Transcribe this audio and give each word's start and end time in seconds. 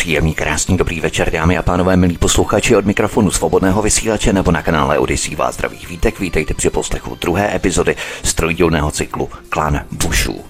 Příjemný, 0.00 0.34
krásný, 0.34 0.76
dobrý 0.76 1.00
večer, 1.00 1.30
dámy 1.30 1.58
a 1.58 1.62
pánové, 1.62 1.96
milí 1.96 2.18
posluchači 2.18 2.76
od 2.76 2.84
mikrofonu 2.84 3.30
svobodného 3.30 3.82
vysílače 3.82 4.32
nebo 4.32 4.50
na 4.50 4.62
kanále 4.62 4.98
Odyssey 4.98 5.36
vás 5.36 5.54
zdraví 5.54 5.78
vítek. 5.88 6.20
Vítejte 6.20 6.54
při 6.54 6.70
poslechu 6.70 7.18
druhé 7.20 7.56
epizody 7.56 7.96
z 8.22 8.34
cyklu 8.90 9.28
Klan 9.48 9.80
Bushů. 9.90 10.44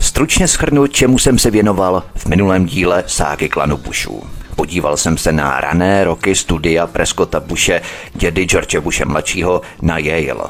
Stručně 0.00 0.48
schrnu, 0.48 0.86
čemu 0.86 1.18
jsem 1.18 1.38
se 1.38 1.50
věnoval 1.50 2.02
v 2.14 2.26
minulém 2.26 2.66
díle 2.66 3.04
ságy 3.06 3.48
klanu 3.48 3.76
Bushů. 3.76 4.22
Podíval 4.56 4.96
jsem 4.96 5.18
se 5.18 5.32
na 5.32 5.60
rané 5.60 6.04
roky 6.04 6.34
studia 6.34 6.86
Prescotta 6.86 7.40
Bushe, 7.40 7.80
dědy 8.14 8.44
George 8.44 8.76
Bushe 8.78 9.04
mladšího 9.04 9.60
na 9.82 9.98
Yale. 9.98 10.44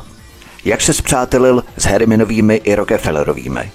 Jak 0.64 0.80
se 0.80 0.94
zpřátelil 0.94 1.64
s 1.76 1.84
Harrimanovými 1.84 2.54
i 2.54 2.74
Rockefellerovými, 2.74 3.70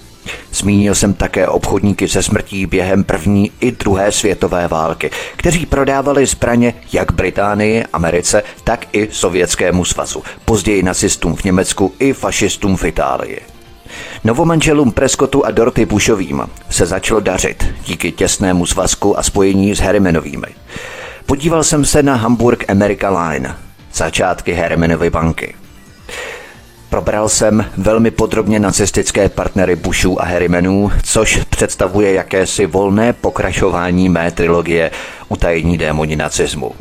Zmínil 0.52 0.94
jsem 0.94 1.14
také 1.14 1.48
obchodníky 1.48 2.08
se 2.08 2.22
smrtí 2.22 2.66
během 2.66 3.04
první 3.04 3.50
i 3.60 3.72
druhé 3.72 4.12
světové 4.12 4.68
války, 4.68 5.10
kteří 5.36 5.66
prodávali 5.66 6.26
zbraně 6.26 6.74
jak 6.92 7.12
Británii, 7.12 7.84
Americe, 7.92 8.42
tak 8.64 8.86
i 8.92 9.08
Sovětskému 9.10 9.84
svazu, 9.84 10.22
později 10.44 10.82
nacistům 10.82 11.36
v 11.36 11.44
Německu 11.44 11.92
i 11.98 12.12
fašistům 12.12 12.76
v 12.76 12.84
Itálii. 12.84 13.40
Novomanželům 14.24 14.92
Prescottu 14.92 15.46
a 15.46 15.50
Dorothy 15.50 15.86
Bushovým 15.86 16.42
se 16.70 16.86
začalo 16.86 17.20
dařit 17.20 17.74
díky 17.84 18.12
těsnému 18.12 18.66
svazku 18.66 19.18
a 19.18 19.22
spojení 19.22 19.74
s 19.74 19.78
Harrimanovými. 19.78 20.46
Podíval 21.26 21.64
jsem 21.64 21.84
se 21.84 22.02
na 22.02 22.14
Hamburg 22.14 22.70
America 22.70 23.10
Line, 23.10 23.56
začátky 23.92 24.52
Harrimanovy 24.52 25.10
banky. 25.10 25.54
Probral 26.90 27.28
jsem 27.28 27.64
velmi 27.76 28.10
podrobně 28.10 28.60
nacistické 28.60 29.28
partnery 29.28 29.76
Bushů 29.76 30.22
a 30.22 30.24
Harrimanů, 30.24 30.92
což 31.02 31.40
představuje 31.50 32.12
jakési 32.12 32.66
volné 32.66 33.12
pokračování 33.12 34.08
mé 34.08 34.30
trilogie 34.30 34.90
Utajení 35.28 35.78
démoni 35.78 36.16
nacismu. 36.16 36.72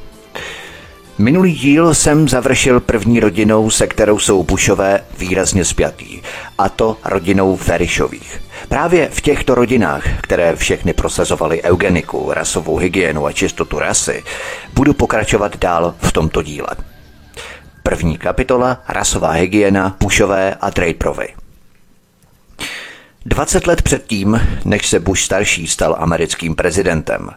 Minulý 1.17 1.53
díl 1.53 1.93
jsem 1.93 2.29
završil 2.29 2.79
první 2.79 3.19
rodinou, 3.19 3.69
se 3.69 3.87
kterou 3.87 4.19
jsou 4.19 4.43
Bushové 4.43 4.99
výrazně 5.17 5.65
spjatý, 5.65 6.21
a 6.57 6.69
to 6.69 6.97
rodinou 7.05 7.55
Ferišových. 7.55 8.41
Právě 8.69 9.09
v 9.11 9.21
těchto 9.21 9.55
rodinách, 9.55 10.03
které 10.21 10.55
všechny 10.55 10.93
prosazovaly 10.93 11.63
eugeniku, 11.63 12.31
rasovou 12.33 12.77
hygienu 12.77 13.25
a 13.25 13.31
čistotu 13.31 13.79
rasy, 13.79 14.23
budu 14.73 14.93
pokračovat 14.93 15.57
dál 15.57 15.95
v 16.01 16.11
tomto 16.11 16.41
díle. 16.41 16.88
První 17.89 18.17
kapitola 18.17 18.83
Rasová 18.87 19.31
hygiena 19.31 19.95
Bushové 19.99 20.55
a 20.61 20.69
Draperovi. 20.69 21.27
20 23.25 23.67
let 23.67 23.81
předtím, 23.81 24.41
než 24.65 24.87
se 24.87 24.99
Bush 24.99 25.21
starší 25.21 25.67
stal 25.67 25.95
americkým 25.99 26.55
prezidentem, 26.55 27.29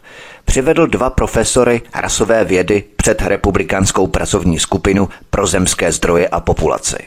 přivedl 0.45 0.87
dva 0.87 1.11
profesory 1.11 1.83
rasové 1.95 2.45
vědy 2.45 2.85
před 2.97 3.23
republikánskou 3.23 4.07
pracovní 4.07 4.59
skupinu 4.59 5.09
pro 5.31 5.47
zemské 5.47 5.93
zdroje 5.93 6.29
a 6.29 6.41
populaci. 6.41 6.99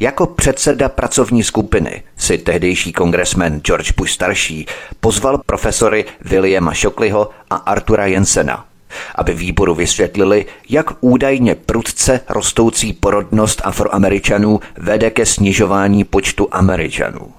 Jako 0.00 0.26
předseda 0.26 0.88
pracovní 0.88 1.42
skupiny 1.42 2.02
si 2.16 2.38
tehdejší 2.38 2.92
kongresmen 2.92 3.60
George 3.60 3.92
Bush 3.92 4.12
starší 4.12 4.66
pozval 5.00 5.38
profesory 5.46 6.04
Williama 6.20 6.74
Shockleyho 6.74 7.30
a 7.50 7.56
Artura 7.56 8.06
Jensena– 8.06 8.66
aby 9.14 9.34
výboru 9.34 9.74
vysvětlili, 9.74 10.46
jak 10.68 10.86
údajně 11.00 11.54
prudce 11.54 12.20
rostoucí 12.28 12.92
porodnost 12.92 13.62
afroameričanů 13.64 14.60
vede 14.78 15.10
ke 15.10 15.26
snižování 15.26 16.04
počtu 16.04 16.48
američanů. 16.50 17.32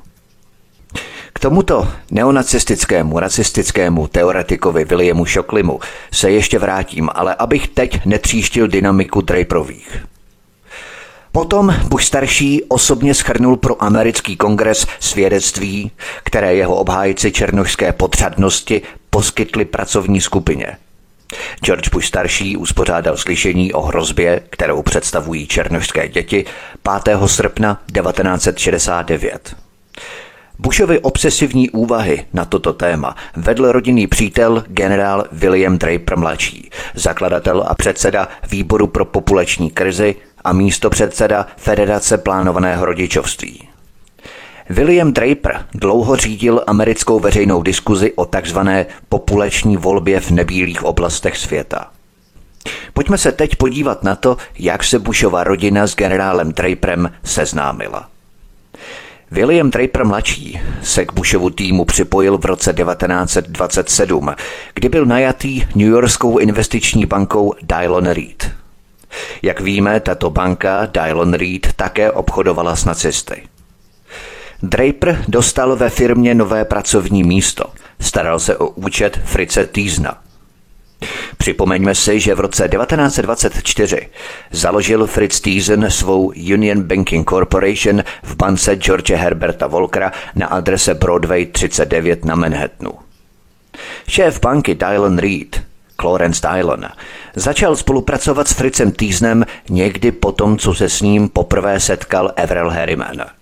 K 1.34 1.40
tomuto 1.40 1.88
neonacistickému, 2.12 3.20
rasistickému 3.20 4.08
teoretikovi 4.08 4.86
Williamu 4.86 5.26
Shockleymu 5.26 5.80
se 6.14 6.32
ještě 6.32 6.60
vrátím, 6.60 7.10
ale 7.14 7.36
abych 7.36 7.68
teď 7.68 8.06
netříštil 8.06 8.68
dynamiku 8.68 9.22
Draperových. 9.22 10.06
Potom 11.32 11.76
Bush 11.88 12.04
starší 12.04 12.64
osobně 12.64 13.14
schrnul 13.14 13.58
pro 13.58 13.84
americký 13.84 14.38
kongres 14.38 14.88
svědectví, 15.00 15.92
které 16.24 16.56
jeho 16.56 16.76
obhájci 16.76 17.32
černožské 17.32 17.94
podřadnosti 17.94 18.82
poskytli 19.10 19.66
pracovní 19.66 20.22
skupině– 20.22 20.78
George 21.64 21.90
Bush 21.90 22.08
starší 22.08 22.58
uspořádal 22.58 23.18
slyšení 23.18 23.74
o 23.74 23.82
hrozbě, 23.82 24.42
kterou 24.50 24.82
představují 24.82 25.48
černožské 25.48 26.08
děti 26.08 26.46
5. 27.04 27.18
srpna 27.26 27.82
1969. 27.94 29.56
Bushovy 30.60 31.00
obsesivní 31.00 31.70
úvahy 31.70 32.26
na 32.34 32.46
toto 32.46 32.74
téma 32.74 33.16
vedl 33.36 33.72
rodinný 33.72 34.08
přítel 34.08 34.64
generál 34.68 35.26
William 35.32 35.78
Draper 35.78 36.18
mladší, 36.18 36.70
zakladatel 36.96 37.64
a 37.68 37.76
předseda 37.76 38.28
Výboru 38.52 38.88
pro 38.88 39.06
populační 39.06 39.72
krizi 39.72 40.16
a 40.44 40.54
místo 40.54 40.90
předseda 40.90 41.48
Federace 41.58 42.18
plánovaného 42.18 42.86
rodičovství. 42.86 43.67
William 44.70 45.14
Draper 45.14 45.66
dlouho 45.74 46.16
řídil 46.16 46.64
americkou 46.68 47.20
veřejnou 47.20 47.62
diskuzi 47.62 48.14
o 48.16 48.26
takzvané 48.26 48.86
populační 49.10 49.78
volbě 49.78 50.20
v 50.20 50.32
nebílých 50.32 50.84
oblastech 50.84 51.38
světa. 51.38 51.92
Pojďme 52.94 53.18
se 53.18 53.32
teď 53.32 53.56
podívat 53.56 54.04
na 54.04 54.16
to, 54.16 54.38
jak 54.60 54.84
se 54.84 55.00
Bushova 55.00 55.44
rodina 55.44 55.88
s 55.88 55.96
generálem 55.96 56.52
Draperem 56.52 57.12
seznámila. 57.24 58.10
William 59.32 59.72
Draper 59.72 60.06
mladší 60.06 60.62
se 60.84 61.06
k 61.06 61.14
Bushovu 61.14 61.50
týmu 61.50 61.86
připojil 61.86 62.38
v 62.38 62.46
roce 62.46 62.74
1927, 62.74 64.36
kdy 64.74 64.90
byl 64.90 65.06
najatý 65.06 65.66
New 65.76 65.88
Yorkskou 65.88 66.38
investiční 66.38 67.06
bankou 67.06 67.54
Dylon 67.62 68.06
Reed. 68.06 68.52
Jak 69.42 69.62
víme, 69.62 70.00
tato 70.00 70.30
banka 70.30 70.86
Dylon 70.86 71.34
Reed 71.34 71.74
také 71.76 72.12
obchodovala 72.12 72.76
s 72.76 72.86
nacisty. 72.86 73.44
Draper 74.64 75.24
dostal 75.28 75.76
ve 75.76 75.90
firmě 75.90 76.36
nové 76.36 76.66
pracovní 76.66 77.24
místo. 77.24 77.64
Staral 78.00 78.40
se 78.40 78.58
o 78.58 78.68
účet 78.68 79.22
Frice 79.26 79.66
Týzna. 79.66 80.18
Připomeňme 81.38 81.96
si, 81.96 82.20
že 82.20 82.36
v 82.36 82.40
roce 82.40 82.70
1924 82.70 84.10
založil 84.52 85.08
Fritz 85.08 85.40
Thiessen 85.40 85.86
svou 85.90 86.34
Union 86.54 86.84
Banking 86.84 87.30
Corporation 87.30 88.04
v 88.24 88.36
bance 88.36 88.76
George 88.76 89.12
Herberta 89.12 89.68
Volkera 89.68 90.12
na 90.36 90.48
adrese 90.48 90.94
Broadway 90.94 91.46
39 91.46 92.26
na 92.26 92.36
Manhattanu. 92.36 92.92
Šéf 94.08 94.40
banky 94.40 94.76
Dylan 94.76 95.18
Reed, 95.18 95.64
Clarence 96.02 96.48
Dylan, 96.48 96.86
začal 97.36 97.76
spolupracovat 97.76 98.48
s 98.48 98.54
Fritzem 98.54 98.92
Thiesenem 98.92 99.46
někdy 99.70 100.12
po 100.12 100.32
tom, 100.32 100.58
co 100.58 100.74
se 100.74 100.90
s 100.90 101.02
ním 101.02 101.30
poprvé 101.30 101.80
setkal 101.80 102.32
Everell 102.36 102.70
Harriman– 102.70 103.26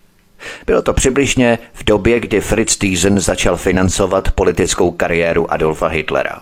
bylo 0.65 0.81
to 0.81 0.93
přibližně 0.93 1.59
v 1.73 1.83
době, 1.83 2.19
kdy 2.19 2.41
Fritz 2.41 2.77
Thyssen 2.77 3.19
začal 3.19 3.57
financovat 3.57 4.31
politickou 4.31 4.91
kariéru 4.91 5.51
Adolfa 5.51 5.87
Hitlera. 5.87 6.41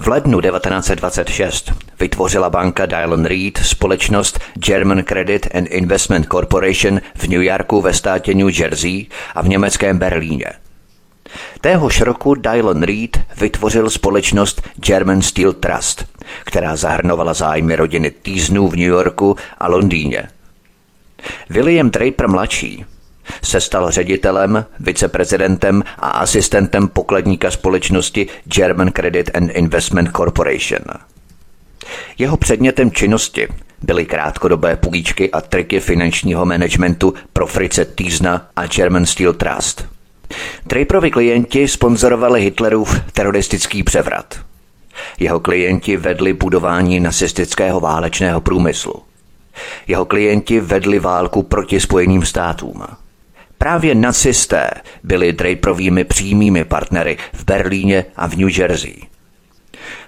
V 0.00 0.08
lednu 0.08 0.40
1926 0.40 1.72
vytvořila 2.00 2.50
banka 2.50 2.86
Dylan 2.86 3.24
Reed 3.24 3.58
společnost 3.58 4.40
German 4.54 5.02
Credit 5.02 5.48
and 5.54 5.66
Investment 5.66 6.26
Corporation 6.26 7.00
v 7.14 7.28
New 7.28 7.42
Yorku 7.42 7.80
ve 7.80 7.92
státě 7.92 8.34
New 8.34 8.60
Jersey 8.60 9.06
a 9.34 9.42
v 9.42 9.48
německém 9.48 9.98
Berlíně. 9.98 10.46
Téhož 11.60 12.00
roku 12.00 12.34
Dylan 12.34 12.82
Reed 12.82 13.20
vytvořil 13.36 13.90
společnost 13.90 14.62
German 14.76 15.22
Steel 15.22 15.52
Trust, 15.52 16.04
která 16.44 16.76
zahrnovala 16.76 17.34
zájmy 17.34 17.76
rodiny 17.76 18.10
Týznů 18.10 18.68
v 18.68 18.76
New 18.76 18.88
Yorku 18.88 19.36
a 19.58 19.68
Londýně– 19.68 20.28
William 21.50 21.90
Draper 21.90 22.28
mladší 22.28 22.84
se 23.42 23.60
stal 23.60 23.90
ředitelem, 23.90 24.64
viceprezidentem 24.80 25.82
a 25.98 26.08
asistentem 26.08 26.88
pokladníka 26.88 27.50
společnosti 27.50 28.26
German 28.44 28.90
Credit 28.90 29.30
and 29.34 29.50
Investment 29.50 30.10
Corporation. 30.16 30.84
Jeho 32.18 32.36
předmětem 32.36 32.90
činnosti 32.90 33.48
byly 33.82 34.06
krátkodobé 34.06 34.76
půjčky 34.76 35.30
a 35.30 35.40
triky 35.40 35.80
finančního 35.80 36.44
managementu 36.44 37.14
pro 37.32 37.46
Frice 37.46 37.84
Týzna 37.84 38.48
a 38.56 38.66
German 38.66 39.06
Steel 39.06 39.32
Trust. 39.32 39.86
Draperovi 40.66 41.10
klienti 41.10 41.68
sponzorovali 41.68 42.40
Hitlerův 42.40 43.00
teroristický 43.12 43.82
převrat. 43.82 44.40
Jeho 45.18 45.40
klienti 45.40 45.96
vedli 45.96 46.32
budování 46.32 47.00
nacistického 47.00 47.80
válečného 47.80 48.40
průmyslu– 48.40 48.94
jeho 49.86 50.04
klienti 50.04 50.60
vedli 50.60 50.98
válku 50.98 51.42
proti 51.42 51.80
Spojeným 51.80 52.26
státům. 52.26 52.82
Právě 53.58 53.94
nacisté 53.94 54.70
byli 55.02 55.32
Draperovými 55.32 56.04
přímými 56.04 56.64
partnery 56.64 57.16
v 57.32 57.44
Berlíně 57.44 58.04
a 58.16 58.28
v 58.28 58.36
New 58.36 58.58
Jersey. 58.58 58.94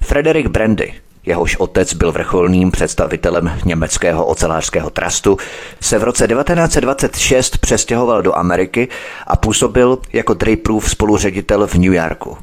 Frederick 0.02 0.48
Brandy, 0.48 0.94
jehož 1.26 1.56
otec 1.56 1.94
byl 1.94 2.12
vrcholným 2.12 2.70
představitelem 2.70 3.58
německého 3.64 4.26
ocelářského 4.26 4.90
trastu, 4.90 5.38
se 5.80 5.98
v 5.98 6.04
roce 6.04 6.28
1926 6.28 7.58
přestěhoval 7.58 8.22
do 8.22 8.38
Ameriky 8.38 8.88
a 9.26 9.36
působil 9.36 9.98
jako 10.12 10.34
Draperův 10.34 10.90
spoluředitel 10.90 11.66
v 11.66 11.74
New 11.74 11.92
Yorku. 11.94 12.38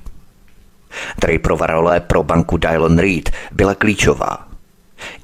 Draperova 1.21 1.67
role 1.67 1.99
pro 1.99 2.23
banku 2.23 2.57
Dylon 2.57 2.99
Reed 2.99 3.31
byla 3.51 3.75
klíčová. 3.75 4.52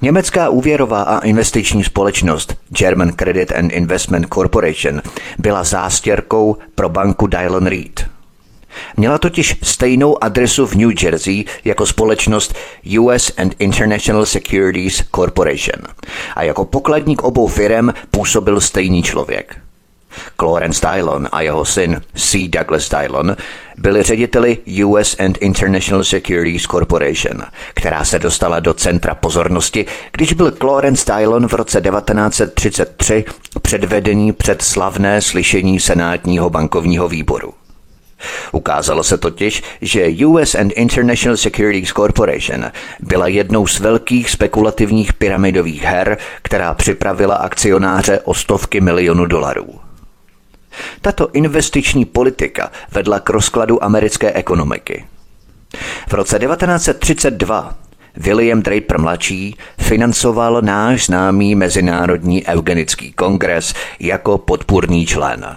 Německá 0.02 0.48
úvěrová 0.48 1.02
a 1.02 1.18
investiční 1.18 1.84
společnost 1.84 2.56
German 2.68 3.12
Credit 3.12 3.52
and 3.52 3.72
Investment 3.72 4.26
Corporation 4.34 5.02
byla 5.38 5.64
zástěrkou 5.64 6.56
pro 6.74 6.88
banku 6.88 7.26
Dylon 7.26 7.66
Reed. 7.66 8.06
Měla 8.96 9.18
totiž 9.18 9.56
stejnou 9.62 10.24
adresu 10.24 10.66
v 10.66 10.74
New 10.74 10.90
Jersey 11.02 11.44
jako 11.64 11.86
společnost 11.86 12.54
US 13.00 13.32
and 13.36 13.54
International 13.58 14.26
Securities 14.26 15.02
Corporation 15.14 15.82
a 16.36 16.42
jako 16.42 16.64
pokladník 16.64 17.22
obou 17.22 17.46
firm 17.46 17.88
působil 18.10 18.60
stejný 18.60 19.02
člověk– 19.02 19.56
Clarence 20.40 20.86
Dylon 20.92 21.28
a 21.32 21.40
jeho 21.40 21.64
syn 21.64 22.02
C. 22.14 22.48
Douglas 22.48 22.88
Dylon 22.88 23.36
byli 23.78 24.02
řediteli 24.02 24.58
US 24.84 25.16
and 25.20 25.38
International 25.40 26.04
Securities 26.04 26.62
Corporation, 26.62 27.42
která 27.74 28.04
se 28.04 28.18
dostala 28.18 28.60
do 28.60 28.74
centra 28.74 29.14
pozornosti, 29.14 29.86
když 30.12 30.32
byl 30.32 30.50
Clarence 30.50 31.12
Dylon 31.12 31.48
v 31.48 31.52
roce 31.52 31.80
1933 31.80 33.24
předvedený 33.62 34.32
před 34.32 34.62
slavné 34.62 35.22
slyšení 35.22 35.80
Senátního 35.80 36.50
bankovního 36.50 37.08
výboru. 37.08 37.54
Ukázalo 38.52 39.04
se 39.04 39.18
totiž, 39.18 39.62
že 39.80 40.26
US 40.26 40.54
and 40.54 40.72
International 40.72 41.36
Securities 41.36 41.92
Corporation 41.92 42.64
byla 43.00 43.26
jednou 43.26 43.66
z 43.66 43.80
velkých 43.80 44.30
spekulativních 44.30 45.12
pyramidových 45.12 45.82
her, 45.82 46.18
která 46.42 46.74
připravila 46.74 47.34
akcionáře 47.34 48.20
o 48.20 48.34
stovky 48.34 48.80
milionů 48.80 49.26
dolarů. 49.26 49.89
Tato 51.00 51.28
investiční 51.32 52.04
politika 52.04 52.70
vedla 52.92 53.20
k 53.20 53.30
rozkladu 53.30 53.84
americké 53.84 54.32
ekonomiky. 54.32 55.04
V 56.08 56.12
roce 56.14 56.38
1932 56.38 57.74
William 58.16 58.62
Draper 58.62 59.00
mladší 59.00 59.56
financoval 59.78 60.62
náš 60.62 61.06
známý 61.06 61.54
Mezinárodní 61.54 62.46
eugenický 62.46 63.12
kongres 63.12 63.74
jako 64.00 64.38
podpůrný 64.38 65.06
člen. 65.06 65.56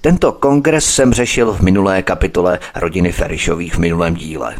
Tento 0.00 0.32
kongres 0.32 0.94
jsem 0.94 1.12
řešil 1.12 1.52
v 1.52 1.60
minulé 1.60 2.02
kapitole 2.02 2.58
rodiny 2.74 3.12
Ferišových 3.12 3.74
v 3.74 3.78
minulém 3.78 4.14
díle. 4.14 4.56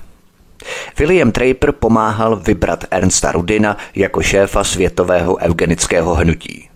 William 0.99 1.33
Draper 1.33 1.73
pomáhal 1.73 2.37
vybrat 2.37 2.85
Ernsta 2.91 3.33
Rudina 3.33 3.77
jako 3.95 4.23
šéfa 4.23 4.65
světového 4.65 5.37
eugenického 5.37 6.15
hnutí. 6.15 6.69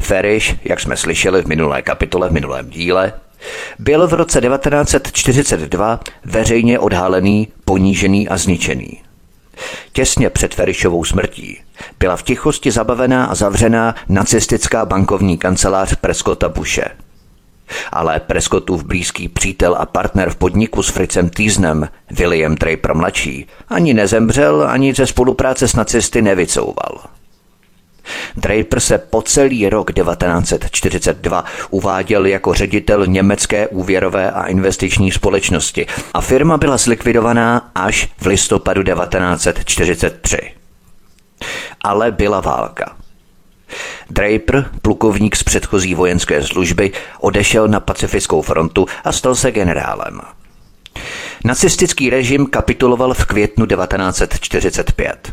Feriš, 0.00 0.56
jak 0.64 0.80
jsme 0.80 0.96
slyšeli 0.96 1.42
v 1.42 1.46
minulé 1.46 1.82
kapitole, 1.82 2.28
v 2.28 2.32
minulém 2.32 2.70
díle, 2.70 3.12
byl 3.78 4.08
v 4.08 4.12
roce 4.12 4.40
1942 4.40 6.00
veřejně 6.24 6.78
odhalený, 6.78 7.48
ponížený 7.64 8.28
a 8.28 8.36
zničený. 8.36 9.02
Těsně 9.92 10.30
před 10.30 10.54
Ferišovou 10.54 11.04
smrtí 11.04 11.60
byla 11.98 12.16
v 12.16 12.22
tichosti 12.22 12.70
zabavená 12.70 13.24
a 13.24 13.34
zavřená 13.34 13.94
nacistická 14.08 14.84
bankovní 14.84 15.38
kancelář 15.38 15.94
Preskota 15.94 16.48
Bushe. 16.48 16.84
Ale 17.92 18.20
Prescottův 18.20 18.84
blízký 18.84 19.28
přítel 19.28 19.76
a 19.78 19.86
partner 19.86 20.30
v 20.30 20.36
podniku 20.36 20.82
s 20.82 20.88
Fritzem 20.88 21.30
Týznem, 21.30 21.88
William 22.10 22.54
Draper 22.54 22.94
mladší, 22.94 23.46
ani 23.68 23.94
nezemřel, 23.94 24.66
ani 24.68 24.94
ze 24.94 25.06
spolupráce 25.06 25.68
s 25.68 25.76
nacisty 25.76 26.22
nevycouval. 26.22 27.00
Draper 28.36 28.80
se 28.80 28.98
po 28.98 29.22
celý 29.22 29.68
rok 29.68 29.92
1942 29.92 31.44
uváděl 31.70 32.26
jako 32.26 32.54
ředitel 32.54 33.06
německé 33.06 33.68
úvěrové 33.68 34.30
a 34.30 34.46
investiční 34.46 35.12
společnosti 35.12 35.86
a 36.14 36.20
firma 36.20 36.56
byla 36.56 36.76
zlikvidovaná 36.76 37.70
až 37.74 38.08
v 38.18 38.26
listopadu 38.26 38.82
1943. 38.82 40.38
Ale 41.84 42.12
byla 42.12 42.40
válka. 42.40 42.96
Draper, 44.10 44.70
plukovník 44.82 45.36
z 45.36 45.42
předchozí 45.42 45.94
vojenské 45.94 46.42
služby, 46.42 46.92
odešel 47.20 47.68
na 47.68 47.80
pacifickou 47.80 48.42
frontu 48.42 48.86
a 49.04 49.12
stal 49.12 49.34
se 49.34 49.50
generálem. 49.50 50.20
Nacistický 51.44 52.10
režim 52.10 52.46
kapituloval 52.46 53.14
v 53.14 53.24
květnu 53.24 53.66
1945. 53.66 55.32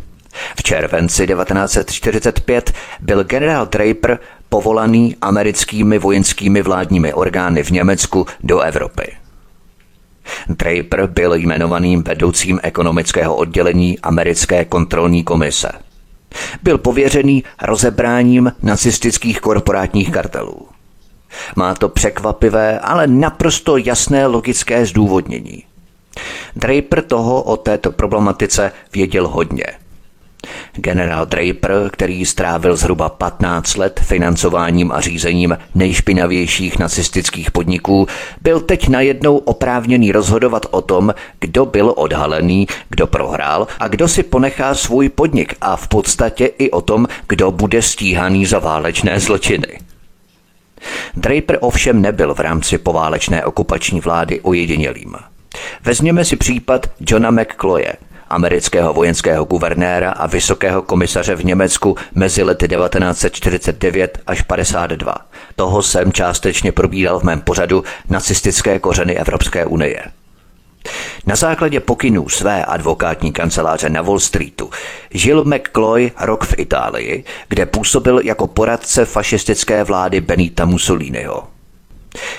V 0.57 0.63
červenci 0.63 1.27
1945 1.27 2.73
byl 2.99 3.23
generál 3.23 3.65
Draper 3.65 4.19
povolaný 4.49 5.15
americkými 5.21 5.99
vojenskými 5.99 6.61
vládními 6.61 7.13
orgány 7.13 7.63
v 7.63 7.69
Německu 7.69 8.25
do 8.43 8.59
Evropy. 8.59 9.13
Draper 10.49 11.07
byl 11.07 11.33
jmenovaným 11.33 12.03
vedoucím 12.03 12.59
ekonomického 12.63 13.35
oddělení 13.35 13.99
americké 13.99 14.65
kontrolní 14.65 15.23
komise. 15.23 15.71
Byl 16.63 16.77
pověřený 16.77 17.43
rozebráním 17.61 18.51
nacistických 18.61 19.41
korporátních 19.41 20.11
kartelů. 20.11 20.67
Má 21.55 21.73
to 21.75 21.89
překvapivé, 21.89 22.79
ale 22.79 23.07
naprosto 23.07 23.77
jasné 23.77 24.25
logické 24.25 24.85
zdůvodnění. 24.85 25.63
Draper 26.55 27.01
toho 27.01 27.43
o 27.43 27.57
této 27.57 27.91
problematice 27.91 28.71
věděl 28.93 29.27
hodně– 29.27 29.65
Generál 30.75 31.25
Draper, 31.25 31.89
který 31.91 32.25
strávil 32.25 32.75
zhruba 32.75 33.09
15 33.09 33.75
let 33.75 33.99
financováním 34.03 34.91
a 34.91 35.01
řízením 35.01 35.57
nejšpinavějších 35.75 36.79
nacistických 36.79 37.51
podniků, 37.51 38.07
byl 38.41 38.59
teď 38.59 38.87
najednou 38.87 39.37
oprávněný 39.37 40.11
rozhodovat 40.11 40.65
o 40.71 40.81
tom, 40.81 41.13
kdo 41.39 41.65
byl 41.65 41.93
odhalený, 41.97 42.67
kdo 42.89 43.07
prohrál 43.07 43.67
a 43.79 43.87
kdo 43.87 44.07
si 44.07 44.23
ponechá 44.23 44.75
svůj 44.75 45.09
podnik 45.09 45.55
a 45.61 45.75
v 45.75 45.87
podstatě 45.87 46.45
i 46.45 46.71
o 46.71 46.81
tom, 46.81 47.07
kdo 47.27 47.51
bude 47.51 47.81
stíhaný 47.81 48.45
za 48.45 48.59
válečné 48.59 49.19
zločiny. 49.19 49.79
Draper 51.15 51.57
ovšem 51.61 52.01
nebyl 52.01 52.33
v 52.33 52.39
rámci 52.39 52.77
poválečné 52.77 53.45
okupační 53.45 53.99
vlády 54.01 54.41
ojedinělým. 54.41 55.15
Vezměme 55.83 56.25
si 56.25 56.35
případ 56.35 56.87
Johna 56.99 57.31
McCloye, 57.31 57.93
amerického 58.33 58.93
vojenského 58.93 59.45
guvernéra 59.45 60.11
a 60.11 60.27
vysokého 60.27 60.81
komisaře 60.81 61.35
v 61.35 61.45
Německu 61.45 61.97
mezi 62.15 62.43
lety 62.43 62.67
1949 62.67 64.19
až 64.27 64.41
52. 64.41 65.15
Toho 65.55 65.83
jsem 65.83 66.11
částečně 66.11 66.71
probíral 66.71 67.19
v 67.19 67.23
mém 67.23 67.41
pořadu 67.41 67.83
Nacistické 68.09 68.79
kořeny 68.79 69.17
Evropské 69.17 69.65
unie. 69.65 70.03
Na 71.25 71.35
základě 71.35 71.79
pokynů 71.79 72.29
své 72.29 72.65
advokátní 72.65 73.31
kanceláře 73.31 73.89
na 73.89 74.01
Wall 74.01 74.19
Streetu 74.19 74.69
žil 75.11 75.43
McCloy 75.45 76.11
rok 76.19 76.45
v 76.45 76.53
Itálii, 76.57 77.23
kde 77.49 77.65
působil 77.65 78.19
jako 78.23 78.47
poradce 78.47 79.05
fašistické 79.05 79.83
vlády 79.83 80.21
Benita 80.21 80.65
Mussoliniho. 80.65 81.52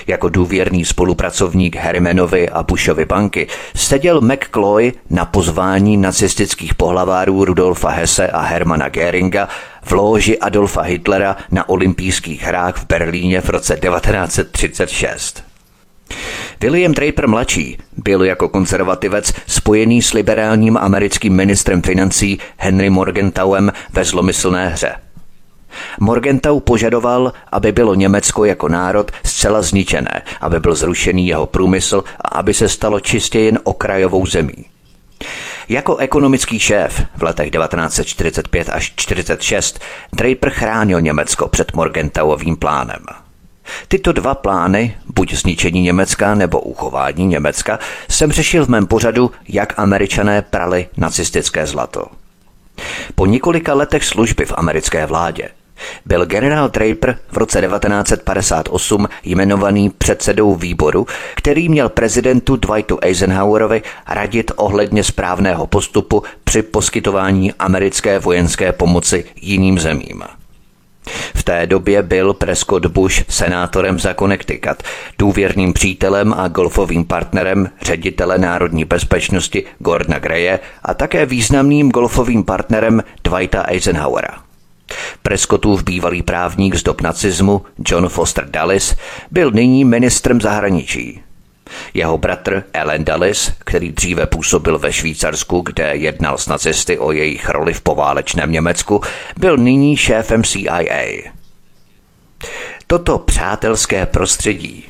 Jako 0.07 0.29
důvěrný 0.29 0.85
spolupracovník 0.85 1.75
Hermanovi 1.75 2.49
a 2.49 2.63
Bushovy 2.63 3.05
banky 3.05 3.47
seděl 3.75 4.21
McCloy 4.21 4.93
na 5.09 5.25
pozvání 5.25 5.97
nacistických 5.97 6.75
pohlavárů 6.75 7.45
Rudolfa 7.45 7.89
Hesse 7.89 8.27
a 8.27 8.41
Hermana 8.41 8.89
Geringa 8.89 9.47
v 9.83 9.91
loži 9.91 10.39
Adolfa 10.39 10.81
Hitlera 10.81 11.37
na 11.51 11.69
olympijských 11.69 12.43
hrách 12.43 12.77
v 12.77 12.87
Berlíně 12.87 13.41
v 13.41 13.49
roce 13.49 13.75
1936. 13.75 15.43
William 16.61 16.93
Draper 16.93 17.27
mladší 17.27 17.77
byl 17.97 18.23
jako 18.23 18.49
konzervativec 18.49 19.33
spojený 19.47 20.01
s 20.01 20.13
liberálním 20.13 20.77
americkým 20.77 21.33
ministrem 21.33 21.81
financí 21.81 22.39
Henry 22.57 22.89
Morgentauem 22.89 23.71
ve 23.93 24.03
zlomyslné 24.03 24.69
hře– 24.69 24.95
Morgenthau 25.99 26.59
požadoval, 26.59 27.33
aby 27.51 27.71
bylo 27.71 27.95
Německo 27.95 28.45
jako 28.45 28.67
národ 28.67 29.11
zcela 29.23 29.61
zničené, 29.61 30.21
aby 30.41 30.59
byl 30.59 30.75
zrušený 30.75 31.27
jeho 31.27 31.45
průmysl 31.45 32.03
a 32.21 32.27
aby 32.27 32.53
se 32.53 32.69
stalo 32.69 32.99
čistě 32.99 33.39
jen 33.39 33.59
okrajovou 33.63 34.25
zemí. 34.25 34.65
Jako 35.69 35.97
ekonomický 35.97 36.59
šéf 36.59 37.01
v 37.15 37.23
letech 37.23 37.51
1945 37.51 38.69
až 38.69 38.89
1946 38.89 39.79
Draper 40.13 40.49
chránil 40.49 41.01
Německo 41.01 41.47
před 41.47 41.73
Morgenthauovým 41.73 42.57
plánem. 42.57 43.05
Tyto 43.87 44.11
dva 44.11 44.35
plány, 44.35 44.97
buď 45.15 45.33
zničení 45.33 45.81
Německa 45.81 46.35
nebo 46.35 46.59
uchování 46.59 47.25
Německa, 47.25 47.79
jsem 48.09 48.31
řešil 48.31 48.65
v 48.65 48.69
mém 48.69 48.87
pořadu, 48.87 49.31
jak 49.47 49.79
američané 49.79 50.41
prali 50.41 50.87
nacistické 50.97 51.67
zlato. 51.67 52.05
Po 53.15 53.25
několika 53.25 53.73
letech 53.73 54.05
služby 54.05 54.45
v 54.45 54.53
americké 54.57 55.05
vládě 55.05 55.49
byl 56.05 56.25
generál 56.25 56.69
Draper 56.69 57.17
v 57.31 57.37
roce 57.37 57.61
1958 57.61 59.07
jmenovaný 59.23 59.89
předsedou 59.89 60.55
výboru, 60.55 61.07
který 61.35 61.69
měl 61.69 61.89
prezidentu 61.89 62.55
Dwightu 62.55 62.99
Eisenhowerovi 63.01 63.81
radit 64.07 64.51
ohledně 64.55 65.03
správného 65.03 65.67
postupu 65.67 66.23
při 66.43 66.61
poskytování 66.61 67.53
americké 67.53 68.19
vojenské 68.19 68.71
pomoci 68.71 69.25
jiným 69.41 69.79
zemím. 69.79 70.23
V 71.35 71.43
té 71.43 71.67
době 71.67 72.03
byl 72.03 72.33
Prescott 72.33 72.85
Bush 72.85 73.23
senátorem 73.29 73.99
za 73.99 74.13
Connecticut, 74.13 74.83
důvěrným 75.19 75.73
přítelem 75.73 76.33
a 76.33 76.47
golfovým 76.47 77.05
partnerem 77.05 77.69
ředitele 77.81 78.37
národní 78.37 78.85
bezpečnosti 78.85 79.63
Gordona 79.79 80.19
Greje 80.19 80.59
a 80.83 80.93
také 80.93 81.25
významným 81.25 81.89
golfovým 81.89 82.43
partnerem 82.43 83.03
Dwighta 83.23 83.61
Eisenhowera. 83.61 84.44
Prescottův 85.23 85.83
bývalý 85.83 86.23
právník 86.23 86.75
z 86.75 86.83
dob 86.83 87.01
nacismu 87.01 87.61
John 87.87 88.09
Foster 88.09 88.49
Dulles 88.49 88.95
byl 89.31 89.51
nyní 89.51 89.85
ministrem 89.85 90.41
zahraničí. 90.41 91.21
Jeho 91.93 92.17
bratr 92.17 92.63
Ellen 92.73 93.05
Dulles, 93.05 93.51
který 93.59 93.91
dříve 93.91 94.25
působil 94.25 94.79
ve 94.79 94.93
Švýcarsku, 94.93 95.61
kde 95.61 95.95
jednal 95.95 96.37
s 96.37 96.47
nacisty 96.47 96.99
o 96.99 97.11
jejich 97.11 97.49
roli 97.49 97.73
v 97.73 97.81
poválečném 97.81 98.51
Německu, 98.51 99.01
byl 99.37 99.57
nyní 99.57 99.97
šéfem 99.97 100.43
CIA. 100.43 101.31
Toto 102.87 103.19
přátelské 103.19 104.05
prostředí 104.05 104.85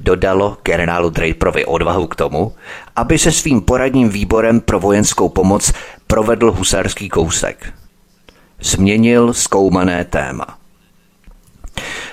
dodalo 0.00 0.56
generálu 0.64 1.10
Draperovi 1.10 1.64
odvahu 1.64 2.06
k 2.06 2.16
tomu, 2.16 2.54
aby 2.96 3.18
se 3.18 3.32
svým 3.32 3.60
poradním 3.60 4.08
výborem 4.08 4.60
pro 4.60 4.80
vojenskou 4.80 5.28
pomoc 5.28 5.72
provedl 6.06 6.52
husarský 6.52 7.08
kousek– 7.08 7.72
změnil 8.62 9.34
zkoumané 9.34 10.04
téma. 10.04 10.46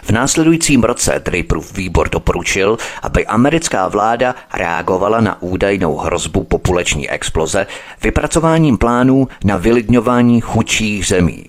V 0.03 0.11
následujícím 0.11 0.83
roce 0.83 1.21
Draperův 1.25 1.73
výbor 1.73 2.09
doporučil, 2.09 2.77
aby 3.01 3.25
americká 3.25 3.87
vláda 3.87 4.35
reagovala 4.53 5.21
na 5.21 5.41
údajnou 5.41 5.97
hrozbu 5.97 6.43
populační 6.43 7.09
exploze 7.09 7.67
vypracováním 8.03 8.77
plánů 8.77 9.27
na 9.43 9.57
vylidňování 9.57 10.41
chudších 10.41 11.07
zemí. 11.07 11.45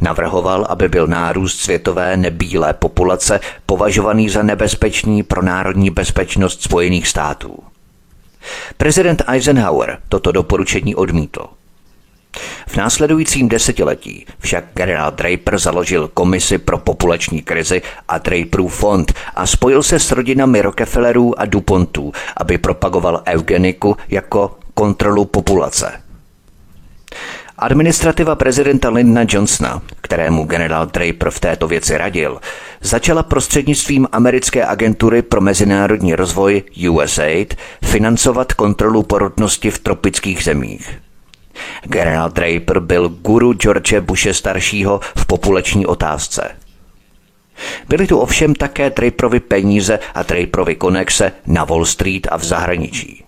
Navrhoval, 0.00 0.66
aby 0.68 0.88
byl 0.88 1.06
nárůst 1.06 1.60
světové 1.60 2.16
nebílé 2.16 2.74
populace 2.74 3.40
považovaný 3.66 4.28
za 4.28 4.42
nebezpečný 4.42 5.22
pro 5.22 5.42
národní 5.42 5.90
bezpečnost 5.90 6.62
Spojených 6.62 7.08
států. 7.08 7.58
Prezident 8.76 9.22
Eisenhower 9.26 9.98
toto 10.08 10.32
doporučení 10.32 10.94
odmítl. 10.94 11.46
V 12.68 12.76
následujícím 12.76 13.48
desetiletí 13.48 14.26
však 14.38 14.64
generál 14.74 15.10
Draper 15.10 15.58
založil 15.58 16.08
komisi 16.08 16.58
pro 16.58 16.78
populační 16.78 17.42
krizi 17.42 17.82
a 18.08 18.18
Draperův 18.18 18.74
fond 18.74 19.12
a 19.34 19.46
spojil 19.46 19.82
se 19.82 19.98
s 19.98 20.12
rodinami 20.12 20.62
Rockefellerů 20.62 21.40
a 21.40 21.44
Dupontů, 21.44 22.12
aby 22.36 22.58
propagoval 22.58 23.22
eugeniku 23.26 23.96
jako 24.08 24.58
kontrolu 24.74 25.24
populace. 25.24 25.92
Administrativa 27.58 28.34
prezidenta 28.34 28.90
Lyndona 28.90 29.26
Johnsona, 29.28 29.82
kterému 30.00 30.44
generál 30.44 30.86
Draper 30.86 31.30
v 31.30 31.40
této 31.40 31.68
věci 31.68 31.98
radil, 31.98 32.40
začala 32.80 33.22
prostřednictvím 33.22 34.08
americké 34.12 34.66
agentury 34.66 35.22
pro 35.22 35.40
mezinárodní 35.40 36.14
rozvoj 36.14 36.62
USAID 36.90 37.54
financovat 37.84 38.52
kontrolu 38.52 39.02
porodnosti 39.02 39.70
v 39.70 39.78
tropických 39.78 40.44
zemích. 40.44 41.07
Generál 41.82 42.30
Draper 42.30 42.80
byl 42.80 43.08
guru 43.08 43.52
George 43.52 44.00
Bushe 44.00 44.34
staršího 44.34 45.00
v 45.16 45.26
populační 45.26 45.86
otázce. 45.86 46.56
Byly 47.88 48.06
tu 48.06 48.18
ovšem 48.18 48.54
také 48.54 48.90
Draperovi 48.90 49.40
peníze 49.40 49.98
a 50.14 50.22
Draperovi 50.22 50.76
konexe 50.76 51.32
na 51.46 51.64
Wall 51.64 51.84
Street 51.84 52.26
a 52.30 52.36
v 52.38 52.44
zahraničí. 52.44 53.24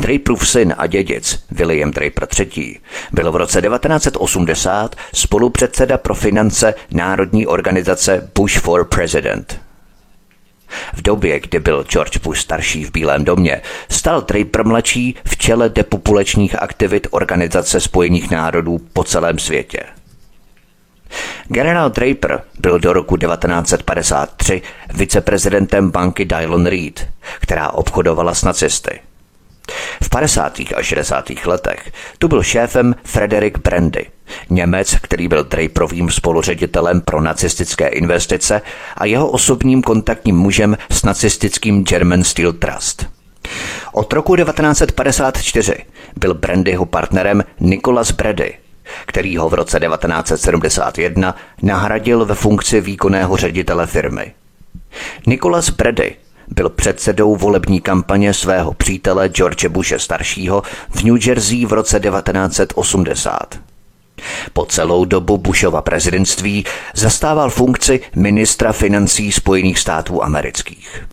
Draperův 0.00 0.48
syn 0.48 0.74
a 0.78 0.86
dědic 0.86 1.44
William 1.50 1.90
Draper 1.90 2.28
III. 2.38 2.80
byl 3.12 3.32
v 3.32 3.36
roce 3.36 3.62
1980 3.62 4.96
spolupředseda 5.14 5.98
pro 5.98 6.14
finance 6.14 6.74
Národní 6.90 7.46
organizace 7.46 8.30
Bush 8.34 8.58
for 8.58 8.84
President– 8.84 9.60
v 10.94 11.02
době, 11.02 11.40
kdy 11.40 11.60
byl 11.60 11.84
George 11.84 12.18
Bush 12.18 12.40
starší 12.40 12.84
v 12.84 12.92
Bílém 12.92 13.24
domě, 13.24 13.60
stal 13.90 14.22
Draper 14.22 14.66
mladší 14.66 15.16
v 15.24 15.36
čele 15.36 15.68
depopulačních 15.68 16.62
aktivit 16.62 17.06
Organizace 17.10 17.80
spojených 17.80 18.30
národů 18.30 18.80
po 18.92 19.04
celém 19.04 19.38
světě. 19.38 19.82
Generál 21.48 21.90
Draper 21.90 22.42
byl 22.58 22.78
do 22.78 22.92
roku 22.92 23.16
1953 23.16 24.62
viceprezidentem 24.94 25.90
banky 25.90 26.24
Dylon 26.24 26.66
Reed, 26.66 27.08
která 27.40 27.70
obchodovala 27.70 28.34
s 28.34 28.42
nacisty. 28.42 29.00
V 30.02 30.08
50. 30.08 30.60
a 30.76 30.82
60. 30.82 31.30
letech 31.44 31.92
tu 32.18 32.28
byl 32.28 32.42
šéfem 32.42 32.94
Frederick 33.04 33.58
Brandy, 33.58 34.06
Němec, 34.50 34.94
který 35.02 35.28
byl 35.28 35.44
Draperovým 35.44 36.10
spoluředitelem 36.10 37.00
pro 37.00 37.20
nacistické 37.20 37.88
investice 37.88 38.62
a 38.96 39.04
jeho 39.04 39.30
osobním 39.30 39.82
kontaktním 39.82 40.36
mužem 40.36 40.76
s 40.90 41.02
nacistickým 41.02 41.84
German 41.84 42.24
Steel 42.24 42.52
Trust. 42.52 43.06
Od 43.92 44.12
roku 44.12 44.36
1954 44.36 45.74
byl 46.16 46.34
Brandyho 46.34 46.86
partnerem 46.86 47.44
Nicholas 47.60 48.10
Brady, 48.10 48.54
který 49.06 49.36
ho 49.36 49.48
v 49.48 49.54
roce 49.54 49.80
1971 49.80 51.36
nahradil 51.62 52.24
ve 52.24 52.34
funkci 52.34 52.80
výkonného 52.80 53.36
ředitele 53.36 53.86
firmy. 53.86 54.32
Nicholas 55.26 55.70
Brady 55.70 56.16
byl 56.48 56.68
předsedou 56.68 57.36
volební 57.36 57.80
kampaně 57.80 58.34
svého 58.34 58.74
přítele 58.74 59.28
George 59.28 59.66
Bushe 59.66 59.98
staršího 59.98 60.62
v 60.90 61.02
New 61.04 61.26
Jersey 61.26 61.66
v 61.66 61.72
roce 61.72 62.00
1980. 62.00 63.67
Po 64.52 64.66
celou 64.66 65.04
dobu 65.04 65.38
Bushova 65.38 65.82
prezidentství 65.82 66.64
zastával 66.94 67.50
funkci 67.50 68.00
ministra 68.16 68.72
financí 68.72 69.32
Spojených 69.32 69.78
států 69.78 70.24
amerických. 70.24 71.06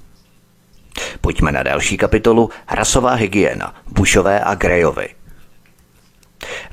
Pojďme 1.22 1.52
na 1.52 1.64
další 1.64 1.98
kapitolu 1.98 2.50
Rasová 2.72 3.14
hygiena 3.14 3.76
Bushové 3.92 4.40
a 4.40 4.56
Grejovy. 4.56 5.08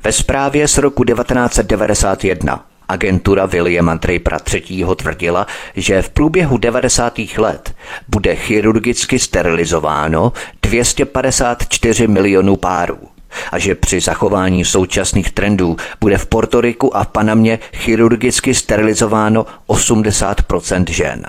Ve 0.03 0.11
zprávě 0.11 0.67
z 0.67 0.77
roku 0.77 1.03
1991 1.03 2.65
Agentura 2.87 3.45
Williama 3.45 3.95
Drapera 3.95 4.39
III. 4.53 4.85
tvrdila, 4.95 5.47
že 5.75 6.01
v 6.01 6.09
průběhu 6.09 6.57
90. 6.57 7.19
let 7.37 7.75
bude 8.07 8.35
chirurgicky 8.35 9.19
sterilizováno 9.19 10.33
254 10.61 12.07
milionů 12.07 12.55
párů 12.55 13.12
a 13.51 13.59
že 13.59 13.75
při 13.75 14.01
zachování 14.01 14.65
současných 14.65 15.31
trendů 15.31 15.77
bude 16.01 16.17
v 16.17 16.25
Portoriku 16.25 16.97
a 16.97 17.03
v 17.03 17.07
Panamě 17.07 17.59
chirurgicky 17.73 18.53
sterilizováno 18.53 19.45
80% 19.67 20.85
žen. 20.89 21.25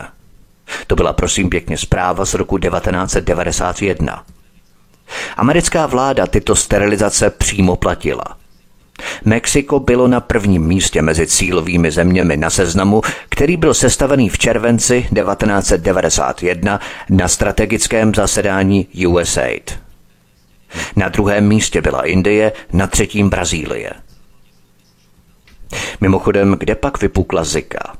To 0.86 0.96
byla 0.96 1.12
prosím 1.12 1.50
pěkně 1.50 1.78
zpráva 1.78 2.24
z 2.24 2.34
roku 2.34 2.58
1991. 2.58 4.24
Americká 5.36 5.86
vláda 5.86 6.26
tyto 6.26 6.56
sterilizace 6.56 7.30
přímo 7.30 7.76
platila– 7.76 8.24
Mexiko 9.24 9.80
bylo 9.80 10.08
na 10.08 10.20
prvním 10.20 10.66
místě 10.66 11.02
mezi 11.02 11.26
cílovými 11.26 11.90
zeměmi 11.90 12.36
na 12.36 12.50
seznamu, 12.50 13.02
který 13.28 13.56
byl 13.56 13.74
sestavený 13.74 14.28
v 14.28 14.38
červenci 14.38 15.02
1991 15.02 16.80
na 17.10 17.28
strategickém 17.28 18.14
zasedání 18.14 18.88
USAID. 19.06 19.83
Na 20.96 21.08
druhém 21.08 21.48
místě 21.48 21.82
byla 21.82 22.02
Indie, 22.02 22.52
na 22.72 22.86
třetím 22.86 23.30
Brazílie. 23.30 23.90
Mimochodem, 26.00 26.56
kde 26.58 26.74
pak 26.74 27.00
vypukla 27.02 27.44
Zika? 27.44 27.94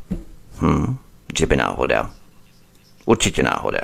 Hm, 0.60 0.96
že 1.38 1.46
by 1.46 1.56
náhoda. 1.56 2.10
Určitě 3.04 3.42
náhoda. 3.42 3.80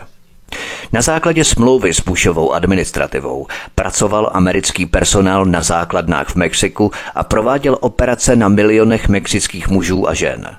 Na 0.93 1.03
základě 1.03 1.45
smlouvy 1.45 1.95
s 1.95 2.01
Bushovou 2.01 2.53
administrativou 2.53 3.47
pracoval 3.75 4.31
americký 4.35 4.87
personál 4.87 5.45
na 5.45 5.63
základnách 5.63 6.29
v 6.29 6.35
Mexiku 6.35 6.91
a 7.15 7.25
prováděl 7.25 7.79
operace 7.81 8.37
na 8.37 8.49
milionech 8.49 9.09
mexických 9.09 9.69
mužů 9.69 10.09
a 10.09 10.15
žen. 10.15 10.57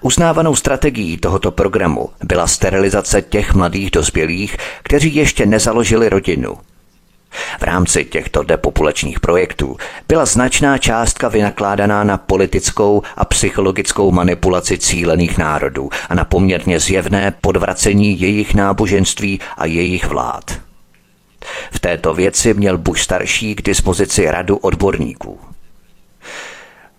Uznávanou 0.00 0.56
strategií 0.56 1.16
tohoto 1.16 1.50
programu 1.50 2.08
byla 2.24 2.46
sterilizace 2.46 3.22
těch 3.22 3.54
mladých 3.54 3.90
dospělých, 3.90 4.56
kteří 4.82 5.14
ještě 5.14 5.46
nezaložili 5.46 6.08
rodinu– 6.08 6.58
v 7.58 7.62
rámci 7.62 8.04
těchto 8.04 8.42
depopulačních 8.42 9.20
projektů 9.20 9.76
byla 10.08 10.24
značná 10.26 10.78
částka 10.78 11.28
vynakládaná 11.28 12.04
na 12.04 12.16
politickou 12.16 13.02
a 13.16 13.24
psychologickou 13.24 14.10
manipulaci 14.10 14.78
cílených 14.78 15.38
národů 15.38 15.90
a 16.08 16.14
na 16.14 16.24
poměrně 16.24 16.80
zjevné 16.80 17.34
podvracení 17.40 18.20
jejich 18.20 18.54
náboženství 18.54 19.40
a 19.56 19.66
jejich 19.66 20.04
vlád. 20.06 20.58
V 21.72 21.80
této 21.80 22.14
věci 22.14 22.54
měl 22.54 22.78
Bush 22.78 23.00
starší 23.00 23.54
k 23.54 23.62
dispozici 23.62 24.30
radu 24.30 24.56
odborníků. 24.56 25.40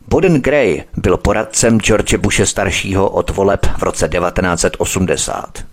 Boden 0.07 0.41
Gray 0.41 0.83
byl 0.97 1.17
poradcem 1.17 1.79
George 1.79 2.15
Bushe 2.15 2.45
staršího 2.45 3.09
od 3.09 3.29
voleb 3.29 3.65
v 3.77 3.83
roce 3.83 4.09
1980. 4.09 5.63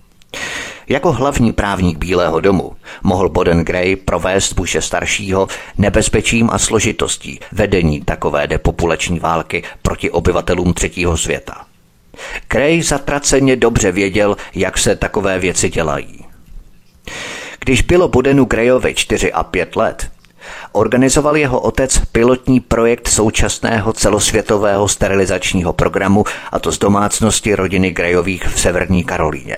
Jako 0.88 1.12
hlavní 1.12 1.52
právník 1.52 1.98
Bílého 1.98 2.40
domu 2.40 2.72
mohl 3.02 3.28
Boden 3.28 3.64
Gray 3.64 3.96
provést 3.96 4.52
Bushe 4.52 4.82
staršího 4.82 5.48
nebezpečím 5.78 6.50
a 6.52 6.58
složitostí 6.58 7.40
vedení 7.52 8.00
takové 8.00 8.46
depopulační 8.46 9.18
války 9.18 9.62
proti 9.82 10.10
obyvatelům 10.10 10.74
třetího 10.74 11.16
světa. 11.16 11.66
Gray 12.48 12.82
zatraceně 12.82 13.56
dobře 13.56 13.92
věděl, 13.92 14.36
jak 14.54 14.78
se 14.78 14.96
takové 14.96 15.38
věci 15.38 15.68
dělají. 15.68 16.24
Když 17.60 17.82
bylo 17.82 18.08
Bodenu 18.08 18.44
Grayovi 18.44 18.94
4 18.94 19.32
a 19.32 19.42
5 19.42 19.76
let, 19.76 20.10
organizoval 20.72 21.36
jeho 21.36 21.60
otec 21.60 21.98
pilotní 22.12 22.60
projekt 22.60 23.08
současného 23.08 23.92
celosvětového 23.92 24.88
sterilizačního 24.88 25.72
programu, 25.72 26.24
a 26.52 26.58
to 26.58 26.72
z 26.72 26.78
domácnosti 26.78 27.54
rodiny 27.54 27.90
Grayových 27.90 28.44
v 28.44 28.60
Severní 28.60 29.04
Karolíně. 29.04 29.56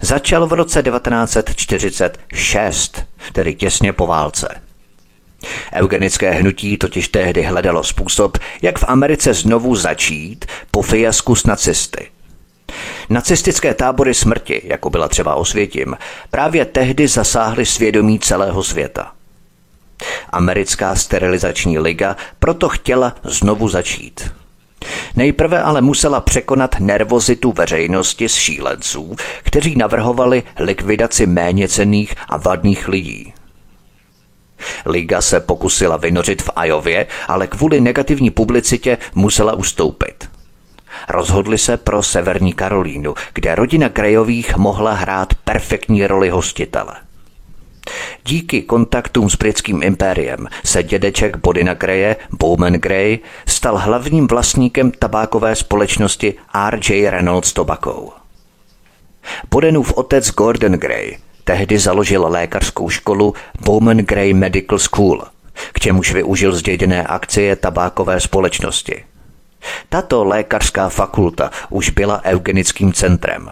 Začal 0.00 0.46
v 0.46 0.52
roce 0.52 0.82
1946, 0.82 3.04
tedy 3.32 3.54
těsně 3.54 3.92
po 3.92 4.06
válce. 4.06 4.48
Eugenické 5.72 6.30
hnutí 6.30 6.78
totiž 6.78 7.08
tehdy 7.08 7.42
hledalo 7.42 7.84
způsob, 7.84 8.38
jak 8.62 8.78
v 8.78 8.84
Americe 8.88 9.34
znovu 9.34 9.76
začít 9.76 10.44
po 10.70 10.82
fiasku 10.82 11.34
s 11.34 11.46
nacisty. 11.46 12.10
Nacistické 13.08 13.74
tábory 13.74 14.14
smrti, 14.14 14.62
jako 14.64 14.90
byla 14.90 15.08
třeba 15.08 15.34
Osvětim, 15.34 15.96
právě 16.30 16.64
tehdy 16.64 17.08
zasáhly 17.08 17.66
svědomí 17.66 18.18
celého 18.18 18.62
světa. 18.62 19.12
Americká 20.30 20.94
sterilizační 20.94 21.78
liga 21.78 22.16
proto 22.38 22.68
chtěla 22.68 23.14
znovu 23.24 23.68
začít. 23.68 24.30
Nejprve 25.16 25.62
ale 25.62 25.80
musela 25.80 26.20
překonat 26.20 26.80
nervozitu 26.80 27.52
veřejnosti 27.52 28.28
z 28.28 28.34
šílenců, 28.34 29.16
kteří 29.42 29.76
navrhovali 29.76 30.42
likvidaci 30.58 31.26
méně 31.26 31.68
cených 31.68 32.14
a 32.28 32.36
vadných 32.36 32.88
lidí. 32.88 33.34
Liga 34.86 35.20
se 35.20 35.40
pokusila 35.40 35.96
vynořit 35.96 36.42
v 36.42 36.50
Ajově, 36.56 37.06
ale 37.28 37.46
kvůli 37.46 37.80
negativní 37.80 38.30
publicitě 38.30 38.98
musela 39.14 39.52
ustoupit. 39.52 40.28
Rozhodli 41.08 41.58
se 41.58 41.76
pro 41.76 42.02
Severní 42.02 42.52
Karolínu, 42.52 43.14
kde 43.34 43.54
rodina 43.54 43.88
Grejových 43.88 44.56
mohla 44.56 44.92
hrát 44.92 45.34
perfektní 45.34 46.06
roli 46.06 46.30
hostitele. 46.30 46.94
Díky 48.24 48.62
kontaktům 48.62 49.30
s 49.30 49.36
britským 49.36 49.82
impériem 49.82 50.48
se 50.64 50.82
dědeček 50.82 51.36
Bodina 51.36 51.74
Greje, 51.74 52.16
Bowman 52.38 52.72
Gray, 52.72 53.18
stal 53.46 53.76
hlavním 53.78 54.26
vlastníkem 54.26 54.90
tabákové 54.90 55.56
společnosti 55.56 56.34
R.J. 56.54 57.10
Reynolds 57.10 57.52
Tobacco. 57.52 58.12
Bodenův 59.50 59.92
otec 59.92 60.30
Gordon 60.30 60.72
Gray 60.72 61.16
tehdy 61.44 61.78
založil 61.78 62.26
lékařskou 62.28 62.90
školu 62.90 63.34
Bowman 63.60 63.96
Gray 63.96 64.34
Medical 64.34 64.78
School, 64.78 65.24
k 65.72 65.80
čemuž 65.80 66.12
využil 66.12 66.52
zděděné 66.52 67.06
akcie 67.06 67.56
tabákové 67.56 68.20
společnosti. 68.20 69.04
Tato 69.88 70.24
lékařská 70.24 70.88
fakulta 70.88 71.50
už 71.70 71.90
byla 71.90 72.24
eugenickým 72.24 72.92
centrem. 72.92 73.50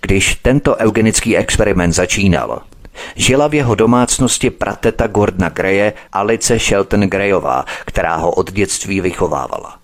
Když 0.00 0.34
tento 0.34 0.76
eugenický 0.76 1.36
experiment 1.36 1.94
začínal, 1.94 2.62
Žila 3.14 3.48
v 3.48 3.54
jeho 3.54 3.74
domácnosti 3.74 4.50
prateta 4.50 5.06
Gordona 5.06 5.48
Greje 5.48 5.92
Alice 6.12 6.58
Shelton 6.58 7.00
Greyová, 7.00 7.64
která 7.84 8.16
ho 8.16 8.30
od 8.30 8.52
dětství 8.52 9.00
vychovávala. 9.00 9.78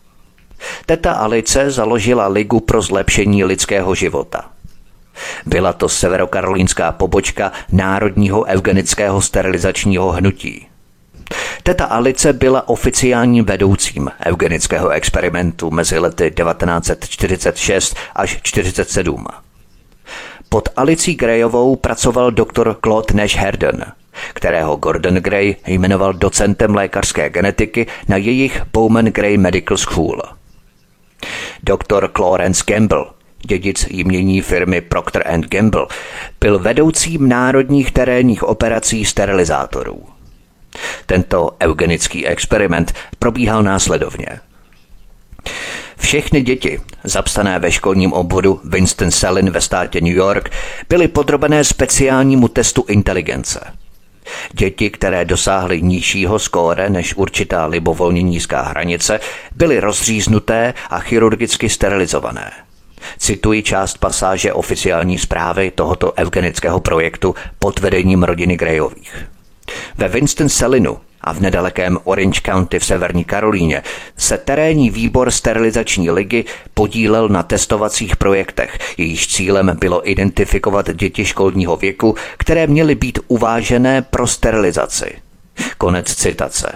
Teta 0.86 1.12
Alice 1.12 1.70
založila 1.70 2.26
Ligu 2.26 2.60
pro 2.60 2.82
zlepšení 2.82 3.44
lidského 3.44 3.94
života. 3.94 4.44
Byla 5.46 5.72
to 5.72 5.88
severokarolínská 5.88 6.92
pobočka 6.92 7.52
Národního 7.72 8.44
eugenického 8.44 9.22
sterilizačního 9.22 10.12
hnutí. 10.12 10.66
Teta 11.62 11.84
Alice 11.84 12.32
byla 12.32 12.68
oficiálním 12.68 13.44
vedoucím 13.44 14.10
eugenického 14.26 14.88
experimentu 14.88 15.70
mezi 15.70 15.98
lety 15.98 16.30
1946 16.30 17.96
až 18.14 18.30
1947. 18.30 19.43
Pod 20.54 20.68
Alicí 20.76 21.14
Grayovou 21.14 21.76
pracoval 21.76 22.30
doktor 22.30 22.76
Claude 22.84 23.14
Nash 23.14 23.36
Herden, 23.36 23.84
kterého 24.34 24.76
Gordon 24.76 25.14
Gray 25.14 25.56
jmenoval 25.66 26.12
docentem 26.12 26.74
lékařské 26.74 27.30
genetiky 27.30 27.86
na 28.08 28.16
jejich 28.16 28.62
Bowman 28.72 29.04
Gray 29.04 29.36
Medical 29.36 29.76
School. 29.76 30.22
Doktor 31.62 32.10
Clarence 32.16 32.64
Gamble, 32.66 33.04
dědic 33.46 33.86
jmění 33.90 34.40
firmy 34.40 34.80
Procter 34.80 35.40
Gamble, 35.48 35.86
byl 36.40 36.58
vedoucím 36.58 37.28
národních 37.28 37.92
terénních 37.92 38.42
operací 38.42 39.04
sterilizátorů. 39.04 40.02
Tento 41.06 41.50
eugenický 41.62 42.26
experiment 42.26 42.92
probíhal 43.18 43.62
následovně– 43.62 44.26
všechny 45.98 46.42
děti, 46.42 46.80
zapsané 47.04 47.58
ve 47.58 47.72
školním 47.72 48.12
obvodu 48.12 48.60
Winston-Salem 48.64 49.50
ve 49.50 49.60
státě 49.60 50.00
New 50.00 50.16
York, 50.16 50.50
byly 50.88 51.08
podrobené 51.08 51.64
speciálnímu 51.64 52.48
testu 52.48 52.84
inteligence. 52.88 53.60
Děti, 54.52 54.90
které 54.90 55.24
dosáhly 55.24 55.82
nižšího 55.82 56.38
skóre 56.38 56.90
než 56.90 57.14
určitá 57.14 57.66
libovolně 57.66 58.22
nízká 58.22 58.62
hranice, 58.62 59.20
byly 59.56 59.80
rozříznuté 59.80 60.74
a 60.90 60.98
chirurgicky 61.00 61.68
sterilizované. 61.68 62.52
Cituji 63.18 63.62
část 63.62 63.98
pasáže 63.98 64.52
oficiální 64.52 65.18
zprávy 65.18 65.70
tohoto 65.70 66.12
eugenického 66.18 66.80
projektu 66.80 67.34
pod 67.58 67.80
vedením 67.80 68.22
rodiny 68.22 68.56
Grayových. 68.56 69.26
Ve 69.98 70.08
Winston-Salinu 70.08 70.98
a 71.24 71.32
v 71.32 71.40
nedalekém 71.40 71.98
Orange 72.04 72.40
County 72.46 72.78
v 72.78 72.84
Severní 72.84 73.24
Karolíně 73.24 73.82
se 74.16 74.38
terénní 74.38 74.90
výbor 74.90 75.30
sterilizační 75.30 76.10
ligy 76.10 76.44
podílel 76.74 77.28
na 77.28 77.42
testovacích 77.42 78.16
projektech, 78.16 78.78
jejíž 78.98 79.26
cílem 79.28 79.76
bylo 79.80 80.10
identifikovat 80.10 80.96
děti 80.96 81.24
školního 81.24 81.76
věku, 81.76 82.16
které 82.36 82.66
měly 82.66 82.94
být 82.94 83.18
uvážené 83.28 84.02
pro 84.02 84.26
sterilizaci. 84.26 85.18
Konec 85.78 86.14
citace. 86.14 86.72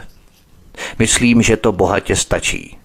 Myslím, 0.99 1.43
že 1.43 1.57
to 1.57 1.73
bohatě 1.73 2.17
stačí. 2.17 2.79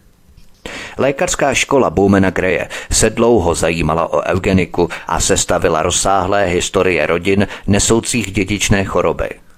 Lékařská 0.98 1.54
škola 1.54 1.90
Boumena 1.90 2.30
Greje 2.30 2.70
se 2.92 3.10
dlouho 3.10 3.56
zajímala 3.56 4.14
o 4.14 4.22
eugeniku 4.22 4.90
a 5.08 5.20
sestavila 5.20 5.82
rozsáhlé 5.82 6.46
historie 6.46 7.06
rodin 7.06 7.48
nesoucích 7.68 8.32
dědičné 8.32 8.84
choroby– 8.84 9.30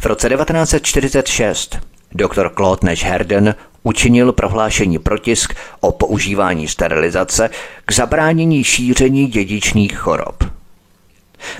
v 0.00 0.06
roce 0.06 0.28
1946 0.28 1.78
dr. 2.14 2.50
Claude 2.56 2.80
Nash 2.82 3.02
Herden 3.02 3.54
učinil 3.82 4.32
prohlášení 4.32 4.98
protisk 4.98 5.54
o 5.80 5.92
používání 5.92 6.68
sterilizace 6.68 7.50
k 7.86 7.92
zabránění 7.92 8.64
šíření 8.64 9.26
dědičných 9.26 9.98
chorob. 9.98 10.44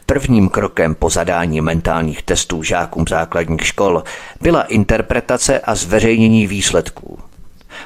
Prvním 0.06 0.48
krokem 0.48 0.94
po 0.94 1.10
zadání 1.10 1.60
mentálních 1.60 2.22
testů 2.22 2.62
žákům 2.62 3.04
základních 3.08 3.66
škol 3.66 4.02
byla 4.40 4.62
interpretace 4.62 5.60
a 5.60 5.74
zveřejnění 5.74 6.46
výsledků. 6.46 7.18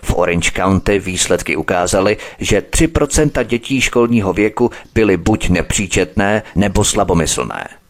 V 0.03 0.15
Orange 0.15 0.51
County 0.57 0.99
výsledky 0.99 1.57
ukázaly, 1.57 2.17
že 2.39 2.61
3% 2.61 3.45
dětí 3.45 3.81
školního 3.81 4.33
věku 4.33 4.71
byly 4.95 5.17
buď 5.17 5.49
nepříčetné 5.49 6.43
nebo 6.57 6.85
slabomyslné– 6.85 7.69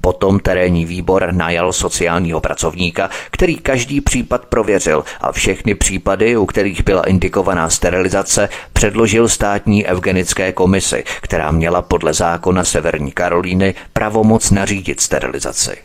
Potom 0.00 0.40
terénní 0.40 0.84
výbor 0.84 1.28
najal 1.32 1.72
sociálního 1.72 2.40
pracovníka, 2.40 3.10
který 3.30 3.56
každý 3.56 4.00
případ 4.00 4.44
prověřil 4.46 5.04
a 5.20 5.32
všechny 5.32 5.74
případy, 5.74 6.36
u 6.36 6.46
kterých 6.46 6.84
byla 6.84 7.02
indikovaná 7.02 7.70
sterilizace, 7.70 8.48
předložil 8.72 9.28
státní 9.28 9.86
eugenické 9.86 10.52
komisi, 10.52 11.04
která 11.20 11.50
měla 11.50 11.82
podle 11.82 12.14
zákona 12.14 12.64
Severní 12.64 13.12
Karolíny 13.12 13.74
pravomoc 13.92 14.50
nařídit 14.50 15.00
sterilizaci. 15.00 15.76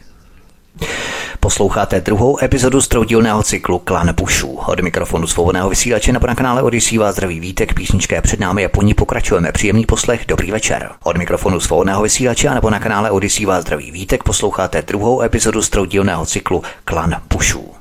Posloucháte 1.41 2.01
druhou 2.01 2.43
epizodu 2.43 2.81
z 2.81 2.87
troudílného 2.87 3.43
cyklu 3.43 3.79
Klan 3.79 4.13
Bushů. 4.13 4.59
Od 4.67 4.79
mikrofonu 4.79 5.27
svobodného 5.27 5.69
vysílače 5.69 6.11
nebo 6.11 6.27
na 6.27 6.35
kanále 6.35 6.61
Odisí 6.61 6.97
vás 6.97 7.15
zdraví 7.15 7.39
vítek, 7.39 7.73
písničké 7.73 8.21
před 8.21 8.39
námi 8.39 8.65
a 8.65 8.69
po 8.69 8.81
ní 8.81 8.93
pokračujeme. 8.93 9.51
Příjemný 9.51 9.85
poslech, 9.85 10.25
dobrý 10.27 10.51
večer. 10.51 10.89
Od 11.03 11.17
mikrofonu 11.17 11.59
svobodného 11.59 12.01
vysílače 12.03 12.49
nebo 12.49 12.69
na 12.69 12.79
kanále 12.79 13.11
Odisí 13.11 13.45
vás 13.45 13.61
zdraví 13.61 13.91
vítek, 13.91 14.23
posloucháte 14.23 14.81
druhou 14.81 15.21
epizodu 15.21 15.61
z 15.61 15.69
troudílného 15.69 16.25
cyklu 16.25 16.63
Klan 16.85 17.15
Bushů. 17.33 17.73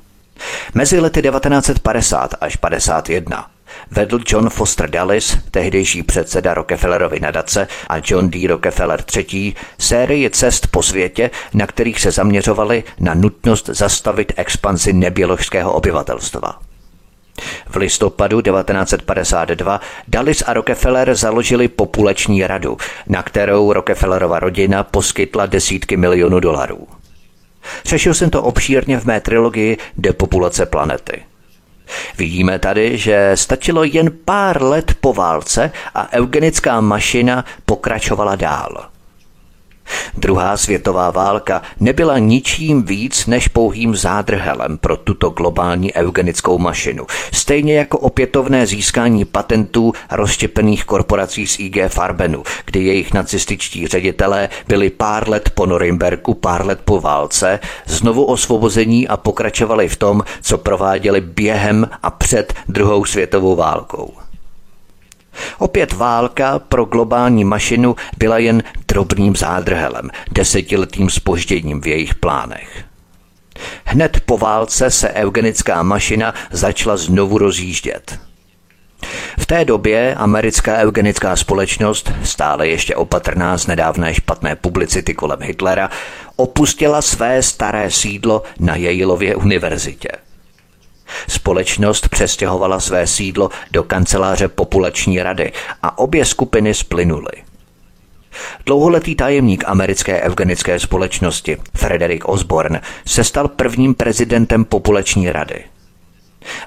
Mezi 0.73 0.99
lety 0.99 1.21
1950 1.21 2.35
až 2.41 2.55
51 2.55 3.47
vedl 3.91 4.19
John 4.27 4.49
Foster 4.49 4.89
Dulles, 4.89 5.37
tehdejší 5.51 6.03
předseda 6.03 6.53
Rockefellerovy 6.53 7.19
nadace 7.19 7.67
a 7.89 7.95
John 8.05 8.29
D. 8.29 8.47
Rockefeller 8.47 9.03
III. 9.15 9.55
sérii 9.77 10.29
cest 10.29 10.67
po 10.67 10.83
světě, 10.83 11.29
na 11.53 11.67
kterých 11.67 12.01
se 12.01 12.11
zaměřovali 12.11 12.83
na 12.99 13.13
nutnost 13.13 13.69
zastavit 13.69 14.33
expanzi 14.35 14.93
neběložského 14.93 15.73
obyvatelstva. 15.73 16.59
V 17.67 17.75
listopadu 17.75 18.41
1952 18.41 19.81
Dulles 20.07 20.43
a 20.45 20.53
Rockefeller 20.53 21.15
založili 21.15 21.67
populační 21.67 22.47
radu, 22.47 22.77
na 23.07 23.23
kterou 23.23 23.73
Rockefellerova 23.73 24.39
rodina 24.39 24.83
poskytla 24.83 25.45
desítky 25.45 25.97
milionů 25.97 26.39
dolarů. 26.39 26.87
Řešil 27.85 28.13
jsem 28.13 28.29
to 28.29 28.43
obšírně 28.43 28.99
v 28.99 29.05
mé 29.05 29.21
trilogii 29.21 29.77
Depopulace 29.97 30.65
planety. 30.65 31.23
Vidíme 32.17 32.59
tady, 32.59 32.97
že 32.97 33.31
stačilo 33.35 33.83
jen 33.83 34.11
pár 34.25 34.63
let 34.63 34.93
po 35.01 35.13
válce 35.13 35.71
a 35.95 36.13
eugenická 36.13 36.81
mašina 36.81 37.45
pokračovala 37.65 38.35
dál. 38.35 38.89
Druhá 40.17 40.57
světová 40.57 41.11
válka 41.11 41.61
nebyla 41.79 42.17
ničím 42.17 42.83
víc 42.83 43.25
než 43.25 43.47
pouhým 43.47 43.95
zádrhelem 43.95 44.77
pro 44.77 44.97
tuto 44.97 45.29
globální 45.29 45.95
eugenickou 45.95 46.57
mašinu, 46.57 47.05
stejně 47.33 47.77
jako 47.77 47.97
opětovné 47.97 48.65
získání 48.67 49.25
patentů 49.25 49.93
rozštěpených 50.11 50.85
korporací 50.85 51.47
z 51.47 51.59
IG 51.59 51.77
Farbenu, 51.87 52.43
kdy 52.65 52.83
jejich 52.83 53.13
nacističtí 53.13 53.87
ředitelé 53.87 54.49
byli 54.67 54.89
pár 54.89 55.29
let 55.29 55.49
po 55.53 55.65
Norimberku, 55.65 56.33
pár 56.33 56.65
let 56.65 56.79
po 56.85 56.99
válce, 56.99 57.59
znovu 57.85 58.23
osvobození 58.23 59.07
a 59.07 59.17
pokračovali 59.17 59.87
v 59.87 59.97
tom, 59.97 60.23
co 60.41 60.57
prováděli 60.57 61.21
během 61.21 61.89
a 62.03 62.09
před 62.09 62.53
druhou 62.67 63.05
světovou 63.05 63.55
válkou. 63.55 64.28
Opět 65.57 65.93
válka 65.93 66.59
pro 66.59 66.85
globální 66.85 67.43
mašinu 67.43 67.95
byla 68.17 68.37
jen 68.37 68.63
drobným 68.87 69.35
zádrhelem, 69.35 70.09
desetiletým 70.31 71.09
spožděním 71.09 71.81
v 71.81 71.87
jejich 71.87 72.15
plánech. 72.15 72.83
Hned 73.85 74.21
po 74.25 74.37
válce 74.37 74.91
se 74.91 75.09
eugenická 75.09 75.83
mašina 75.83 76.33
začala 76.51 76.97
znovu 76.97 77.37
rozjíždět. 77.37 78.19
V 79.39 79.45
té 79.45 79.65
době 79.65 80.15
americká 80.15 80.77
eugenická 80.77 81.35
společnost, 81.35 82.11
stále 82.23 82.67
ještě 82.67 82.95
opatrná 82.95 83.57
z 83.57 83.67
nedávné 83.67 84.13
špatné 84.13 84.55
publicity 84.55 85.13
kolem 85.13 85.39
Hitlera, 85.41 85.89
opustila 86.35 87.01
své 87.01 87.43
staré 87.43 87.91
sídlo 87.91 88.43
na 88.59 88.75
Yaleově 88.75 89.35
univerzitě. 89.35 90.09
Společnost 91.27 92.07
přestěhovala 92.07 92.79
své 92.79 93.07
sídlo 93.07 93.49
do 93.71 93.83
kanceláře 93.83 94.47
populační 94.47 95.21
rady 95.23 95.51
a 95.83 95.97
obě 95.97 96.25
skupiny 96.25 96.73
splynuly. 96.73 97.31
Dlouholetý 98.65 99.15
tajemník 99.15 99.63
americké 99.67 100.21
eugenické 100.21 100.79
společnosti 100.79 101.57
Frederick 101.75 102.29
Osborne 102.29 102.81
se 103.05 103.23
stal 103.23 103.47
prvním 103.47 103.95
prezidentem 103.95 104.65
populační 104.65 105.31
rady. 105.31 105.63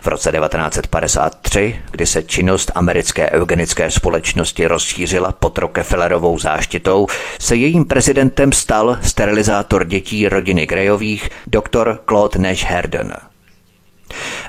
V 0.01 0.07
roce 0.07 0.33
1953, 0.33 1.77
kdy 1.91 2.07
se 2.07 2.23
činnost 2.23 2.71
americké 2.75 3.31
eugenické 3.31 3.91
společnosti 3.91 4.67
rozšířila 4.67 5.33
pod 5.33 5.59
Rockefellerovou 5.59 6.39
záštitou, 6.39 7.07
se 7.41 7.57
jejím 7.57 7.85
prezidentem 7.85 8.53
stal 8.53 8.99
sterilizátor 9.03 9.85
dětí 9.85 10.29
rodiny 10.29 10.67
Greyových 10.67 11.31
dr. 11.47 11.99
Claude 12.09 12.39
Nash 12.39 12.65
Herden. 12.65 13.13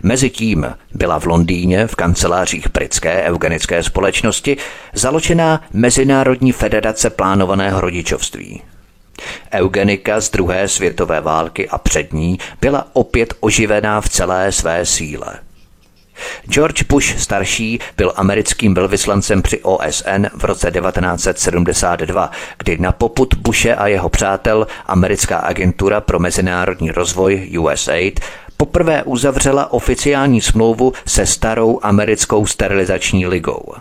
Mezitím 0.03 0.65
byla 0.91 1.19
v 1.19 1.25
Londýně 1.25 1.87
v 1.87 1.95
kancelářích 1.95 2.67
britské 2.71 3.23
eugenické 3.23 3.83
společnosti 3.83 4.57
založená 4.93 5.61
Mezinárodní 5.73 6.51
federace 6.51 7.09
plánovaného 7.09 7.81
rodičovství. 7.81 8.61
Eugenika 9.53 10.21
z 10.21 10.29
druhé 10.29 10.67
světové 10.67 11.21
války 11.21 11.69
a 11.69 11.77
před 11.77 12.13
ní 12.13 12.39
byla 12.61 12.87
opět 12.93 13.33
oživená 13.39 14.01
v 14.01 14.09
celé 14.09 14.51
své 14.51 14.85
síle. 14.85 15.39
George 16.49 16.83
Bush 16.83 17.19
starší 17.19 17.79
byl 17.97 18.13
americkým 18.15 18.73
velvyslancem 18.73 19.41
při 19.41 19.59
OSN 19.61 20.25
v 20.35 20.43
roce 20.43 20.71
1972, 20.71 22.31
kdy 22.57 22.77
na 22.77 22.91
poput 22.91 23.33
Bushe 23.33 23.75
a 23.75 23.87
jeho 23.87 24.09
přátel 24.09 24.67
americká 24.85 25.37
agentura 25.37 26.01
pro 26.01 26.19
mezinárodní 26.19 26.91
rozvoj 26.91 27.59
USAID 27.59 28.19
poprvé 28.57 29.03
uzavřela 29.03 29.73
oficiální 29.73 30.41
smlouvu 30.41 30.93
se 31.05 31.25
starou 31.25 31.79
americkou 31.83 32.45
sterilizační 32.45 33.27
ligou. 33.27 33.73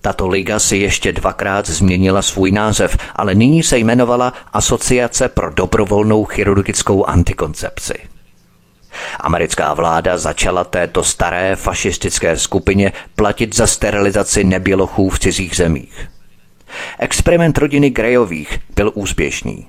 Tato 0.00 0.28
liga 0.28 0.58
si 0.58 0.76
ještě 0.76 1.12
dvakrát 1.12 1.68
změnila 1.68 2.22
svůj 2.22 2.52
název, 2.52 2.96
ale 3.14 3.34
nyní 3.34 3.62
se 3.62 3.78
jmenovala 3.78 4.32
Asociace 4.52 5.28
pro 5.28 5.50
dobrovolnou 5.50 6.24
chirurgickou 6.24 7.04
antikoncepci. 7.04 7.94
Americká 9.20 9.74
vláda 9.74 10.18
začala 10.18 10.64
této 10.64 11.04
staré 11.04 11.56
fašistické 11.56 12.36
skupině 12.36 12.92
platit 13.16 13.54
za 13.56 13.66
sterilizaci 13.66 14.44
nebělochů 14.44 15.10
v 15.10 15.18
cizích 15.18 15.56
zemích. 15.56 16.08
Experiment 16.98 17.58
rodiny 17.58 17.90
Grejových 17.90 18.58
byl 18.76 18.92
úspěšný. 18.94 19.66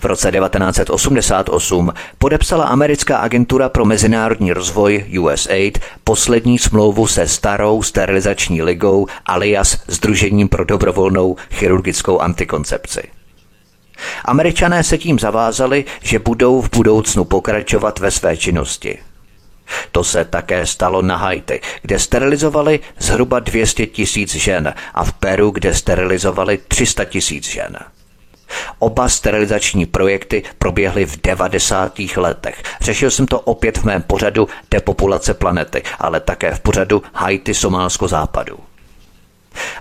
V 0.00 0.04
roce 0.04 0.32
1988 0.32 1.92
podepsala 2.18 2.64
americká 2.64 3.16
agentura 3.16 3.68
pro 3.68 3.84
mezinárodní 3.84 4.52
rozvoj 4.52 5.04
USAID 5.20 5.78
poslední 6.04 6.58
smlouvu 6.58 7.06
se 7.06 7.28
starou 7.28 7.82
sterilizační 7.82 8.62
ligou 8.62 9.06
alias 9.26 9.78
Združením 9.86 10.48
pro 10.48 10.64
dobrovolnou 10.64 11.36
chirurgickou 11.50 12.18
antikoncepci. 12.18 13.02
Američané 14.24 14.84
se 14.84 14.98
tím 14.98 15.18
zavázali, 15.18 15.84
že 16.02 16.18
budou 16.18 16.60
v 16.60 16.70
budoucnu 16.70 17.24
pokračovat 17.24 17.98
ve 17.98 18.10
své 18.10 18.36
činnosti. 18.36 18.98
To 19.92 20.04
se 20.04 20.24
také 20.24 20.66
stalo 20.66 21.02
na 21.02 21.16
Haiti, 21.16 21.60
kde 21.82 21.98
sterilizovali 21.98 22.80
zhruba 22.98 23.40
200 23.40 23.86
tisíc 23.86 24.34
žen 24.34 24.74
a 24.94 25.04
v 25.04 25.12
Peru, 25.12 25.50
kde 25.50 25.74
sterilizovali 25.74 26.58
300 26.68 27.04
tisíc 27.04 27.48
žen. 27.48 27.76
Oba 28.78 29.08
sterilizační 29.08 29.86
projekty 29.86 30.42
proběhly 30.58 31.06
v 31.06 31.20
90. 31.22 31.98
letech. 32.16 32.62
Řešil 32.80 33.10
jsem 33.10 33.26
to 33.26 33.40
opět 33.40 33.78
v 33.78 33.84
mém 33.84 34.02
pořadu 34.02 34.48
Depopulace 34.70 35.34
planety, 35.34 35.82
ale 35.98 36.20
také 36.20 36.54
v 36.54 36.60
pořadu 36.60 37.02
Haiti 37.14 37.54
Somálsko 37.54 38.08
západu. 38.08 38.58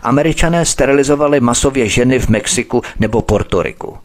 Američané 0.03 0.65
sterilizovali 0.65 1.39
masově 1.39 1.89
ženy 1.89 2.19
v 2.19 2.29
Mexiku 2.29 2.81
nebo 2.99 3.21
Portoriku. 3.21 3.97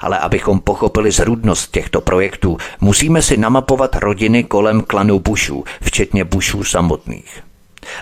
Ale 0.00 0.18
abychom 0.18 0.60
pochopili 0.60 1.10
zrůdnost 1.10 1.70
těchto 1.70 2.00
projektů, 2.00 2.58
musíme 2.80 3.22
si 3.22 3.36
namapovat 3.36 3.96
rodiny 3.96 4.44
kolem 4.44 4.80
klanu 4.80 5.18
Bushů, 5.18 5.64
včetně 5.82 6.24
Bushů 6.24 6.64
samotných. 6.64 7.42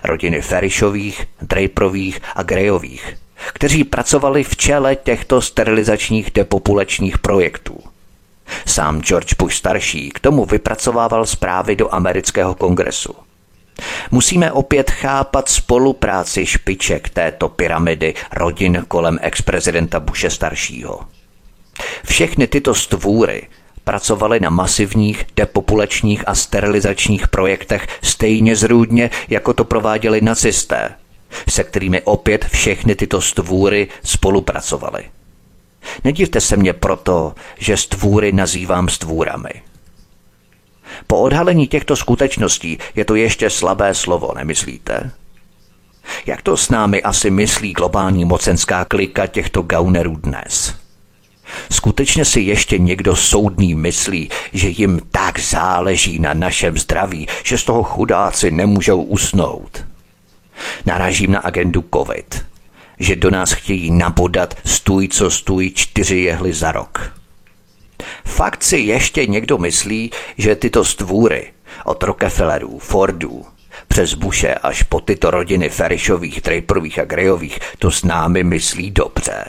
Rodiny 0.05 0.43
Ferishových, 0.43 1.27
Draperových 1.43 2.21
a 2.35 2.43
Greyových– 2.43 3.17
kteří 3.53 3.85
pracovali 3.85 4.45
v 4.45 4.57
čele 4.57 4.97
těchto 4.97 5.41
sterilizačních 5.41 6.31
depopulačních 6.31 7.19
projektů. 7.19 7.79
Sám 8.67 9.03
George 9.03 9.35
Bush 9.39 9.55
starší 9.55 10.11
k 10.11 10.21
tomu 10.21 10.45
vypracovával 10.45 11.27
zprávy 11.27 11.77
do 11.77 11.95
amerického 11.95 12.55
kongresu. 12.55 13.15
Musíme 14.11 14.53
opět 14.53 14.91
chápat 14.91 15.49
spolupráci 15.49 16.47
špiček 16.47 17.09
této 17.09 17.49
pyramidy 17.49 18.15
rodin 18.33 18.85
kolem 18.89 19.19
ex-prezidenta 19.23 20.01
Bushe 20.01 20.31
staršího. 20.31 21.01
Všechny 22.05 22.47
tyto 22.47 22.75
stvůry 22.75 23.49
pracovaly 23.85 24.41
na 24.41 24.51
masivních 24.51 25.25
depopulačních 25.37 26.29
a 26.29 26.35
sterilizačních 26.35 27.29
projektech 27.29 27.87
stejně 28.03 28.57
zrůdně, 28.57 29.11
jako 29.29 29.53
to 29.53 29.65
prováděli 29.65 30.21
nacisté– 30.21 30.91
se 31.49 31.65
kterými 31.65 32.03
opět 32.03 32.45
všechny 32.45 32.95
tyto 32.95 33.21
stvůry 33.21 33.89
spolupracovaly. 34.05 35.05
Nedivte 36.05 36.41
se 36.41 36.57
mě 36.57 36.73
proto, 36.73 37.35
že 37.59 37.77
stvůry 37.77 38.33
nazývám 38.33 38.89
stvůrami. 38.89 39.51
Po 41.07 41.19
odhalení 41.19 41.67
těchto 41.67 41.97
skutečností 41.97 42.79
je 42.95 43.05
to 43.05 43.15
ještě 43.15 43.51
slabé 43.51 43.95
slovo, 43.95 44.33
nemyslíte? 44.37 45.11
Jak 46.27 46.43
to 46.43 46.57
s 46.57 46.71
námi 46.71 47.03
asi 47.03 47.31
myslí 47.31 47.73
globální 47.73 48.25
mocenská 48.25 48.85
klika 48.85 49.27
těchto 49.27 49.63
gaunerů 49.63 50.17
dnes? 50.17 50.75
Skutečně 51.73 52.25
si 52.25 52.41
ještě 52.41 52.79
někdo 52.79 53.17
soudný 53.17 53.75
myslí, 53.75 54.31
že 54.53 54.69
jim 54.69 55.01
tak 55.11 55.39
záleží 55.39 56.19
na 56.19 56.35
našem 56.35 56.79
zdraví, 56.79 57.29
že 57.43 57.59
z 57.59 57.65
toho 57.65 57.83
chudáci 57.83 58.51
nemůžou 58.51 59.03
usnout? 59.03 59.85
Narážím 60.87 61.33
na 61.33 61.39
agendu 61.39 61.85
COVID, 61.95 62.47
že 62.99 63.17
do 63.17 63.31
nás 63.31 63.53
chtějí 63.53 63.91
nabodat 63.91 64.55
stůj 64.65 65.09
co 65.09 65.31
stůj 65.31 65.71
čtyři 65.71 66.17
jehly 66.17 66.53
za 66.53 66.73
rok. 66.73 67.13
Fakt 68.25 68.65
si 68.65 68.77
ještě 68.77 69.27
někdo 69.27 69.59
myslí, 69.59 70.11
že 70.39 70.57
tyto 70.57 70.85
stvůry 70.85 71.53
od 71.85 72.03
Rockefellerů, 72.03 72.79
Fordů, 72.79 73.47
přes 73.89 74.15
Bushe 74.15 74.55
až 74.55 74.83
po 74.83 75.01
tyto 75.01 75.31
rodiny 75.31 75.69
Ferishových, 75.69 76.41
Draperových 76.41 76.99
a 76.99 77.05
Greyových 77.05 77.59
to 77.79 77.91
s 77.91 78.05
námi 78.05 78.45
myslí 78.45 78.91
dobře. 78.91 79.45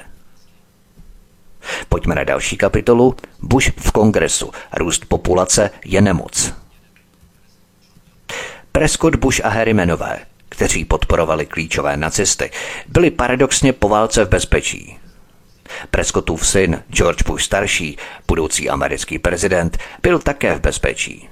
Pojďme 1.89 2.15
na 2.15 2.23
další 2.23 2.57
kapitolu. 2.57 3.15
Bush 3.41 3.71
v 3.77 3.91
kongresu. 3.91 4.51
Růst 4.77 5.05
populace 5.05 5.69
je 5.85 6.01
nemoc. 6.01 6.53
Prescott 8.71 9.15
Bush 9.15 9.45
a 9.45 9.49
Harrimanové, 9.49 10.19
kteří 10.55 10.85
podporovali 10.85 11.45
klíčové 11.45 11.97
nacisty, 11.97 12.51
byli 12.87 13.11
paradoxně 13.11 13.73
po 13.73 13.89
válce 13.89 14.25
v 14.25 14.29
bezpečí. 14.29 14.97
Prescottův 15.91 16.47
syn, 16.47 16.83
George 16.89 17.23
Bush 17.23 17.43
starší, 17.43 17.97
budoucí 18.27 18.69
americký 18.69 19.19
prezident, 19.19 19.77
byl 20.01 20.19
také 20.19 20.55
v 20.55 20.61
bezpečí. 20.61 21.29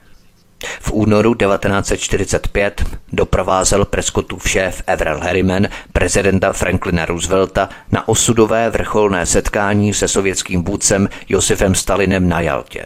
V 0.82 0.92
únoru 0.92 1.36
1945 1.36 2.84
doprovázel 3.14 3.86
Prescottův 3.86 4.50
šéf 4.50 4.84
Everell 4.88 5.20
Harriman 5.20 5.68
prezidenta 5.94 6.54
Franklina 6.54 7.06
Roosevelta 7.06 7.70
na 7.92 8.08
osudové 8.08 8.70
vrcholné 8.70 9.26
setkání 9.26 9.94
se 9.94 10.08
sovětským 10.08 10.64
vůdcem 10.64 11.10
Josefem 11.30 11.76
Stalinem 11.76 12.30
na 12.30 12.42
Jaltě. 12.42 12.86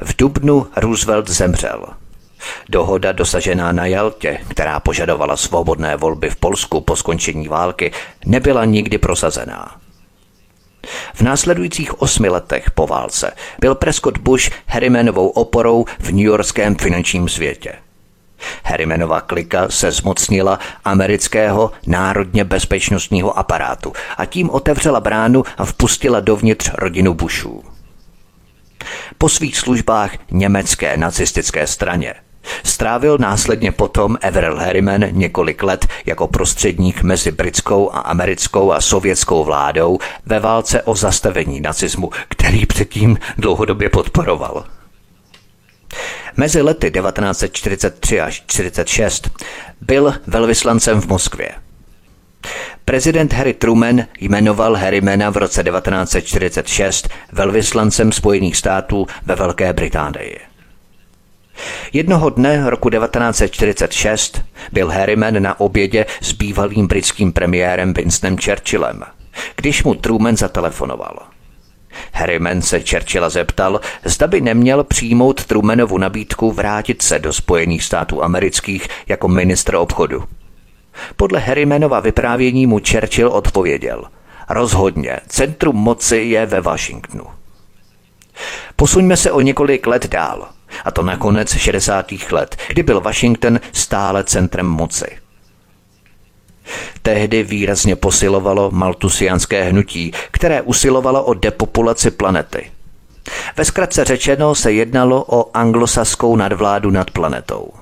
V 0.00 0.16
dubnu 0.16 0.66
Roosevelt 0.76 1.30
zemřel. 1.30 1.86
Dohoda 2.68 3.12
dosažená 3.12 3.72
na 3.72 3.86
Jaltě, 3.86 4.38
která 4.48 4.80
požadovala 4.80 5.36
svobodné 5.36 5.96
volby 5.96 6.30
v 6.30 6.36
Polsku 6.36 6.80
po 6.80 6.96
skončení 6.96 7.48
války, 7.48 7.92
nebyla 8.26 8.64
nikdy 8.64 8.98
prosazená. 8.98 9.76
V 11.14 11.20
následujících 11.20 12.02
osmi 12.02 12.28
letech 12.28 12.70
po 12.70 12.86
válce 12.86 13.32
byl 13.60 13.74
Prescott 13.74 14.18
Bush 14.18 14.50
Harrimanovou 14.66 15.28
oporou 15.28 15.84
v 15.98 16.12
newyorském 16.12 16.76
finančním 16.76 17.28
světě. 17.28 17.72
Harrimanova 18.64 19.20
klika 19.20 19.68
se 19.68 19.90
zmocnila 19.90 20.58
amerického 20.84 21.70
národně 21.86 22.44
bezpečnostního 22.44 23.38
aparátu 23.38 23.92
a 24.16 24.24
tím 24.24 24.50
otevřela 24.50 25.00
bránu 25.00 25.44
a 25.58 25.64
vpustila 25.64 26.20
dovnitř 26.20 26.70
rodinu 26.74 27.14
Bushů. 27.14 27.64
Po 29.18 29.28
svých 29.28 29.58
službách 29.58 30.10
německé 30.30 30.96
nacistické 30.96 31.66
straně 31.66 32.14
Strávil 32.64 33.18
následně 33.18 33.72
potom 33.72 34.16
Everell 34.20 34.58
Harriman 34.58 35.04
několik 35.10 35.62
let 35.62 35.86
jako 36.06 36.28
prostředník 36.28 37.02
mezi 37.02 37.30
britskou 37.30 37.90
a 37.92 38.00
americkou 38.00 38.72
a 38.72 38.80
sovětskou 38.80 39.44
vládou 39.44 39.98
ve 40.26 40.40
válce 40.40 40.82
o 40.82 40.96
zastavení 40.96 41.60
nacismu, 41.60 42.10
který 42.28 42.66
předtím 42.66 43.18
dlouhodobě 43.38 43.88
podporoval. 43.88 44.64
Mezi 46.36 46.62
lety 46.62 46.90
1943 46.90 48.20
až 48.20 48.40
1946 48.40 49.30
byl 49.80 50.14
velvyslancem 50.26 51.00
v 51.00 51.06
Moskvě. 51.06 51.50
Prezident 52.84 53.32
Harry 53.32 53.54
Truman 53.54 54.04
jmenoval 54.20 54.74
Harrymana 54.74 55.30
v 55.30 55.36
roce 55.36 55.62
1946 55.62 57.08
velvyslancem 57.32 58.12
Spojených 58.12 58.56
států 58.56 59.06
ve 59.26 59.34
Velké 59.34 59.72
Británii. 59.72 60.47
Jednoho 61.92 62.30
dne 62.30 62.70
roku 62.70 62.90
1946 62.90 64.42
byl 64.72 64.88
Harriman 64.88 65.42
na 65.42 65.60
obědě 65.60 66.06
s 66.20 66.32
bývalým 66.32 66.86
britským 66.86 67.32
premiérem 67.32 67.94
Winstonem 67.94 68.38
Churchillem, 68.38 69.02
když 69.56 69.84
mu 69.84 69.94
Truman 69.94 70.36
zatelefonoval. 70.36 71.18
Harriman 72.12 72.62
se 72.62 72.80
Churchilla 72.80 73.28
zeptal, 73.28 73.80
zda 74.04 74.26
by 74.26 74.40
neměl 74.40 74.84
přijmout 74.84 75.44
Trumanovu 75.44 75.98
nabídku 75.98 76.52
vrátit 76.52 77.02
se 77.02 77.18
do 77.18 77.32
Spojených 77.32 77.84
států 77.84 78.24
amerických 78.24 78.88
jako 79.08 79.28
ministr 79.28 79.74
obchodu. 79.74 80.24
Podle 81.16 81.38
Harrimanova 81.38 82.00
vyprávění 82.00 82.66
mu 82.66 82.80
Churchill 82.90 83.28
odpověděl– 83.28 84.04
Rozhodně, 84.50 85.20
centrum 85.26 85.76
moci 85.76 86.16
je 86.16 86.46
ve 86.46 86.60
Washingtonu. 86.60 87.24
Posuňme 88.76 89.16
se 89.16 89.32
o 89.32 89.40
několik 89.40 89.86
let 89.86 90.06
dál– 90.06 90.48
a 90.84 90.90
to 90.90 91.02
na 91.02 91.16
konec 91.16 91.56
60. 91.56 92.12
let, 92.32 92.56
kdy 92.68 92.82
byl 92.82 93.00
Washington 93.00 93.60
stále 93.72 94.24
centrem 94.24 94.66
moci. 94.66 95.18
Tehdy 97.02 97.42
výrazně 97.42 97.96
posilovalo 97.96 98.70
maltusiánské 98.70 99.64
hnutí, 99.64 100.12
které 100.30 100.62
usilovalo 100.62 101.24
o 101.24 101.34
depopulaci 101.34 102.10
planety. 102.10 102.70
Ve 103.56 103.64
zkratce 103.64 104.04
řečeno 104.04 104.54
se 104.54 104.72
jednalo 104.72 105.24
o 105.28 105.56
anglosaskou 105.56 106.36
nadvládu 106.36 106.90
nad 106.90 107.10
planetou. 107.10 107.72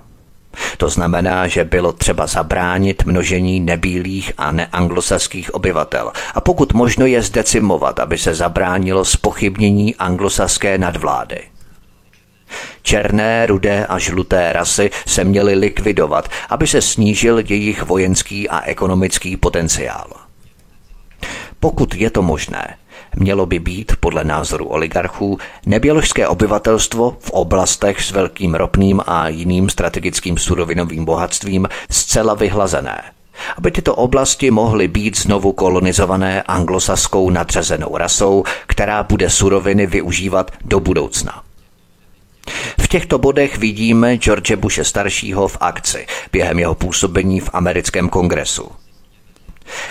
To 0.77 0.91
znamená, 0.91 1.47
že 1.47 1.65
bylo 1.65 1.93
třeba 1.93 2.27
zabránit 2.27 3.05
množení 3.05 3.61
nebílých 3.61 4.33
a 4.39 4.53
neanglosaských 4.53 5.55
obyvatel 5.55 6.13
a 6.35 6.41
pokud 6.41 6.73
možno 6.73 7.07
je 7.07 7.23
zdecimovat, 7.23 8.01
aby 8.01 8.19
se 8.19 8.35
zabránilo 8.35 9.05
spochybnění 9.05 9.97
anglosaské 9.97 10.79
nadvlády. 10.79 11.41
Černé, 12.83 13.47
rudé 13.47 13.87
a 13.87 13.99
žluté 13.99 14.53
rasy 14.53 14.91
se 15.07 15.25
měly 15.25 15.55
likvidovat, 15.55 16.29
aby 16.49 16.67
se 16.67 16.83
snížil 16.83 17.39
jejich 17.39 17.83
vojenský 17.83 18.49
a 18.49 18.61
ekonomický 18.61 19.37
potenciál. 19.37 20.11
Pokud 21.61 21.95
je 21.95 22.11
to 22.11 22.23
možné, 22.23 22.77
mělo 23.17 23.47
by 23.47 23.59
být, 23.59 23.93
podle 24.01 24.25
názoru 24.25 24.67
oligarchů, 24.67 25.39
neběložské 25.67 26.29
obyvatelstvo 26.29 27.17
v 27.21 27.31
oblastech 27.31 28.03
s 28.03 28.11
velkým 28.11 28.55
ropným 28.55 29.01
a 29.07 29.29
jiným 29.29 29.71
strategickým 29.71 30.39
surovinovým 30.39 31.05
bohatstvím 31.05 31.69
zcela 31.91 32.35
vyhlazené, 32.35 33.03
aby 33.57 33.71
tyto 33.71 33.95
oblasti 33.95 34.51
mohly 34.51 34.89
být 34.89 35.19
znovu 35.19 35.53
kolonizované 35.53 36.43
anglosaskou 36.43 37.31
nadřazenou 37.31 37.97
rasou, 37.97 38.45
která 38.67 39.03
bude 39.03 39.31
suroviny 39.31 39.87
využívat 39.87 40.51
do 40.65 40.81
budoucna. 40.81 41.46
V 42.81 42.89
těchto 42.89 43.19
bodech 43.19 43.59
vidíme 43.59 44.17
George 44.17 44.55
Bushe 44.57 44.85
staršího 44.85 45.49
v 45.49 45.57
akci 45.61 46.07
během 46.33 46.59
jeho 46.59 46.75
působení 46.75 47.41
v 47.41 47.51
americkém 47.53 48.09
kongresu. 48.09 48.71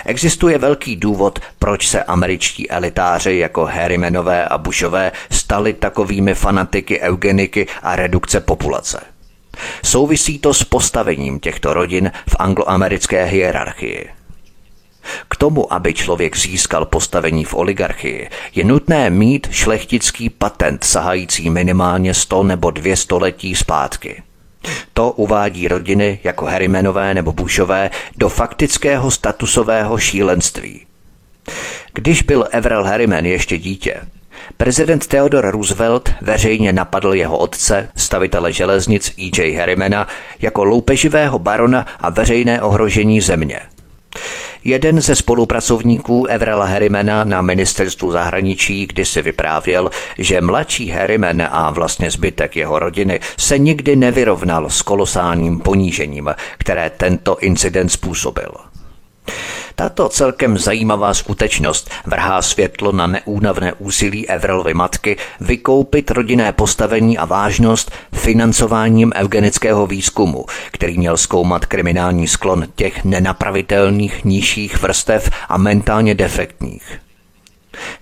Existuje 0.06 0.58
velký 0.58 0.96
důvod, 0.96 1.38
proč 1.58 1.88
se 1.88 2.02
američtí 2.02 2.70
elitáři 2.70 3.38
jako 3.38 3.64
Harrimanové 3.64 4.44
a 4.44 4.58
Bushové 4.58 5.12
stali 5.30 5.72
takovými 5.72 6.34
fanatiky 6.34 7.00
eugeniky 7.00 7.66
a 7.82 7.96
redukce 7.96 8.40
populace. 8.40 9.00
Souvisí 9.84 10.38
to 10.38 10.54
s 10.54 10.64
postavením 10.64 11.40
těchto 11.40 11.74
rodin 11.74 12.12
v 12.28 12.36
angloamerické 12.38 13.24
hierarchii. 13.24 14.08
K 15.28 15.36
tomu, 15.36 15.72
aby 15.72 15.94
člověk 15.94 16.36
získal 16.36 16.84
postavení 16.84 17.44
v 17.44 17.54
oligarchii, 17.54 18.28
je 18.54 18.64
nutné 18.64 19.10
mít 19.10 19.48
šlechtický 19.50 20.30
patent 20.30 20.84
sahající 20.84 21.50
minimálně 21.50 22.14
100 22.14 22.42
nebo 22.42 22.70
200 22.70 23.06
století 23.06 23.54
zpátky. 23.54 24.22
To 24.92 25.10
uvádí 25.10 25.68
rodiny 25.68 26.18
jako 26.24 26.44
Harrimanové 26.44 27.14
nebo 27.14 27.32
Bushové 27.32 27.90
do 28.16 28.28
faktického 28.28 29.10
statusového 29.10 29.98
šílenství. 29.98 30.86
Když 31.92 32.22
byl 32.22 32.48
Everell 32.50 32.84
Harriman 32.84 33.24
ještě 33.24 33.58
dítě, 33.58 34.00
prezident 34.56 35.06
Theodore 35.06 35.50
Roosevelt 35.50 36.10
veřejně 36.20 36.72
napadl 36.72 37.14
jeho 37.14 37.38
otce, 37.38 37.88
stavitele 37.96 38.52
železnic 38.52 39.12
E.J. 39.18 39.56
Harrimana, 39.56 40.08
jako 40.40 40.64
loupeživého 40.64 41.38
barona 41.38 41.86
a 42.00 42.10
veřejné 42.10 42.62
ohrožení 42.62 43.20
země– 43.20 43.60
Jeden 44.64 45.00
ze 45.00 45.16
spolupracovníků 45.16 46.26
Evrela 46.26 46.64
Harrimana 46.64 47.24
na 47.24 47.42
ministerstvu 47.42 48.12
zahraničí 48.12 48.86
kdysi 48.86 49.22
vyprávěl, 49.22 49.90
že 50.18 50.40
mladší 50.40 50.90
Harriman 50.90 51.42
a 51.50 51.70
vlastně 51.70 52.10
zbytek 52.10 52.56
jeho 52.56 52.78
rodiny 52.78 53.20
se 53.36 53.58
nikdy 53.58 53.96
nevyrovnal 53.96 54.70
s 54.70 54.82
kolosálním 54.82 55.60
ponížením, 55.60 56.34
které 56.58 56.90
tento 56.90 57.38
incident 57.38 57.92
způsobil. 57.92 58.50
Tato 59.74 60.08
celkem 60.08 60.58
zajímavá 60.58 61.14
skutečnost 61.14 61.90
vrhá 62.06 62.42
světlo 62.42 62.92
na 62.92 63.06
neúnavné 63.06 63.72
úsilí 63.72 64.28
Evrelovy 64.28 64.74
matky 64.74 65.16
vykoupit 65.40 66.10
rodinné 66.10 66.52
postavení 66.52 67.18
a 67.18 67.24
vážnost 67.24 67.92
financováním 68.12 69.12
eugenického 69.14 69.86
výzkumu, 69.86 70.44
který 70.70 70.98
měl 70.98 71.16
zkoumat 71.16 71.66
kriminální 71.66 72.28
sklon 72.28 72.68
těch 72.74 73.04
nenapravitelných 73.04 74.24
nižších 74.24 74.82
vrstev 74.82 75.30
a 75.48 75.58
mentálně 75.58 76.14
defektních. 76.14 76.98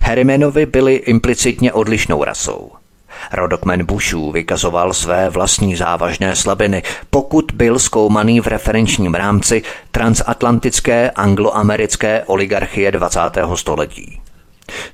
Harrimanovi 0.01 0.65
byli 0.65 0.95
implicitně 0.95 1.73
odlišnou 1.73 2.23
rasou– 2.23 2.71
Rodokmen 3.33 3.85
Bushů 3.85 4.31
vykazoval 4.31 4.93
své 4.93 5.29
vlastní 5.29 5.75
závažné 5.75 6.35
slabiny, 6.35 6.83
pokud 7.09 7.51
byl 7.53 7.79
zkoumaný 7.79 8.41
v 8.41 8.47
referenčním 8.47 9.13
rámci 9.13 9.63
transatlantické 9.91 11.11
angloamerické 11.11 12.23
oligarchie 12.25 12.91
20. 12.91 13.19
století. 13.55 14.21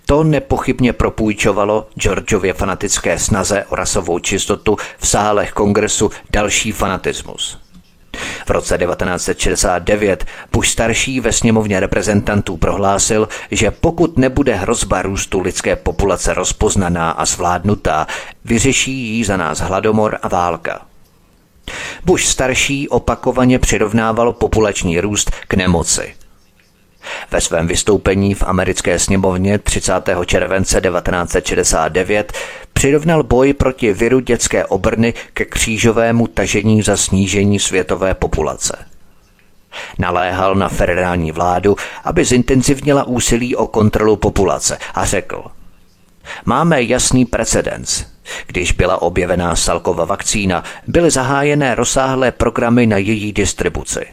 To 0.05 0.23
nepochybně 0.23 0.93
propůjčovalo 0.93 1.87
Georgeově 1.95 2.53
fanatické 2.53 3.19
snaze 3.19 3.65
o 3.65 3.75
rasovou 3.75 4.19
čistotu 4.19 4.77
v 4.97 5.07
sálech 5.07 5.51
kongresu 5.51 6.11
další 6.31 6.71
fanatismus. 6.71 7.70
V 8.45 8.49
roce 8.49 8.77
1969 8.77 10.25
Bush 10.51 10.67
starší 10.67 11.19
ve 11.19 11.31
sněmovně 11.31 11.79
reprezentantů 11.79 12.57
prohlásil, 12.57 13.27
že 13.51 13.71
pokud 13.71 14.17
nebude 14.17 14.55
hrozba 14.55 15.01
růstu 15.01 15.39
lidské 15.39 15.75
populace 15.75 16.33
rozpoznaná 16.33 17.11
a 17.11 17.25
zvládnutá, 17.25 18.07
vyřeší 18.45 19.17
ji 19.17 19.25
za 19.25 19.37
nás 19.37 19.59
hladomor 19.59 20.17
a 20.21 20.27
válka. 20.27 20.81
Bush 22.05 22.25
starší 22.25 22.89
opakovaně 22.89 23.59
přirovnával 23.59 24.33
populační 24.33 25.01
růst 25.01 25.31
k 25.47 25.53
nemoci. 25.53 26.20
Ve 27.31 27.41
svém 27.41 27.67
vystoupení 27.67 28.33
v 28.33 28.43
americké 28.43 28.99
sněmovně 28.99 29.57
30. 29.59 29.93
července 30.25 30.81
1969 30.81 32.33
přirovnal 32.73 33.23
boj 33.23 33.53
proti 33.53 33.93
viru 33.93 34.19
dětské 34.19 34.65
obrny 34.65 35.13
ke 35.33 35.45
křížovému 35.45 36.27
tažení 36.27 36.81
za 36.81 36.97
snížení 36.97 37.59
světové 37.59 38.13
populace. 38.13 38.85
Naléhal 39.99 40.55
na 40.55 40.69
federální 40.69 41.31
vládu, 41.31 41.75
aby 42.03 42.25
zintenzivnila 42.25 43.03
úsilí 43.03 43.55
o 43.55 43.67
kontrolu 43.67 44.15
populace 44.15 44.77
a 44.93 45.05
řekl 45.05 45.43
Máme 46.45 46.83
jasný 46.83 47.25
precedens. 47.25 48.05
Když 48.47 48.71
byla 48.71 49.01
objevená 49.01 49.55
Salkova 49.55 50.05
vakcína, 50.05 50.63
byly 50.87 51.11
zahájené 51.11 51.75
rozsáhlé 51.75 52.31
programy 52.31 52.87
na 52.87 52.97
její 52.97 53.33
distribuci. 53.33 54.05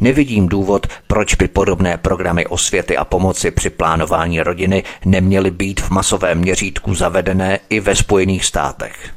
Nevidím 0.00 0.48
důvod, 0.48 0.86
proč 1.06 1.34
by 1.34 1.48
podobné 1.48 1.96
programy 1.96 2.46
osvěty 2.46 2.96
a 2.96 3.04
pomoci 3.04 3.50
při 3.50 3.70
plánování 3.70 4.40
rodiny 4.40 4.84
neměly 5.04 5.50
být 5.50 5.80
v 5.80 5.90
masovém 5.90 6.38
měřítku 6.38 6.94
zavedené 6.94 7.58
i 7.70 7.80
ve 7.80 7.96
Spojených 7.96 8.44
státech. 8.44 9.10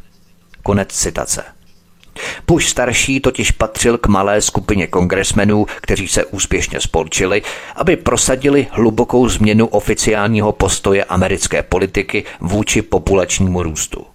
Konec 0.64 0.90
citace. 0.90 1.44
Bush 2.48 2.66
starší 2.66 3.20
totiž 3.20 3.52
patřil 3.52 3.98
k 3.98 4.08
malé 4.08 4.42
skupině 4.42 4.88
kongresmenů, 4.88 5.66
kteří 5.82 6.08
se 6.08 6.26
úspěšně 6.26 6.80
spolčili, 6.80 7.42
aby 7.76 7.98
prosadili 7.98 8.68
hlubokou 8.72 9.30
změnu 9.30 9.68
oficiálního 9.68 10.52
postoje 10.52 11.04
americké 11.04 11.64
politiky 11.64 12.24
vůči 12.40 12.82
populačnímu 12.82 13.64
růstu. 13.64 14.11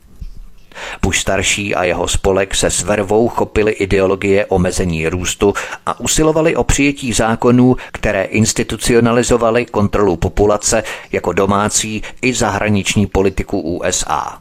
Bush 1.02 1.18
starší 1.18 1.74
a 1.74 1.84
jeho 1.84 2.08
spolek 2.08 2.54
se 2.54 2.70
s 2.70 2.82
vervou 2.82 3.28
chopili 3.28 3.72
ideologie 3.72 4.46
omezení 4.46 5.08
růstu 5.08 5.54
a 5.86 6.00
usilovali 6.00 6.56
o 6.56 6.64
přijetí 6.64 7.12
zákonů, 7.12 7.76
které 7.92 8.24
institucionalizovaly 8.24 9.66
kontrolu 9.66 10.16
populace 10.16 10.82
jako 11.12 11.32
domácí 11.32 12.02
i 12.22 12.34
zahraniční 12.34 13.06
politiku 13.06 13.60
USA. 13.60 14.38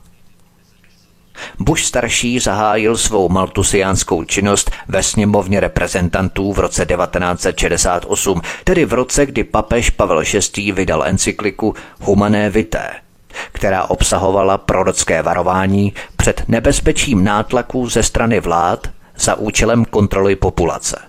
Bush 1.59 1.83
starší 1.83 2.39
zahájil 2.39 2.97
svou 2.97 3.29
maltusiánskou 3.29 4.23
činnost 4.23 4.71
ve 4.87 5.03
sněmovně 5.03 5.59
reprezentantů 5.59 6.53
v 6.53 6.59
roce 6.59 6.85
1968, 6.85 8.41
tedy 8.63 8.85
v 8.85 8.93
roce, 8.93 9.25
kdy 9.25 9.43
papež 9.43 9.89
Pavel 9.89 10.23
VI. 10.57 10.71
vydal 10.71 11.03
encykliku 11.03 11.75
Humané 11.99 12.49
Vitae, 12.49 13.04
která 13.51 13.83
obsahovala 13.83 14.57
prorocké 14.57 15.21
varování 15.21 15.93
před 16.17 16.43
nebezpečím 16.47 17.23
nátlaku 17.23 17.89
ze 17.89 18.03
strany 18.03 18.39
vlád 18.39 18.87
za 19.17 19.35
účelem 19.35 19.85
kontroly 19.85 20.35
populace. 20.35 21.01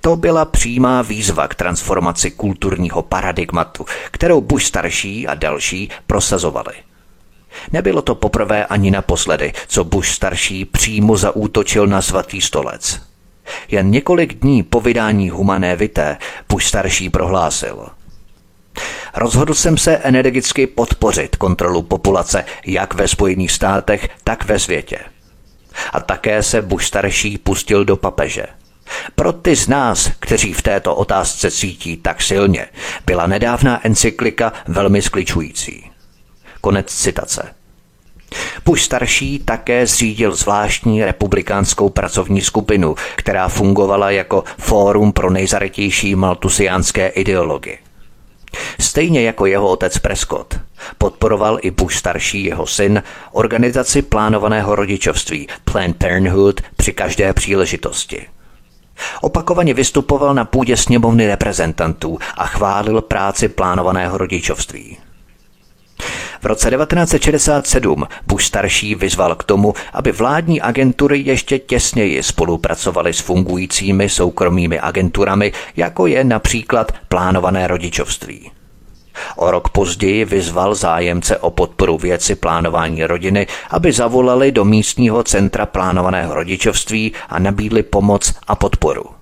To 0.00 0.16
byla 0.16 0.44
přímá 0.44 1.02
výzva 1.02 1.48
k 1.48 1.54
transformaci 1.54 2.30
kulturního 2.30 3.02
paradigmatu, 3.02 3.84
kterou 4.10 4.40
Bush 4.40 4.64
starší 4.64 5.26
a 5.26 5.34
další 5.34 5.90
prosazovali. 6.06 6.74
Nebylo 7.72 8.02
to 8.02 8.14
poprvé 8.14 8.66
ani 8.66 8.90
naposledy, 8.90 9.52
co 9.68 9.84
Bush 9.84 10.08
starší 10.08 10.64
přímo 10.64 11.16
zaútočil 11.16 11.86
na 11.86 12.02
svatý 12.02 12.40
stolec. 12.40 13.00
Jen 13.68 13.90
několik 13.90 14.34
dní 14.34 14.62
po 14.62 14.80
vydání 14.80 15.30
Humané 15.30 15.76
Vité 15.76 16.16
Bush 16.48 16.66
starší 16.66 17.10
prohlásil. 17.10 17.86
Rozhodl 19.14 19.54
jsem 19.54 19.78
se 19.78 19.96
energicky 19.96 20.66
podpořit 20.66 21.36
kontrolu 21.36 21.82
populace 21.82 22.44
jak 22.66 22.94
ve 22.94 23.08
Spojených 23.08 23.52
státech, 23.52 24.08
tak 24.24 24.44
ve 24.44 24.58
světě. 24.58 24.98
A 25.92 26.00
také 26.00 26.42
se 26.42 26.62
Bush 26.62 26.84
starší 26.84 27.38
pustil 27.38 27.84
do 27.84 27.96
papeže. 27.96 28.46
Pro 29.14 29.32
ty 29.32 29.56
z 29.56 29.68
nás, 29.68 30.10
kteří 30.20 30.52
v 30.52 30.62
této 30.62 30.94
otázce 30.94 31.50
cítí 31.50 31.96
tak 31.96 32.22
silně, 32.22 32.66
byla 33.06 33.26
nedávná 33.26 33.86
encyklika 33.86 34.52
velmi 34.68 35.02
skličující. 35.02 35.90
Konec 36.60 36.94
citace. 36.94 37.54
Bush 38.64 38.82
starší 38.82 39.38
také 39.38 39.86
zřídil 39.86 40.36
zvláštní 40.36 41.04
republikánskou 41.04 41.88
pracovní 41.88 42.40
skupinu, 42.40 42.94
která 43.16 43.48
fungovala 43.48 44.10
jako 44.10 44.44
fórum 44.58 45.12
pro 45.12 45.30
nejzarytější 45.30 46.14
maltusiánské 46.14 47.08
ideologie. 47.08 47.78
Stejně 48.80 49.22
jako 49.22 49.46
jeho 49.46 49.68
otec 49.68 49.98
Prescott, 49.98 50.58
podporoval 50.98 51.58
i 51.62 51.70
Bush 51.70 51.96
starší 51.96 52.44
jeho 52.44 52.66
syn 52.66 53.02
organizaci 53.32 54.02
plánovaného 54.02 54.74
rodičovství 54.74 55.48
Planned 55.64 55.96
Parenthood 55.96 56.60
při 56.76 56.92
každé 56.92 57.32
příležitosti. 57.32 58.26
Opakovaně 59.20 59.74
vystupoval 59.74 60.34
na 60.34 60.44
půdě 60.44 60.76
sněmovny 60.76 61.26
reprezentantů 61.26 62.18
a 62.36 62.46
chválil 62.46 63.00
práci 63.00 63.48
plánovaného 63.48 64.18
rodičovství. 64.18 64.96
V 66.44 66.46
roce 66.46 66.70
1967 66.70 68.06
Bush 68.26 68.44
starší 68.44 68.94
vyzval 68.94 69.34
k 69.34 69.44
tomu, 69.44 69.74
aby 69.92 70.12
vládní 70.12 70.60
agentury 70.60 71.20
ještě 71.20 71.58
těsněji 71.58 72.22
spolupracovaly 72.22 73.12
s 73.12 73.20
fungujícími 73.20 74.08
soukromými 74.08 74.80
agenturami, 74.80 75.52
jako 75.76 76.06
je 76.06 76.24
například 76.24 76.92
plánované 77.08 77.66
rodičovství. 77.66 78.50
O 79.36 79.50
rok 79.50 79.68
později 79.68 80.24
vyzval 80.24 80.74
zájemce 80.74 81.38
o 81.38 81.50
podporu 81.50 81.98
věci 81.98 82.34
plánování 82.34 83.04
rodiny, 83.04 83.46
aby 83.70 83.92
zavolali 83.92 84.52
do 84.52 84.64
místního 84.64 85.22
centra 85.22 85.66
plánovaného 85.66 86.34
rodičovství 86.34 87.12
a 87.28 87.38
nabídli 87.38 87.82
pomoc 87.82 88.34
a 88.46 88.54
podporu. 88.54 89.13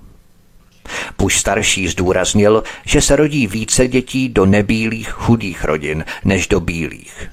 Bush 1.19 1.37
starší 1.37 1.89
zdůraznil, 1.89 2.63
že 2.85 3.01
se 3.01 3.17
rodí 3.17 3.47
více 3.47 3.89
dětí 3.89 4.29
do 4.29 4.47
nebílých 4.47 5.09
chudých 5.09 5.65
rodin 5.65 6.05
než 6.25 6.47
do 6.47 6.61
bílých. 6.61 7.31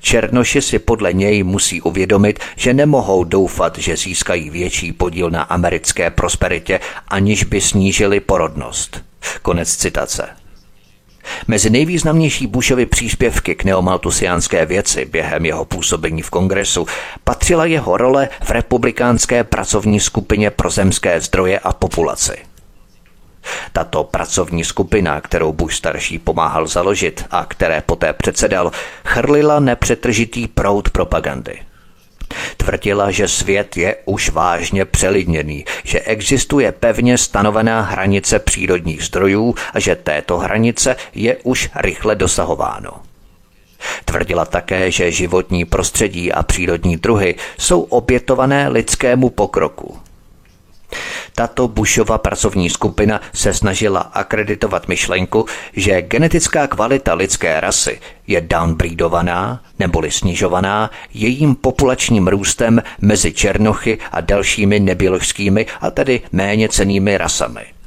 Černoši 0.00 0.62
si 0.62 0.78
podle 0.78 1.12
něj 1.12 1.42
musí 1.42 1.80
uvědomit, 1.80 2.38
že 2.56 2.74
nemohou 2.74 3.24
doufat, 3.24 3.78
že 3.78 3.96
získají 3.96 4.50
větší 4.50 4.92
podíl 4.92 5.30
na 5.30 5.42
americké 5.42 6.10
prosperitě, 6.10 6.80
aniž 7.08 7.44
by 7.44 7.60
snížili 7.60 8.20
porodnost. 8.20 9.04
Konec 9.42 9.76
citace. 9.76 10.28
Mezi 11.48 11.70
nejvýznamnější 11.70 12.46
Bushovy 12.46 12.86
příspěvky 12.86 13.54
k 13.54 13.64
neomaltusiánské 13.64 14.66
věci 14.66 15.04
během 15.04 15.46
jeho 15.46 15.64
působení 15.64 16.22
v 16.22 16.30
kongresu 16.30 16.86
patřila 17.24 17.64
jeho 17.64 17.96
role 17.96 18.28
v 18.44 18.50
republikánské 18.50 19.44
pracovní 19.44 20.00
skupině 20.00 20.50
pro 20.50 20.70
zemské 20.70 21.20
zdroje 21.20 21.58
a 21.58 21.72
populaci. 21.72 22.47
Tato 23.72 24.04
pracovní 24.04 24.64
skupina, 24.64 25.20
kterou 25.20 25.52
Bush 25.52 25.74
starší 25.74 26.18
pomáhal 26.18 26.66
založit 26.66 27.24
a 27.30 27.44
které 27.44 27.82
poté 27.86 28.12
předsedal, 28.12 28.72
chrlila 29.04 29.60
nepřetržitý 29.60 30.48
proud 30.48 30.90
propagandy. 30.90 31.58
Tvrdila, 32.56 33.10
že 33.10 33.28
svět 33.28 33.76
je 33.76 33.96
už 34.04 34.30
vážně 34.30 34.84
přelidněný, 34.84 35.64
že 35.84 36.00
existuje 36.00 36.72
pevně 36.72 37.18
stanovená 37.18 37.80
hranice 37.80 38.38
přírodních 38.38 39.02
zdrojů 39.02 39.54
a 39.74 39.80
že 39.80 39.96
této 39.96 40.38
hranice 40.38 40.96
je 41.14 41.36
už 41.42 41.70
rychle 41.76 42.14
dosahováno. 42.14 42.90
Tvrdila 44.04 44.44
také, 44.44 44.90
že 44.90 45.12
životní 45.12 45.64
prostředí 45.64 46.32
a 46.32 46.42
přírodní 46.42 46.96
druhy 46.96 47.34
jsou 47.58 47.82
obětované 47.82 48.68
lidskému 48.68 49.30
pokroku. 49.30 49.98
Tato 51.34 51.68
Bushova 51.68 52.18
pracovní 52.18 52.70
skupina 52.70 53.20
se 53.34 53.54
snažila 53.54 54.00
akreditovat 54.00 54.88
myšlenku, 54.88 55.46
že 55.72 56.02
genetická 56.02 56.66
kvalita 56.66 57.14
lidské 57.14 57.60
rasy 57.60 58.00
je 58.26 58.40
downbreedovaná 58.40 59.60
neboli 59.78 60.10
snižovaná 60.10 60.90
jejím 61.14 61.54
populačním 61.54 62.28
růstem 62.28 62.82
mezi 63.00 63.32
černochy 63.32 63.98
a 64.12 64.20
dalšími 64.20 64.80
nebioložskými 64.80 65.66
a 65.80 65.90
tedy 65.90 66.20
méně 66.32 66.68
cenými 66.68 67.18
rasami. 67.18 67.77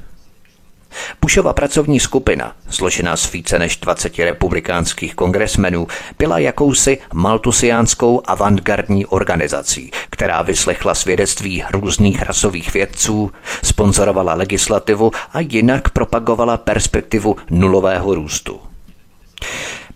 Bushova 1.20 1.52
pracovní 1.52 2.00
skupina, 2.00 2.52
složená 2.70 3.16
z 3.16 3.32
více 3.32 3.58
než 3.58 3.76
20 3.76 4.18
republikánských 4.18 5.14
kongresmenů, 5.14 5.86
byla 6.18 6.38
jakousi 6.38 6.98
maltusiánskou 7.14 8.22
avantgardní 8.24 9.06
organizací, 9.06 9.90
která 10.10 10.42
vyslechla 10.42 10.94
svědectví 10.94 11.64
různých 11.70 12.22
rasových 12.22 12.74
vědců, 12.74 13.30
sponzorovala 13.62 14.34
legislativu 14.34 15.12
a 15.32 15.40
jinak 15.40 15.90
propagovala 15.90 16.56
perspektivu 16.56 17.36
nulového 17.50 18.14
růstu. 18.14 18.60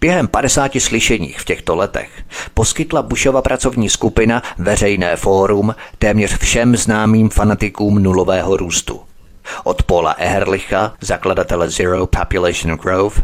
Během 0.01 0.28
50 0.28 0.72
slyšení 0.78 1.34
v 1.38 1.44
těchto 1.44 1.76
letech 1.76 2.11
poskytla 2.55 3.03
Bushova 3.03 3.42
pracovní 3.42 3.88
skupina 3.88 4.42
veřejné 4.59 5.16
fórum 5.16 5.74
téměř 5.99 6.38
všem 6.38 6.76
známým 6.76 7.30
fanatikům 7.30 8.03
nulového 8.03 8.57
růstu– 8.57 9.01
od 9.64 9.82
Paula 9.82 10.12
Ehrlicha, 10.12 10.92
zakladatele 11.01 11.70
Zero 11.70 12.07
Population 12.07 12.76
Growth, 12.76 13.22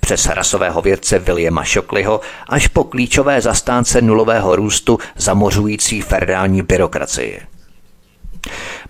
přes 0.00 0.26
rasového 0.26 0.82
vědce 0.82 1.18
Williama 1.18 1.64
Shockleyho 1.64 2.20
až 2.48 2.66
po 2.66 2.84
klíčové 2.84 3.40
zastánce 3.40 4.02
nulového 4.02 4.56
růstu 4.56 4.98
zamořující 5.16 6.00
federální 6.00 6.62
byrokracii. 6.62 7.40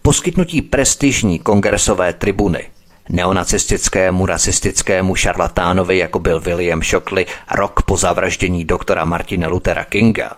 poskytnutí 0.02 0.62
prestižní 0.62 1.38
kongresové 1.38 2.12
tribuny 2.12 2.70
neonacistickému, 3.08 4.26
rasistickému 4.26 5.14
šarlatánovi, 5.14 5.98
jako 5.98 6.18
byl 6.18 6.40
William 6.40 6.82
Shockley 6.82 7.26
rok 7.54 7.82
po 7.82 7.96
zavraždění 7.96 8.64
doktora 8.64 9.04
Martina 9.04 9.48
Luthera 9.48 9.84
Kinga, 9.84 10.32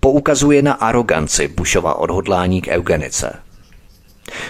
poukazuje 0.00 0.62
na 0.62 0.72
aroganci 0.72 1.48
Bushova 1.48 1.94
odhodlání 1.94 2.62
k 2.62 2.68
eugenice. 2.68 3.38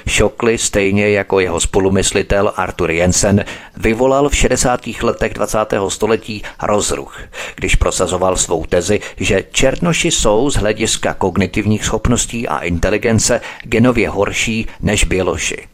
Shockley, 0.08 0.58
stejně 0.58 1.10
jako 1.10 1.40
jeho 1.40 1.60
spolumyslitel 1.60 2.52
Arthur 2.56 2.90
Jensen, 2.90 3.44
vyvolal 3.76 4.28
v 4.28 4.36
60. 4.36 4.80
letech 5.02 5.34
20. 5.34 5.58
století 5.88 6.42
rozruch, 6.62 7.20
když 7.54 7.74
prosazoval 7.74 8.36
svou 8.36 8.66
tezi, 8.66 9.00
že 9.16 9.44
černoši 9.52 10.10
jsou 10.10 10.50
z 10.50 10.54
hlediska 10.56 11.14
kognitivních 11.14 11.84
schopností 11.84 12.48
a 12.48 12.58
inteligence 12.58 13.40
genově 13.62 14.08
horší 14.08 14.66
než 14.80 15.04
běloši. 15.04 15.68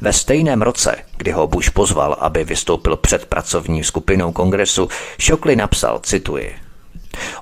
Ve 0.00 0.12
stejném 0.12 0.62
roce, 0.62 0.96
kdy 1.16 1.30
ho 1.30 1.46
Bush 1.46 1.70
pozval, 1.70 2.16
aby 2.20 2.44
vystoupil 2.44 2.96
před 2.96 3.26
pracovní 3.26 3.84
skupinou 3.84 4.32
kongresu, 4.32 4.88
Shockley 5.20 5.56
napsal, 5.56 5.98
cituji, 6.02 6.54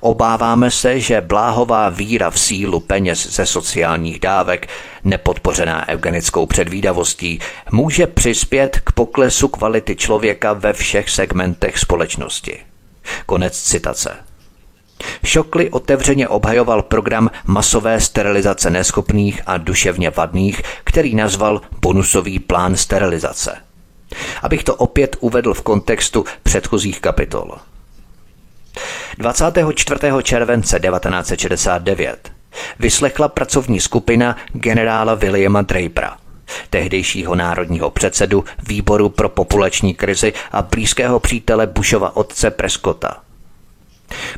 Obáváme 0.00 0.70
se, 0.70 1.00
že 1.00 1.20
bláhová 1.20 1.88
víra 1.88 2.30
v 2.30 2.38
sílu 2.38 2.80
peněz 2.80 3.34
ze 3.34 3.46
sociálních 3.46 4.20
dávek, 4.20 4.68
nepodpořená 5.04 5.88
eugenickou 5.88 6.46
předvídavostí, 6.46 7.38
může 7.72 8.06
přispět 8.06 8.80
k 8.84 8.92
poklesu 8.92 9.48
kvality 9.48 9.96
člověka 9.96 10.52
ve 10.52 10.72
všech 10.72 11.10
segmentech 11.10 11.78
společnosti. 11.78 12.58
Konec 13.26 13.62
citace. 13.62 14.16
Šokli 15.24 15.70
otevřeně 15.70 16.28
obhajoval 16.28 16.82
program 16.82 17.30
masové 17.46 18.00
sterilizace 18.00 18.70
neschopných 18.70 19.42
a 19.46 19.56
duševně 19.56 20.10
vadných, 20.10 20.62
který 20.84 21.14
nazval 21.14 21.60
bonusový 21.80 22.38
plán 22.38 22.76
sterilizace. 22.76 23.56
Abych 24.42 24.64
to 24.64 24.74
opět 24.74 25.16
uvedl 25.20 25.54
v 25.54 25.62
kontextu 25.62 26.24
předchozích 26.42 27.00
kapitol. 27.00 27.58
24. 29.18 30.00
července 30.22 30.80
1969 30.80 32.32
vyslechla 32.78 33.28
pracovní 33.28 33.80
skupina 33.80 34.36
generála 34.52 35.14
Williama 35.14 35.62
Drapera, 35.62 36.16
tehdejšího 36.70 37.34
národního 37.34 37.90
předsedu 37.90 38.44
výboru 38.68 39.08
pro 39.08 39.28
populační 39.28 39.94
krizi 39.94 40.32
a 40.52 40.62
blízkého 40.62 41.20
přítele 41.20 41.66
Bushova 41.66 42.16
otce 42.16 42.50
Prescotta– 42.50 43.16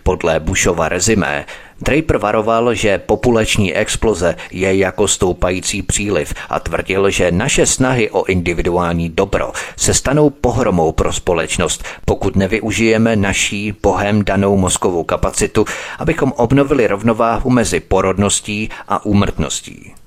podle 0.03 0.41
Bushova 0.41 0.89
rezimé 0.89 1.47
Draper 1.81 2.19
varoval, 2.19 2.75
že 2.75 2.99
populační 2.99 3.75
exploze 3.75 4.37
je 4.51 4.77
jako 4.77 5.09
stoupající 5.09 5.83
příliv 5.83 6.35
a 6.49 6.61
tvrdil, 6.61 7.11
že 7.11 7.33
naše 7.33 7.67
snahy 7.67 8.11
o 8.11 8.25
individuální 8.25 9.09
dobro 9.09 9.53
se 9.77 9.95
stanou 9.95 10.31
pohromou 10.31 10.93
pro 10.93 11.13
společnost, 11.13 11.85
pokud 12.05 12.37
nevyužijeme 12.37 13.17
naší 13.17 13.75
bohem 13.83 14.25
danou 14.25 14.57
mozkovou 14.57 15.05
kapacitu, 15.05 15.65
abychom 15.99 16.33
obnovili 16.33 16.87
rovnováhu 16.87 17.51
mezi 17.51 17.81
porodností 17.81 18.69
a 18.89 19.05
úmrtností. 19.05 20.00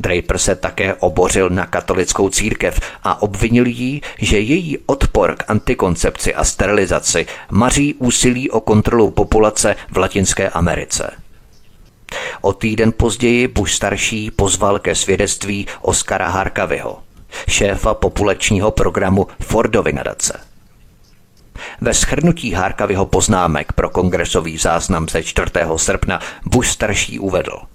Draper 0.00 0.38
se 0.38 0.56
také 0.56 0.94
obořil 0.94 1.50
na 1.50 1.66
katolickou 1.66 2.28
církev 2.28 2.80
a 3.02 3.22
obvinil 3.22 3.66
jí, 3.66 4.02
že 4.18 4.38
její 4.38 4.78
odpor 4.86 5.36
k 5.36 5.50
antikoncepci 5.50 6.34
a 6.34 6.44
sterilizaci 6.44 7.26
maří 7.50 7.94
úsilí 7.94 8.50
o 8.50 8.60
kontrolu 8.60 9.10
populace 9.10 9.76
v 9.90 9.96
Latinské 9.96 10.48
Americe. 10.48 11.10
O 12.40 12.52
týden 12.52 12.92
později 12.92 13.48
Bush 13.48 13.72
starší 13.72 14.30
pozval 14.30 14.78
ke 14.78 14.94
svědectví 14.94 15.66
Oskara 15.82 16.28
Harkavyho, 16.28 16.98
šéfa 17.48 17.94
populačního 17.94 18.70
programu 18.70 19.26
Fordovy 19.42 19.92
nadace. 19.92 20.40
Ve 21.80 21.94
schrnutí 21.94 22.52
Harkavyho 22.52 23.06
poznámek 23.06 23.72
pro 23.72 23.90
kongresový 23.90 24.58
záznam 24.58 25.08
ze 25.08 25.22
4. 25.22 25.50
srpna 25.76 26.20
Bush 26.46 26.68
starší 26.68 27.18
uvedl– 27.18 27.58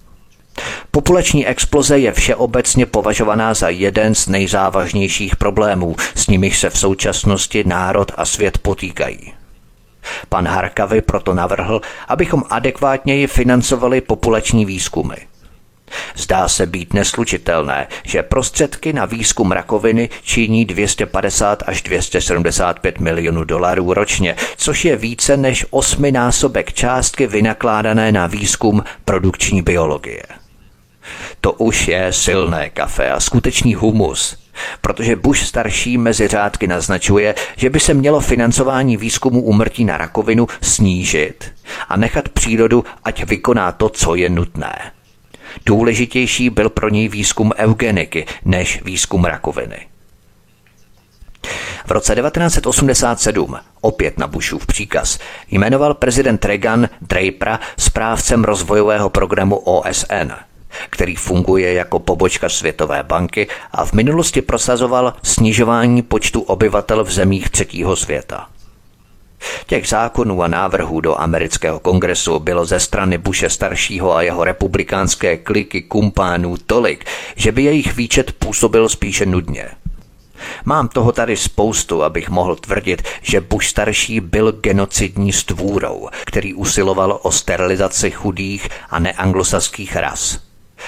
Populační 0.91 1.47
exploze 1.47 1.99
je 1.99 2.11
všeobecně 2.11 2.85
považovaná 2.85 3.53
za 3.53 3.69
jeden 3.69 4.15
z 4.15 4.27
nejzávažnějších 4.27 5.35
problémů, 5.35 5.95
s 6.15 6.27
nimiž 6.27 6.59
se 6.59 6.69
v 6.69 6.79
současnosti 6.79 7.63
národ 7.67 8.11
a 8.17 8.25
svět 8.25 8.57
potýkají. 8.57 9.33
Pan 10.29 10.47
Harkavy 10.47 11.01
proto 11.01 11.33
navrhl, 11.33 11.81
abychom 12.07 12.43
adekvátněji 12.49 13.27
financovali 13.27 14.01
populační 14.01 14.65
výzkumy. 14.65 15.15
Zdá 16.15 16.47
se 16.47 16.65
být 16.65 16.93
neslučitelné, 16.93 17.87
že 18.03 18.23
prostředky 18.23 18.93
na 18.93 19.05
výzkum 19.05 19.51
rakoviny 19.51 20.09
činí 20.23 20.65
250 20.65 21.63
až 21.67 21.81
275 21.81 22.99
milionů 22.99 23.43
dolarů 23.43 23.93
ročně, 23.93 24.35
což 24.57 24.85
je 24.85 24.95
více 24.95 25.37
než 25.37 25.65
osminásobek 25.69 26.73
částky 26.73 27.27
vynakládané 27.27 28.11
na 28.11 28.27
výzkum 28.27 28.83
produkční 29.05 29.61
biologie. 29.61 30.23
To 31.41 31.51
už 31.51 31.87
je 31.87 32.13
silné 32.13 32.69
kafe 32.69 33.11
a 33.11 33.19
skutečný 33.19 33.75
humus. 33.75 34.37
Protože 34.81 35.15
Bush 35.15 35.39
starší 35.45 35.97
mezi 35.97 36.27
řádky 36.27 36.67
naznačuje, 36.67 37.35
že 37.55 37.69
by 37.69 37.79
se 37.79 37.93
mělo 37.93 38.19
financování 38.19 38.97
výzkumu 38.97 39.41
úmrtí 39.41 39.85
na 39.85 39.97
rakovinu 39.97 40.47
snížit 40.61 41.53
a 41.89 41.97
nechat 41.97 42.29
přírodu, 42.29 42.85
ať 43.03 43.23
vykoná 43.23 43.71
to, 43.71 43.89
co 43.89 44.15
je 44.15 44.29
nutné. 44.29 44.91
Důležitější 45.65 46.49
byl 46.49 46.69
pro 46.69 46.89
něj 46.89 47.07
výzkum 47.07 47.51
eugeniky 47.57 48.25
než 48.45 48.83
výzkum 48.83 49.25
rakoviny. 49.25 49.87
V 51.85 51.91
roce 51.91 52.15
1987, 52.15 53.55
opět 53.81 54.19
na 54.19 54.27
Bushův 54.27 54.65
příkaz, 54.65 55.19
jmenoval 55.51 55.93
prezident 55.93 56.45
Reagan 56.45 56.89
Drapera 57.01 57.59
správcem 57.77 58.43
rozvojového 58.43 59.09
programu 59.09 59.55
OSN– 59.55 60.31
který 60.89 61.15
funguje 61.15 61.73
jako 61.73 61.99
pobočka 61.99 62.49
Světové 62.49 63.03
banky 63.03 63.47
a 63.71 63.85
v 63.85 63.93
minulosti 63.93 64.41
prosazoval 64.41 65.13
snižování 65.23 66.01
počtu 66.01 66.41
obyvatel 66.41 67.03
v 67.03 67.11
zemích 67.11 67.49
třetího 67.49 67.95
světa. 67.95 68.47
Těch 69.67 69.87
zákonů 69.87 70.41
a 70.41 70.47
návrhů 70.47 71.01
do 71.01 71.21
amerického 71.21 71.79
kongresu 71.79 72.39
bylo 72.39 72.65
ze 72.65 72.79
strany 72.79 73.17
Bushe 73.17 73.49
staršího 73.49 74.15
a 74.15 74.21
jeho 74.21 74.43
republikánské 74.43 75.37
kliky 75.37 75.81
kumpánů 75.81 76.55
tolik, 76.65 77.05
že 77.35 77.51
by 77.51 77.63
jejich 77.63 77.95
výčet 77.95 78.31
působil 78.31 78.89
spíše 78.89 79.25
nudně. 79.25 79.69
Mám 80.65 80.87
toho 80.87 81.11
tady 81.11 81.37
spoustu, 81.37 82.03
abych 82.03 82.29
mohl 82.29 82.55
tvrdit, 82.55 83.01
že 83.21 83.41
Bush 83.41 83.67
starší 83.67 84.19
byl 84.19 84.51
genocidní 84.51 85.33
stvůrou, 85.33 86.09
který 86.25 86.53
usiloval 86.53 87.19
o 87.23 87.31
sterilizaci 87.31 88.11
chudých 88.11 88.69
a 88.89 88.99
neanglosaských 88.99 89.95
ras 89.95 90.44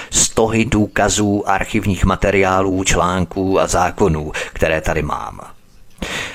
stohy 0.09 0.65
důkazů, 0.65 1.49
archivních 1.49 2.05
materiálů, 2.05 2.83
článků 2.83 3.59
a 3.59 3.67
zákonů, 3.67 4.31
které 4.53 4.81
tady 4.81 5.01
mám. 5.01 5.39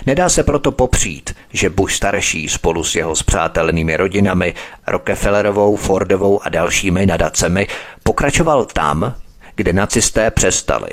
Nedá 0.07 0.29
se 0.29 0.43
proto 0.43 0.73
popřít, 0.73 1.35
že 1.53 1.71
Bush 1.71 1.95
starší 1.95 2.49
spolu 2.49 2.85
s 2.85 2.95
jeho 2.95 3.17
spřátelenými 3.17 3.97
rodinami, 3.97 4.55
Rockefellerovou, 4.87 5.77
Fordovou 5.77 6.43
a 6.43 6.49
dalšími 6.49 7.07
nadacemi 7.07 7.67
pokračoval 8.03 8.65
tam, 8.65 9.15
kde 9.55 9.73
nacisté 9.73 10.31
přestali. 10.31 10.91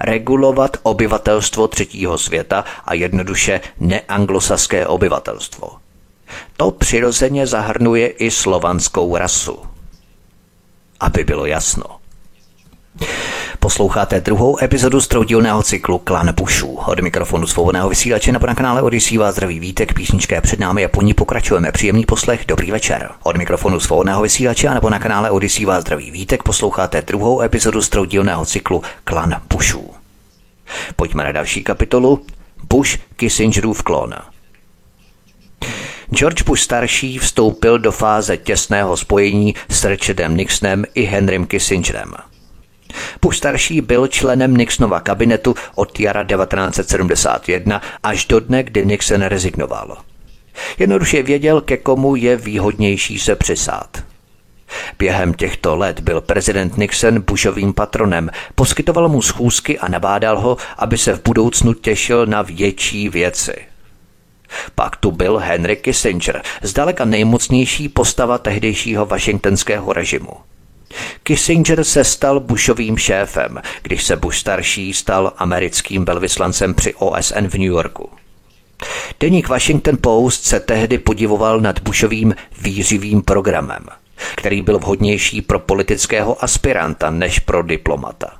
Regulovat 0.00 0.76
obyvatelstvo 0.82 1.68
třetího 1.68 2.18
světa 2.18 2.64
a 2.84 2.94
jednoduše 2.94 3.60
neanglosaské 3.80 4.86
obyvatelstvo. 4.86 5.70
To 6.56 6.70
přirozeně 6.70 7.46
zahrnuje 7.46 8.08
i 8.08 8.30
slovanskou 8.30 9.16
rasu 9.16 9.73
aby 11.04 11.24
bylo 11.24 11.46
jasno. 11.46 11.84
Posloucháte 13.58 14.20
druhou 14.20 14.62
epizodu 14.62 15.00
z 15.00 15.08
troudílného 15.08 15.62
cyklu 15.62 15.98
Klan 15.98 16.32
Bushů. 16.32 16.74
Od 16.86 17.00
mikrofonu 17.00 17.46
svobodného 17.46 17.88
vysílače 17.88 18.32
nebo 18.32 18.46
na 18.46 18.54
kanále 18.54 18.82
Odisí 18.82 19.18
vás 19.18 19.34
zdraví 19.34 19.60
vítek, 19.60 19.94
písničké 19.94 20.40
před 20.40 20.60
námi 20.60 20.84
a 20.84 20.88
po 20.88 21.02
ní 21.02 21.14
pokračujeme. 21.14 21.72
Příjemný 21.72 22.04
poslech, 22.04 22.44
dobrý 22.48 22.70
večer. 22.70 23.10
Od 23.22 23.36
mikrofonu 23.36 23.80
svobodného 23.80 24.22
vysílače 24.22 24.70
nebo 24.70 24.90
na 24.90 24.98
kanále 24.98 25.30
Odisí 25.30 25.64
vás 25.64 25.80
zdraví 25.80 26.10
vítek, 26.10 26.42
posloucháte 26.42 27.02
druhou 27.02 27.40
epizodu 27.40 27.82
z 27.82 27.88
troudílného 27.88 28.46
cyklu 28.46 28.82
Klan 29.04 29.42
Bushů. 29.50 29.90
Pojďme 30.96 31.24
na 31.24 31.32
další 31.32 31.62
kapitolu. 31.62 32.26
Bush 32.68 32.98
Kissingerův 33.16 33.82
klon. 33.82 34.14
George 36.10 36.42
Bush 36.42 36.62
starší 36.62 37.18
vstoupil 37.18 37.78
do 37.78 37.92
fáze 37.92 38.36
těsného 38.36 38.96
spojení 38.96 39.54
s 39.68 39.84
Richardem 39.84 40.36
Nixonem 40.36 40.84
i 40.94 41.02
Henrym 41.02 41.46
Kissingerem. 41.46 42.14
Bush 43.22 43.36
starší 43.36 43.80
byl 43.80 44.06
členem 44.06 44.56
Nixonova 44.56 45.00
kabinetu 45.00 45.54
od 45.74 46.00
jara 46.00 46.24
1971 46.24 47.82
až 48.02 48.24
do 48.24 48.40
dne, 48.40 48.62
kdy 48.62 48.86
Nixon 48.86 49.22
rezignoval. 49.22 49.96
Jednoduše 50.78 51.22
věděl, 51.22 51.60
ke 51.60 51.76
komu 51.76 52.16
je 52.16 52.36
výhodnější 52.36 53.18
se 53.18 53.36
přisát. 53.36 54.04
Během 54.98 55.34
těchto 55.34 55.76
let 55.76 56.00
byl 56.00 56.20
prezident 56.20 56.76
Nixon 56.76 57.20
Bushovým 57.20 57.72
patronem, 57.72 58.30
poskytoval 58.54 59.08
mu 59.08 59.22
schůzky 59.22 59.78
a 59.78 59.88
nabádal 59.88 60.40
ho, 60.40 60.56
aby 60.78 60.98
se 60.98 61.12
v 61.12 61.22
budoucnu 61.22 61.74
těšil 61.74 62.26
na 62.26 62.42
větší 62.42 63.08
věci. 63.08 63.73
Pak 64.74 64.96
tu 64.96 65.10
byl 65.10 65.36
Henry 65.36 65.76
Kissinger, 65.76 66.42
zdaleka 66.62 67.04
nejmocnější 67.04 67.88
postava 67.88 68.38
tehdejšího 68.38 69.06
washingtonského 69.06 69.92
režimu. 69.92 70.32
Kissinger 71.22 71.84
se 71.84 72.04
stal 72.04 72.40
Bushovým 72.40 72.96
šéfem, 72.96 73.62
když 73.82 74.04
se 74.04 74.16
Bush 74.16 74.38
starší 74.38 74.92
stal 74.92 75.32
americkým 75.38 76.04
velvyslancem 76.04 76.74
při 76.74 76.94
OSN 76.94 77.46
v 77.46 77.54
New 77.54 77.70
Yorku. 77.70 78.10
Deník 79.20 79.48
Washington 79.48 79.96
Post 80.00 80.44
se 80.44 80.60
tehdy 80.60 80.98
podivoval 80.98 81.60
nad 81.60 81.80
Bushovým 81.80 82.34
výřivým 82.60 83.22
programem, 83.22 83.86
který 84.36 84.62
byl 84.62 84.78
vhodnější 84.78 85.42
pro 85.42 85.58
politického 85.58 86.44
aspiranta 86.44 87.10
než 87.10 87.38
pro 87.38 87.62
diplomata. 87.62 88.30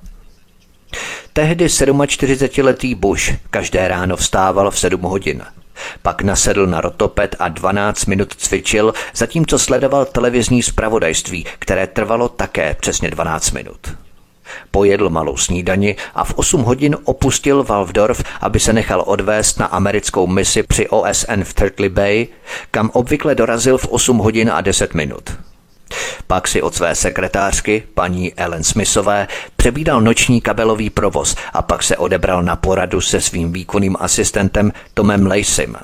Tehdy 1.32 1.66
47-letý 1.66 2.94
Bush 2.94 3.32
každé 3.50 3.88
ráno 3.88 4.16
vstával 4.16 4.70
v 4.70 4.78
7 4.78 5.00
hodin– 5.00 5.42
pak 6.02 6.22
nasedl 6.22 6.66
na 6.66 6.80
rotopet 6.80 7.36
a 7.38 7.48
12 7.48 8.06
minut 8.06 8.34
cvičil, 8.34 8.94
zatímco 9.14 9.58
sledoval 9.58 10.04
televizní 10.04 10.62
zpravodajství, 10.62 11.46
které 11.58 11.86
trvalo 11.86 12.28
také 12.28 12.76
přesně 12.80 13.10
12 13.10 13.50
minut. 13.50 13.94
Pojedl 14.70 15.10
malou 15.10 15.36
snídani 15.36 15.96
a 16.14 16.24
v 16.24 16.34
8 16.34 16.62
hodin 16.62 16.96
opustil 17.04 17.64
Waldorf, 17.64 18.24
aby 18.40 18.60
se 18.60 18.72
nechal 18.72 19.02
odvést 19.06 19.58
na 19.58 19.66
americkou 19.66 20.26
misi 20.26 20.62
při 20.62 20.88
OSN 20.88 21.42
v 21.42 21.54
Turtley 21.54 21.88
Bay, 21.88 22.26
kam 22.70 22.90
obvykle 22.92 23.34
dorazil 23.34 23.78
v 23.78 23.88
8 23.88 24.18
hodin 24.18 24.50
a 24.50 24.60
10 24.60 24.94
minut. 24.94 25.30
Pak 26.26 26.48
si 26.48 26.62
od 26.62 26.74
své 26.74 26.94
sekretářky, 26.94 27.82
paní 27.94 28.34
Ellen 28.34 28.64
Smithové, 28.64 29.28
přebídal 29.56 30.00
noční 30.00 30.40
kabelový 30.40 30.90
provoz 30.90 31.36
a 31.52 31.62
pak 31.62 31.82
se 31.82 31.96
odebral 31.96 32.42
na 32.42 32.56
poradu 32.56 33.00
se 33.00 33.20
svým 33.20 33.52
výkonným 33.52 33.96
asistentem 34.00 34.72
Tomem 34.94 35.26
Lacem. 35.26 35.76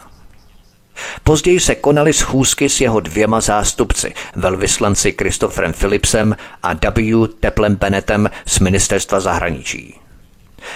Později 1.25 1.61
se 1.61 1.75
konaly 1.75 2.13
schůzky 2.13 2.69
s 2.69 2.81
jeho 2.81 3.01
dvěma 3.01 3.41
zástupci, 3.41 4.15
velvyslanci 4.37 5.15
Christopherem 5.19 5.73
Philipsem 5.73 6.37
a 6.63 6.75
W. 6.75 7.27
Teplem 7.41 7.77
Bennettem 7.77 8.31
z 8.47 8.59
ministerstva 8.59 9.21
zahraničí. 9.21 10.01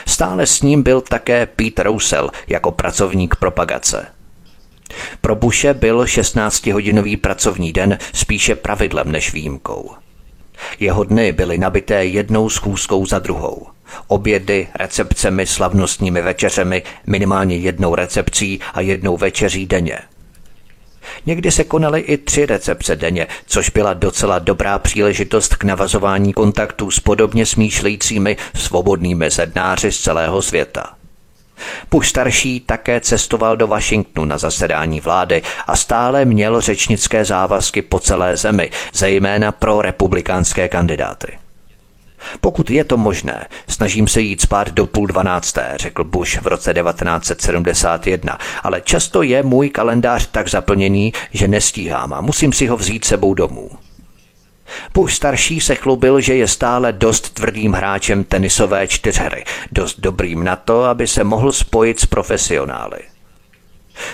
Stále 0.06 0.46
s 0.46 0.62
ním 0.62 0.82
byl 0.82 1.00
také 1.00 1.46
Pete 1.46 1.82
Roussel 1.82 2.30
jako 2.46 2.72
pracovník 2.72 3.36
propagace. 3.36 4.06
Pro 5.20 5.34
Bushe 5.34 5.74
byl 5.74 6.04
16-hodinový 6.04 7.16
pracovní 7.16 7.72
den 7.72 7.98
spíše 8.12 8.54
pravidlem 8.54 9.12
než 9.12 9.32
výjimkou. 9.32 9.90
Jeho 10.80 11.04
dny 11.04 11.32
byly 11.32 11.58
nabité 11.58 12.04
jednou 12.04 12.50
schůzkou 12.50 13.06
za 13.06 13.18
druhou. 13.18 13.66
Obědy, 14.06 14.68
recepcemi, 14.74 15.46
slavnostními 15.46 16.22
večeřemi, 16.22 16.82
minimálně 17.06 17.56
jednou 17.56 17.94
recepcí 17.94 18.60
a 18.74 18.80
jednou 18.80 19.16
večeří 19.16 19.66
denně. 19.66 19.98
Někdy 21.26 21.50
se 21.50 21.64
konaly 21.64 22.00
i 22.00 22.18
tři 22.18 22.46
recepce 22.46 22.96
denně, 22.96 23.26
což 23.46 23.70
byla 23.70 23.94
docela 23.94 24.38
dobrá 24.38 24.78
příležitost 24.78 25.54
k 25.54 25.64
navazování 25.64 26.32
kontaktů 26.32 26.90
s 26.90 27.00
podobně 27.00 27.46
smýšlejícími 27.46 28.36
svobodnými 28.54 29.30
sednáři 29.30 29.92
z 29.92 30.00
celého 30.00 30.42
světa. 30.42 30.94
Bush 31.90 32.08
starší 32.08 32.60
také 32.60 33.00
cestoval 33.00 33.56
do 33.56 33.66
Washingtonu 33.66 34.26
na 34.26 34.38
zasedání 34.38 35.00
vlády 35.00 35.42
a 35.66 35.76
stále 35.76 36.24
měl 36.24 36.60
řečnické 36.60 37.24
závazky 37.24 37.82
po 37.82 38.00
celé 38.00 38.36
zemi, 38.36 38.70
zejména 38.92 39.52
pro 39.52 39.82
republikánské 39.82 40.68
kandidáty. 40.68 41.38
Pokud 42.40 42.70
je 42.70 42.84
to 42.84 42.96
možné, 42.96 43.46
snažím 43.68 44.08
se 44.08 44.20
jít 44.20 44.40
spát 44.40 44.70
do 44.70 44.86
půl 44.86 45.06
dvanácté, 45.06 45.72
řekl 45.76 46.04
Bush 46.04 46.42
v 46.42 46.46
roce 46.46 46.74
1971, 46.74 48.38
ale 48.62 48.80
často 48.80 49.22
je 49.22 49.42
můj 49.42 49.70
kalendář 49.70 50.26
tak 50.26 50.48
zaplněný, 50.48 51.12
že 51.32 51.48
nestíhám 51.48 52.12
a 52.12 52.20
musím 52.20 52.52
si 52.52 52.66
ho 52.66 52.76
vzít 52.76 53.04
sebou 53.04 53.34
domů. 53.34 53.70
Bush 54.94 55.14
starší 55.14 55.60
se 55.60 55.74
chlubil, 55.74 56.20
že 56.20 56.34
je 56.34 56.48
stále 56.48 56.92
dost 56.92 57.34
tvrdým 57.34 57.72
hráčem 57.72 58.24
tenisové 58.24 58.88
čtyřhry, 58.88 59.44
dost 59.72 60.00
dobrým 60.00 60.44
na 60.44 60.56
to, 60.56 60.84
aby 60.84 61.06
se 61.06 61.24
mohl 61.24 61.52
spojit 61.52 62.00
s 62.00 62.06
profesionály. 62.06 62.98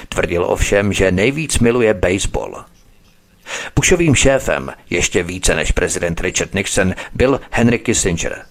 Tvrdil 0.09 0.45
ovšem, 0.45 0.93
že 0.93 1.13
nejvíc 1.13 1.59
miluje 1.59 1.95
baseball. 1.95 2.65
Bushovým 3.77 4.15
šéfem, 4.15 4.73
ještě 4.91 5.23
více 5.23 5.55
než 5.55 5.73
prezident 5.73 6.21
Richard 6.21 6.55
Nixon, 6.55 6.95
byl 7.15 7.41
Henry 7.51 7.79
Kissinger. 7.79 8.45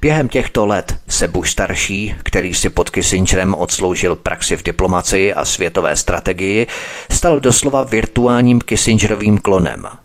Během 0.00 0.28
těchto 0.28 0.66
let 0.66 0.98
se 1.08 1.28
Bush 1.28 1.50
starší, 1.50 2.14
který 2.22 2.54
si 2.54 2.70
pod 2.70 2.90
Kissingerem 2.90 3.54
odsloužil 3.54 4.16
praxi 4.16 4.56
v 4.56 4.62
diplomacii 4.62 5.34
a 5.34 5.44
světové 5.44 5.96
strategii, 5.96 6.66
stal 7.10 7.40
doslova 7.40 7.82
virtuálním 7.82 8.60
Kissingerovým 8.60 9.38
klonem– 9.38 9.86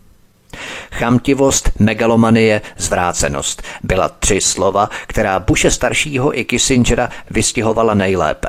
Chamtivost, 0.92 1.70
megalomanie, 1.78 2.60
zvrácenost 2.76 3.62
byla 3.82 4.08
tři 4.08 4.40
slova, 4.40 4.90
která 5.06 5.38
Bushe 5.38 5.70
staršího 5.70 6.38
i 6.38 6.44
Kissingera 6.44 7.10
vystihovala 7.30 7.94
nejlépe. 7.94 8.48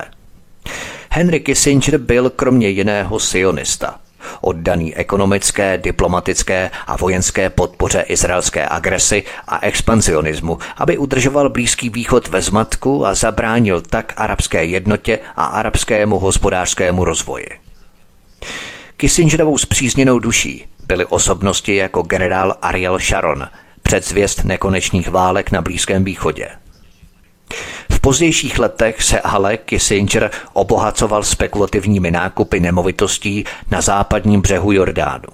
Henry 1.10 1.40
Kissinger 1.40 1.98
byl 1.98 2.30
kromě 2.30 2.70
jiného 2.70 3.20
sionista, 3.20 4.00
oddaný 4.42 4.96
ekonomické, 4.96 5.78
diplomatické 5.78 6.72
a 6.88 6.98
vojenské 6.98 7.50
podpoře 7.50 8.02
izraelské 8.02 8.68
agresy 8.68 9.24
a 9.48 9.66
expansionismu, 9.66 10.58
aby 10.78 10.98
udržoval 10.98 11.50
Blízký 11.50 11.90
východ 11.90 12.28
ve 12.28 12.42
zmatku 12.42 13.06
a 13.06 13.14
zabránil 13.14 13.82
tak 13.82 14.14
arabské 14.18 14.66
jednotě 14.66 15.20
a 15.36 15.46
arabskému 15.46 16.20
hospodářskému 16.20 17.06
rozvoji. 17.06 17.48
Kissingerovou 18.98 19.58
zpřízněnou 19.58 20.20
duší 20.20 20.66
byly 20.90 21.06
osobnosti 21.06 21.76
jako 21.76 22.02
generál 22.02 22.56
Ariel 22.62 23.00
Sharon, 23.00 23.48
předzvěst 23.84 24.44
nekonečných 24.44 25.10
válek 25.10 25.52
na 25.52 25.62
Blízkém 25.62 26.04
východě. 26.04 26.50
V 27.92 28.00
pozdějších 28.00 28.60
letech 28.60 29.04
se 29.04 29.22
ale 29.22 29.58
Kissinger 29.58 30.32
obohacoval 30.54 31.24
spekulativními 31.24 32.12
nákupy 32.12 32.60
nemovitostí 32.60 33.44
na 33.72 33.82
západním 33.82 34.42
břehu 34.42 34.72
Jordánu. 34.72 35.30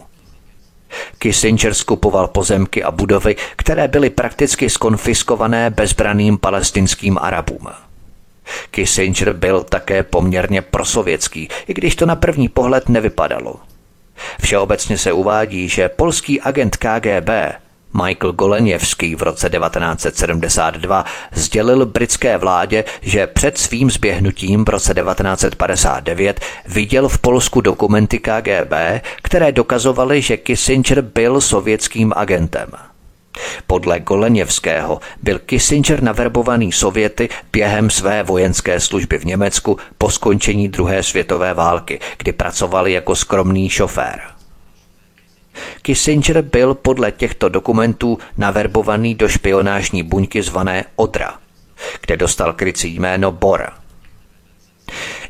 Kissinger 1.17 1.73
skupoval 1.73 2.27
pozemky 2.27 2.83
a 2.83 2.91
budovy, 2.91 3.35
které 3.55 3.87
byly 3.87 4.09
prakticky 4.09 4.69
skonfiskované 4.69 5.69
bezbraným 5.69 6.37
palestinským 6.37 7.17
Arabům. 7.21 7.67
Kissinger 8.71 9.33
byl 9.33 9.63
také 9.63 10.03
poměrně 10.03 10.61
prosovětský, 10.61 11.49
i 11.67 11.73
když 11.73 11.95
to 11.95 12.05
na 12.05 12.15
první 12.15 12.49
pohled 12.49 12.89
nevypadalo– 12.89 13.55
Všeobecně 14.41 14.97
se 14.97 15.11
uvádí, 15.11 15.69
že 15.69 15.89
polský 15.89 16.41
agent 16.41 16.77
KGB 16.77 17.29
Michael 18.03 18.33
Goleněvský 18.33 19.15
v 19.15 19.21
roce 19.21 19.49
1972 19.49 21.05
sdělil 21.33 21.85
britské 21.85 22.37
vládě, 22.37 22.83
že 23.01 23.27
před 23.27 23.57
svým 23.57 23.91
zběhnutím 23.91 24.65
v 24.65 24.69
roce 24.69 24.93
1959 24.93 26.39
viděl 26.65 27.09
v 27.09 27.17
Polsku 27.17 27.61
dokumenty 27.61 28.19
KGB, 28.19 28.73
které 29.21 29.51
dokazovaly, 29.51 30.21
že 30.21 30.37
Kissinger 30.37 31.01
byl 31.01 31.41
sovětským 31.41 32.13
agentem. 32.15 32.71
Podle 33.67 33.99
Goleněvského 33.99 34.99
byl 35.21 35.39
Kissinger 35.39 36.03
naverbovaný 36.03 36.71
Sověty 36.71 37.29
během 37.51 37.89
své 37.89 38.23
vojenské 38.23 38.79
služby 38.79 39.17
v 39.17 39.25
Německu 39.25 39.77
po 39.97 40.11
skončení 40.11 40.67
druhé 40.67 41.03
světové 41.03 41.53
války, 41.53 41.99
kdy 42.17 42.31
pracoval 42.31 42.87
jako 42.87 43.15
skromný 43.15 43.69
šofér. 43.69 44.21
Kissinger 45.81 46.41
byl 46.41 46.73
podle 46.73 47.11
těchto 47.11 47.49
dokumentů 47.49 48.17
naverbovaný 48.37 49.15
do 49.15 49.27
špionážní 49.27 50.03
buňky 50.03 50.41
zvané 50.41 50.85
Odra, 50.95 51.33
kde 52.01 52.17
dostal 52.17 52.53
krycí 52.53 52.95
jméno 52.95 53.31
Bor– 53.31 53.69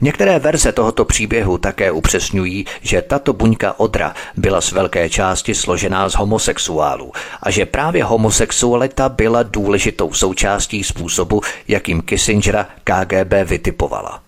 Některé 0.01 0.39
verze 0.39 0.71
tohoto 0.71 1.05
příběhu 1.05 1.57
také 1.57 1.91
upřesňují, 1.91 2.65
že 2.81 3.01
tato 3.01 3.33
buňka 3.33 3.79
odra 3.79 4.13
byla 4.37 4.61
z 4.61 4.71
velké 4.71 5.09
části 5.09 5.55
složená 5.55 6.09
z 6.09 6.15
homosexuálů 6.15 7.11
a 7.43 7.51
že 7.51 7.65
právě 7.65 8.03
homosexualita 8.03 9.09
byla 9.09 9.43
důležitou 9.43 10.13
součástí 10.13 10.83
způsobu, 10.83 11.41
jakým 11.67 12.01
Kissingera 12.01 12.67
KGB 12.83 13.33
vytipovala. 13.43 14.21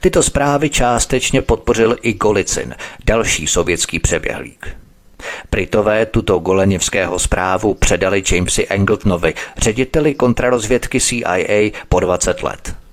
Tyto 0.00 0.22
zprávy 0.22 0.70
částečně 0.70 1.42
podpořil 1.42 1.96
i 2.02 2.12
Golicin, 2.12 2.74
další 3.06 3.46
sovětský 3.46 3.98
přeběhlík. 3.98 4.76
Britové 5.50 6.06
tuto 6.06 6.38
goleněvského 6.38 7.18
zprávu 7.18 7.74
předali 7.74 8.22
Jamesi 8.32 8.66
Engletonovi, 8.68 9.34
řediteli 9.56 10.14
kontrarozvědky 10.14 11.00
CIA 11.00 11.70
po 11.88 12.00
20 12.00 12.42
let. 12.42 12.85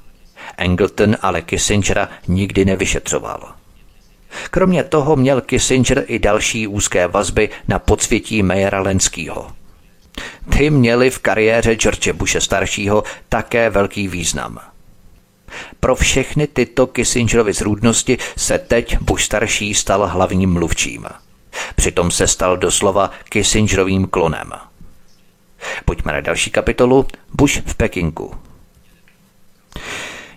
Angleton 0.58 1.18
ale 1.22 1.42
Kissingera 1.42 2.10
nikdy 2.28 2.66
nevyšetřoval. 2.66 3.54
Kromě 4.52 4.84
toho 4.84 5.16
měl 5.16 5.42
Kissinger 5.42 6.04
i 6.08 6.20
další 6.20 6.68
úzké 6.68 7.08
vazby 7.08 7.50
na 7.68 7.80
podsvětí 7.80 8.44
Mayera 8.44 8.82
Lenskýho. 8.82 9.52
Ty 10.58 10.70
měli 10.70 11.10
v 11.10 11.20
kariéře 11.20 11.76
George 11.76 12.12
Bushe 12.12 12.42
staršího 12.42 13.04
také 13.30 13.70
velký 13.70 14.08
význam. 14.08 14.60
Pro 15.80 15.96
všechny 15.96 16.48
tyto 16.48 16.88
Kissingerovy 16.88 17.54
zrůdnosti 17.54 18.18
se 18.38 18.60
teď 18.60 18.98
Bush 19.02 19.24
starší 19.24 19.74
stal 19.74 20.08
hlavním 20.08 20.54
mluvčím. 20.54 21.06
Přitom 21.76 22.12
se 22.12 22.28
stal 22.28 22.58
doslova 22.58 23.12
Kissingerovým 23.30 24.08
klonem. 24.08 24.52
Pojďme 25.86 26.14
na 26.14 26.22
další 26.22 26.52
kapitolu 26.52 27.08
Bush 27.34 27.62
v 27.66 27.76
Pekingu. 27.76 28.34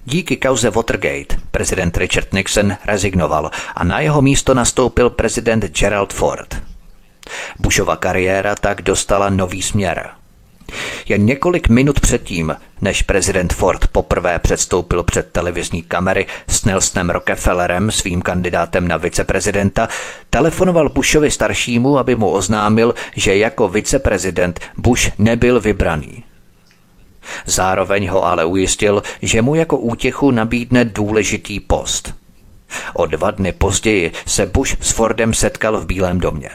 Díky 0.08 0.36
kauze 0.36 0.70
Watergate 0.70 1.36
prezident 1.50 1.96
Richard 1.96 2.32
Nixon 2.32 2.76
rezignoval 2.84 3.50
a 3.74 3.84
na 3.84 4.00
jeho 4.00 4.22
místo 4.22 4.54
nastoupil 4.54 5.10
prezident 5.10 5.64
Gerald 5.64 6.12
Ford. 6.12 6.62
Bushova 7.58 7.96
kariéra 7.96 8.54
tak 8.54 8.82
dostala 8.82 9.30
nový 9.30 9.62
směr. 9.62 10.10
Jen 11.08 11.24
několik 11.24 11.68
minut 11.68 12.00
předtím, 12.00 12.56
než 12.80 13.02
prezident 13.02 13.52
Ford 13.52 13.86
poprvé 13.86 14.38
předstoupil 14.38 15.02
před 15.02 15.32
televizní 15.32 15.82
kamery 15.82 16.26
s 16.48 16.64
Nelsonem 16.64 17.10
Rockefellerem, 17.10 17.90
svým 17.90 18.22
kandidátem 18.22 18.88
na 18.88 18.96
viceprezidenta, 18.96 19.88
telefonoval 20.30 20.88
Bushovi 20.88 21.30
staršímu, 21.30 21.98
aby 21.98 22.16
mu 22.16 22.30
oznámil, 22.30 22.94
že 23.16 23.36
jako 23.36 23.68
viceprezident 23.68 24.60
Bush 24.76 25.10
nebyl 25.18 25.60
vybraný. 25.60 26.24
Zároveň 27.46 28.08
ho 28.08 28.24
ale 28.24 28.44
ujistil, 28.44 29.02
že 29.22 29.42
mu 29.42 29.54
jako 29.54 29.78
útěchu 29.78 30.30
nabídne 30.30 30.84
důležitý 30.84 31.60
post. 31.60 32.14
O 32.94 33.06
dva 33.06 33.30
dny 33.30 33.52
později 33.52 34.12
se 34.26 34.46
Bush 34.46 34.76
s 34.80 34.90
Fordem 34.90 35.34
setkal 35.34 35.80
v 35.80 35.86
Bílém 35.86 36.20
domě. 36.20 36.50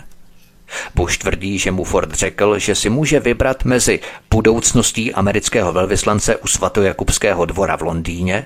Bush 0.95 1.17
tvrdí, 1.17 1.59
že 1.59 1.72
mu 1.72 1.84
Ford 1.84 2.13
řekl, 2.13 2.59
že 2.59 2.76
si 2.76 2.89
může 2.89 3.19
vybrat 3.19 3.65
mezi 3.65 3.99
budoucností 4.30 5.13
amerického 5.13 5.74
velvyslance 5.74 6.38
u 6.38 6.47
svatojakubského 6.47 7.45
dvora 7.45 7.78
v 7.78 7.82
Londýně 7.82 8.45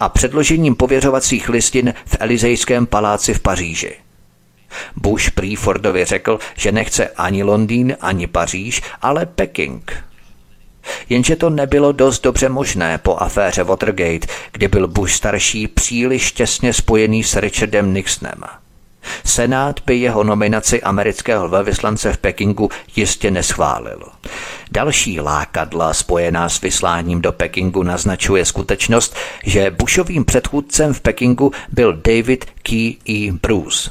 a 0.00 0.08
předložením 0.08 0.74
pověřovacích 0.74 1.48
listin 1.48 1.94
v 2.06 2.16
Elizejském 2.20 2.86
paláci 2.86 3.34
v 3.34 3.40
Paříži. 3.40 3.96
Bush 4.96 5.30
prý 5.30 5.56
Fordovi 5.56 6.04
řekl, 6.04 6.38
že 6.56 6.72
nechce 6.72 7.08
ani 7.08 7.42
Londýn, 7.42 7.96
ani 8.00 8.26
Paříž, 8.26 8.82
ale 9.02 9.26
Peking– 9.26 9.92
Jenže 11.10 11.36
to 11.36 11.50
nebylo 11.50 11.92
dost 11.92 12.22
dobře 12.22 12.48
možné 12.48 12.98
po 12.98 13.16
aféře 13.16 13.64
Watergate, 13.64 14.26
kdy 14.52 14.68
byl 14.68 14.88
Bush 14.88 15.12
starší 15.12 15.68
příliš 15.68 16.32
těsně 16.32 16.72
spojený 16.72 17.24
s 17.24 17.36
Richardem 17.36 17.94
Nixonem. 17.94 18.40
Senát 19.24 19.80
by 19.86 19.96
jeho 19.96 20.24
nominaci 20.24 20.82
amerického 20.82 21.48
velvyslance 21.48 22.12
v 22.12 22.18
Pekingu 22.18 22.68
jistě 22.96 23.30
neschválil. 23.30 24.02
Další 24.70 25.20
lákadla 25.20 25.94
spojená 25.94 26.48
s 26.48 26.60
vysláním 26.60 27.22
do 27.22 27.32
Pekingu 27.32 27.82
naznačuje 27.82 28.44
skutečnost, 28.44 29.16
že 29.44 29.70
Bushovým 29.70 30.24
předchůdcem 30.24 30.94
v 30.94 31.00
Pekingu 31.00 31.52
byl 31.68 31.92
David 31.92 32.44
Key 32.62 32.94
E. 33.08 33.32
Bruce, 33.32 33.90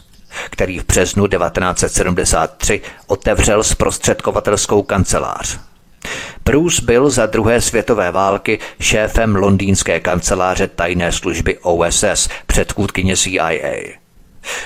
který 0.50 0.80
v 0.80 0.86
březnu 0.86 1.28
1973 1.28 2.82
otevřel 3.08 3.64
zprostředkovatelskou 3.64 4.82
kancelář. 4.82 5.69
Bruce 6.50 6.82
byl 6.82 7.10
za 7.10 7.26
druhé 7.26 7.62
světové 7.62 8.12
války 8.12 8.60
šéfem 8.80 9.36
londýnské 9.36 10.00
kanceláře 10.00 10.68
tajné 10.68 11.12
služby 11.12 11.58
OSS, 11.58 12.30
předchůdkyně 12.46 13.18
CIA. 13.18 13.82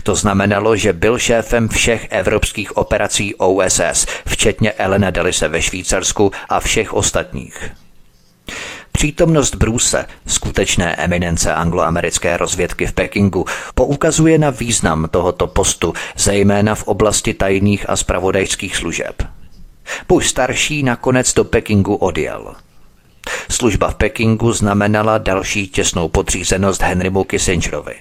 To 0.04 0.16
znamenalo, 0.16 0.76
že 0.76 0.94
byl 0.94 1.20
šéfem 1.20 1.70
všech 1.70 2.08
evropských 2.10 2.78
operací 2.78 3.36
OSS, 3.36 4.06
včetně 4.28 4.72
Elena 4.72 5.12
Delise 5.12 5.48
ve 5.48 5.62
Švýcarsku 5.62 6.32
a 6.50 6.60
všech 6.60 6.94
ostatních. 6.94 7.72
Přítomnost 8.92 9.56
Bruce, 9.56 10.06
skutečné 10.28 10.96
eminence 10.96 11.54
angloamerické 11.54 12.38
rozvědky 12.38 12.86
v 12.86 12.94
Pekingu, 12.94 13.46
poukazuje 13.76 14.38
na 14.38 14.50
význam 14.50 15.08
tohoto 15.12 15.48
postu, 15.48 15.94
zejména 16.18 16.76
v 16.76 16.84
oblasti 16.84 17.34
tajných 17.34 17.90
a 17.90 17.96
spravodajských 17.96 18.76
služeb. 18.76 19.43
Bush 20.08 20.28
starší 20.28 20.84
nakonec 20.84 21.34
do 21.34 21.44
Pekingu 21.44 21.96
odjel. 21.96 22.56
Služba 23.50 23.90
v 23.90 23.96
Pekingu 23.96 24.54
znamenala 24.54 25.18
další 25.18 25.68
těsnou 25.68 26.10
podřízenost 26.10 26.82
Henrymu 26.82 27.24
Kissingerovi. 27.24 27.96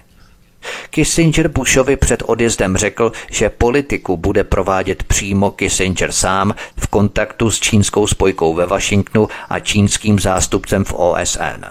Kissinger 0.90 1.48
Bushovi 1.48 1.96
před 1.96 2.22
odjezdem 2.26 2.76
řekl, 2.76 3.12
že 3.30 3.50
politiku 3.50 4.16
bude 4.16 4.44
provádět 4.44 5.02
přímo 5.02 5.50
Kissinger 5.50 6.12
sám 6.12 6.54
v 6.76 6.86
kontaktu 6.86 7.50
s 7.50 7.60
čínskou 7.60 8.06
spojkou 8.06 8.54
ve 8.54 8.66
Washingtonu 8.66 9.28
a 9.48 9.60
čínským 9.60 10.18
zástupcem 10.18 10.84
v 10.84 10.92
OSN. 10.92 11.64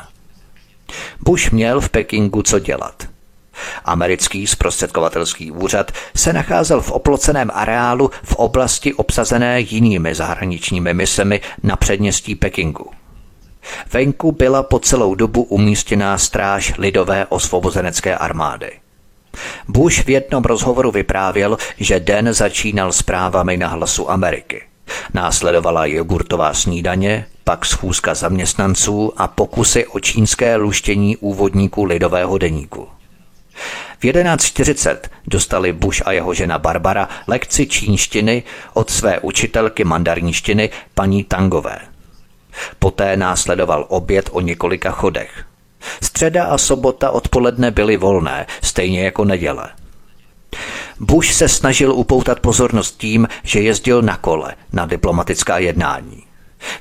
Bush 1.20 1.52
měl 1.52 1.82
v 1.82 1.90
Pekingu 1.90 2.42
co 2.42 2.60
dělat. 2.60 3.11
Americký 3.86 4.48
zprostředkovatelský 4.48 5.52
úřad 5.52 5.92
se 6.16 6.34
nacházel 6.34 6.82
v 6.82 6.92
oploceném 6.92 7.52
areálu 7.54 8.12
v 8.24 8.36
oblasti 8.36 8.94
obsazené 8.94 9.62
jinými 9.62 10.16
zahraničními 10.16 10.94
misemi 10.94 11.42
na 11.64 11.76
předměstí 11.76 12.36
Pekingu. 12.36 12.90
Venku 13.94 14.32
byla 14.32 14.64
po 14.64 14.80
celou 14.80 15.16
dobu 15.16 15.44
umístěná 15.44 16.18
stráž 16.18 16.74
lidové 16.78 17.26
osvobozenecké 17.26 18.18
armády. 18.18 18.72
Bush 19.68 20.06
v 20.06 20.10
jednom 20.10 20.44
rozhovoru 20.44 20.92
vyprávěl, 20.92 21.58
že 21.78 22.00
den 22.00 22.34
začínal 22.34 22.92
zprávami 22.92 23.58
na 23.58 23.68
hlasu 23.68 24.12
Ameriky. 24.12 24.62
Následovala 25.14 25.86
jogurtová 25.86 26.54
snídaně, 26.54 27.26
pak 27.44 27.66
schůzka 27.66 28.14
zaměstnanců 28.14 29.14
a 29.18 29.28
pokusy 29.28 29.88
o 29.88 30.00
čínské 30.00 30.56
luštění 30.56 31.18
úvodníků 31.18 31.84
lidového 31.84 32.38
deníku. 32.38 32.88
V 34.00 34.04
11.40 34.04 34.98
dostali 35.28 35.74
Bush 35.74 36.02
a 36.06 36.12
jeho 36.12 36.34
žena 36.34 36.60
Barbara 36.60 37.10
lekci 37.28 37.68
čínštiny 37.68 38.44
od 38.74 38.90
své 38.90 39.20
učitelky 39.20 39.84
mandarinštiny 39.84 40.70
paní 40.94 41.24
Tangové. 41.24 41.80
Poté 42.80 43.18
následoval 43.18 43.86
oběd 43.90 44.30
o 44.32 44.42
několika 44.42 44.92
chodech. 44.92 45.46
Středa 46.04 46.46
a 46.46 46.58
sobota 46.58 47.10
odpoledne 47.10 47.72
byly 47.72 47.98
volné, 47.98 48.48
stejně 48.62 49.04
jako 49.04 49.26
neděle. 49.26 49.70
Bush 51.00 51.34
se 51.34 51.50
snažil 51.50 51.94
upoutat 51.94 52.40
pozornost 52.40 52.98
tím, 52.98 53.28
že 53.44 53.62
jezdil 53.62 54.02
na 54.02 54.18
kole 54.18 54.56
na 54.74 54.86
diplomatická 54.86 55.58
jednání. 55.58 56.24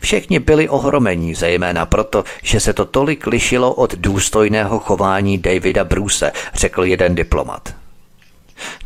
Všichni 0.01 0.39
byli 0.39 0.68
ohromení, 0.68 1.35
zejména 1.35 1.87
proto, 1.87 2.24
že 2.43 2.61
se 2.61 2.72
to 2.72 2.85
tolik 2.85 3.26
lišilo 3.26 3.74
od 3.74 3.95
důstojného 3.95 4.78
chování 4.78 5.39
Davida 5.39 5.85
Bruce, 5.85 6.33
řekl 6.55 6.85
jeden 6.85 7.14
diplomat. 7.14 7.74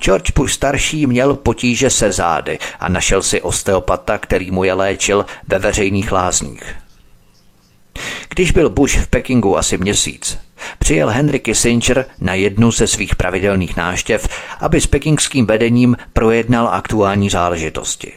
George 0.01 0.31
Bush 0.35 0.53
starší 0.53 1.07
měl 1.07 1.35
potíže 1.35 1.91
se 1.91 2.13
zády 2.13 2.59
a 2.81 2.89
našel 2.89 3.23
si 3.23 3.43
osteopata, 3.43 4.19
který 4.19 4.51
mu 4.51 4.65
je 4.65 4.73
léčil 4.73 5.27
ve 5.49 5.59
veřejných 5.59 6.13
lázních. 6.13 6.75
Když 8.29 8.51
byl 8.51 8.71
Bush 8.71 8.97
v 8.97 9.07
Pekingu 9.07 9.59
asi 9.59 9.79
měsíc, 9.79 10.39
přijel 10.79 11.09
Henry 11.09 11.41
Kissinger 11.41 12.07
na 12.21 12.35
jednu 12.35 12.71
ze 12.71 12.87
svých 12.87 13.17
pravidelných 13.17 13.77
náštěv, 13.77 14.29
aby 14.61 14.81
s 14.81 14.87
pekingským 14.87 15.47
vedením 15.47 15.97
projednal 16.13 16.69
aktuální 16.69 17.31
záležitosti. 17.31 18.13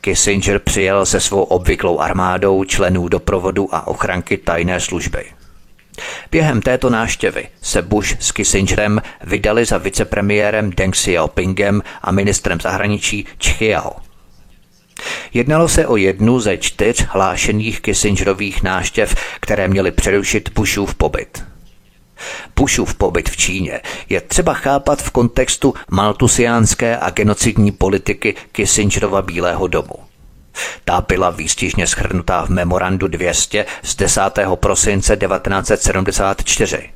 Kissinger 0.00 0.58
přijel 0.58 1.06
se 1.06 1.20
svou 1.20 1.42
obvyklou 1.42 1.98
armádou 1.98 2.64
členů 2.64 3.08
doprovodu 3.08 3.74
a 3.74 3.86
ochranky 3.86 4.36
tajné 4.36 4.80
služby. 4.80 5.24
Během 6.30 6.62
této 6.62 6.90
náštěvy 6.90 7.48
se 7.62 7.82
Bush 7.82 8.16
s 8.20 8.32
Kissingerem 8.32 9.02
vydali 9.22 9.64
za 9.64 9.78
vicepremiérem 9.78 10.70
Deng 10.70 10.94
Xiaopingem 10.94 11.82
a 12.02 12.12
ministrem 12.12 12.60
zahraničí 12.60 13.26
Chiao. 13.42 13.92
Jednalo 15.34 15.68
se 15.68 15.86
o 15.86 15.96
jednu 15.96 16.40
ze 16.40 16.56
čtyř 16.56 17.06
hlášených 17.08 17.80
Kissingerových 17.80 18.62
náštěv, 18.62 19.14
které 19.40 19.68
měly 19.68 19.92
přerušit 19.92 20.52
Bushův 20.54 20.94
pobyt. 20.94 21.53
Bushův 22.56 22.94
pobyt 22.94 23.28
v 23.28 23.36
Číně 23.36 23.80
je 24.08 24.20
třeba 24.20 24.54
chápat 24.54 25.02
v 25.02 25.10
kontextu 25.10 25.74
maltusiánské 25.90 26.96
a 26.96 27.10
genocidní 27.10 27.72
politiky 27.72 28.34
Kissingerova 28.52 29.22
Bílého 29.22 29.66
domu. 29.66 29.94
Ta 30.84 31.00
byla 31.08 31.30
výstižně 31.30 31.86
schrnutá 31.86 32.46
v 32.46 32.48
memorandu 32.48 33.08
200 33.08 33.66
z 33.82 33.96
10. 33.96 34.20
prosince 34.54 35.16
1974. 35.16 36.90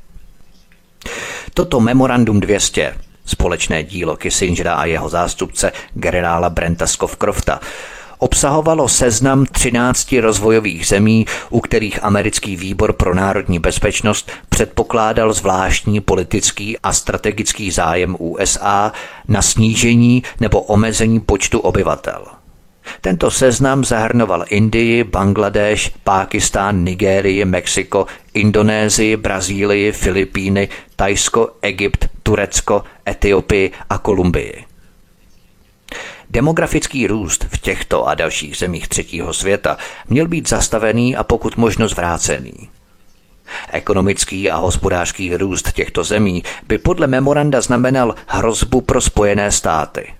Toto 1.53 1.79
memorandum 1.79 2.39
200, 2.39 2.95
společné 3.25 3.83
dílo 3.83 4.17
Kissingera 4.17 4.73
a 4.73 4.85
jeho 4.85 5.09
zástupce 5.09 5.71
generála 5.93 6.49
Brenta 6.49 6.87
Scowcrofta, 6.87 7.59
obsahovalo 8.19 8.87
seznam 8.87 9.45
13 9.45 10.11
rozvojových 10.21 10.87
zemí, 10.87 11.25
u 11.49 11.59
kterých 11.59 12.03
americký 12.03 12.55
výbor 12.55 12.93
pro 12.93 13.15
národní 13.15 13.59
bezpečnost 13.59 14.31
předpokládal 14.49 15.33
zvláštní 15.33 16.01
politický 16.01 16.77
a 16.79 16.93
strategický 16.93 17.71
zájem 17.71 18.15
USA 18.19 18.91
na 19.27 19.41
snížení 19.41 20.23
nebo 20.39 20.61
omezení 20.61 21.19
počtu 21.19 21.59
obyvatel. 21.59 22.25
Tento 23.01 23.31
seznam 23.31 23.85
zahrnoval 23.85 24.45
Indii, 24.49 25.03
Bangladeš, 25.03 25.91
Pákistán, 26.03 26.83
Nigérii, 26.83 27.45
Mexiko, 27.45 28.05
Indonésii, 28.33 29.17
Brazílii, 29.17 29.91
Filipíny, 29.91 30.69
Tajsko, 30.95 31.51
Egypt, 31.61 32.05
Turecko, 32.23 32.83
Etiopii 33.07 33.71
a 33.89 33.97
Kolumbii. 33.97 34.68
Demografický 36.29 37.07
růst 37.07 37.45
v 37.49 37.57
těchto 37.57 38.07
a 38.07 38.15
dalších 38.15 38.57
zemích 38.57 38.87
třetího 38.87 39.33
světa 39.33 39.77
měl 40.09 40.27
být 40.27 40.49
zastavený 40.49 41.15
a 41.15 41.23
pokud 41.23 41.57
možno 41.57 41.87
zvrácený. 41.87 42.69
Ekonomický 43.71 44.51
a 44.51 44.57
hospodářský 44.57 45.37
růst 45.37 45.71
těchto 45.71 46.03
zemí 46.03 46.43
by 46.67 46.77
podle 46.77 47.07
memoranda 47.07 47.61
znamenal 47.61 48.15
hrozbu 48.27 48.81
pro 48.81 49.01
Spojené 49.01 49.51
státy. 49.51 50.13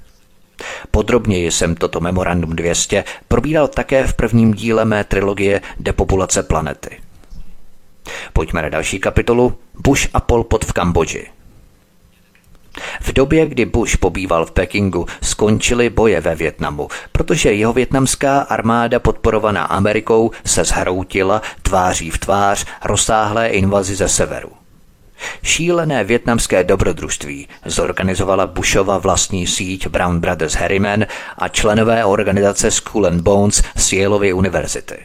Podrobněji 0.91 1.51
jsem 1.51 1.75
toto 1.75 1.99
memorandum 1.99 2.55
200 2.55 3.03
probíral 3.27 3.67
také 3.67 4.07
v 4.07 4.13
prvním 4.13 4.53
díle 4.53 4.85
mé 4.85 5.03
trilogie 5.03 5.61
Depopulace 5.79 6.43
planety. 6.43 6.99
Pojďme 8.33 8.61
na 8.61 8.69
další 8.69 8.99
kapitolu 8.99 9.57
Bush 9.79 10.07
a 10.13 10.19
Pol 10.19 10.43
Pot 10.43 10.65
v 10.65 10.73
Kambodži. 10.73 11.38
V 13.01 13.13
době, 13.13 13.45
kdy 13.45 13.65
Bush 13.65 13.97
pobýval 13.97 14.45
v 14.45 14.51
Pekingu, 14.51 15.05
skončily 15.21 15.89
boje 15.89 16.21
ve 16.21 16.35
Větnamu, 16.35 16.87
protože 17.11 17.53
jeho 17.53 17.73
větnamská 17.73 18.39
armáda 18.39 18.99
podporovaná 18.99 19.63
Amerikou 19.63 20.31
se 20.45 20.63
zhroutila 20.63 21.41
tváří 21.61 22.09
v 22.09 22.17
tvář 22.17 22.65
rozsáhlé 22.85 23.47
invazi 23.47 23.95
ze 23.95 24.09
severu. 24.09 24.49
Šílené 25.43 26.03
větnamské 26.03 26.63
dobrodružství 26.63 27.47
zorganizovala 27.65 28.47
Bushova 28.47 28.97
vlastní 28.97 29.47
síť 29.47 29.87
Brown 29.87 30.19
Brothers 30.19 30.53
Harriman 30.53 31.05
a 31.37 31.47
členové 31.47 32.05
organizace 32.05 32.71
School 32.71 33.07
and 33.07 33.21
Bones 33.21 33.63
z 33.75 33.93
Yaleovy 33.93 34.33
univerzity. 34.33 34.97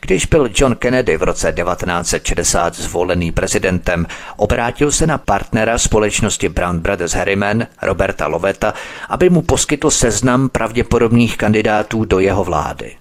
Když 0.00 0.26
byl 0.26 0.48
John 0.54 0.74
Kennedy 0.74 1.16
v 1.16 1.22
roce 1.22 1.52
1960 1.52 2.74
zvolený 2.74 3.32
prezidentem, 3.32 4.06
obrátil 4.36 4.92
se 4.92 5.06
na 5.06 5.18
partnera 5.18 5.78
společnosti 5.78 6.48
Brown 6.48 6.78
Brothers 6.78 7.12
Harriman, 7.12 7.66
Roberta 7.82 8.26
Loveta, 8.26 8.74
aby 9.08 9.30
mu 9.30 9.42
poskytl 9.42 9.90
seznam 9.90 10.48
pravděpodobných 10.48 11.36
kandidátů 11.36 12.04
do 12.04 12.18
jeho 12.18 12.44
vlády. 12.44 12.96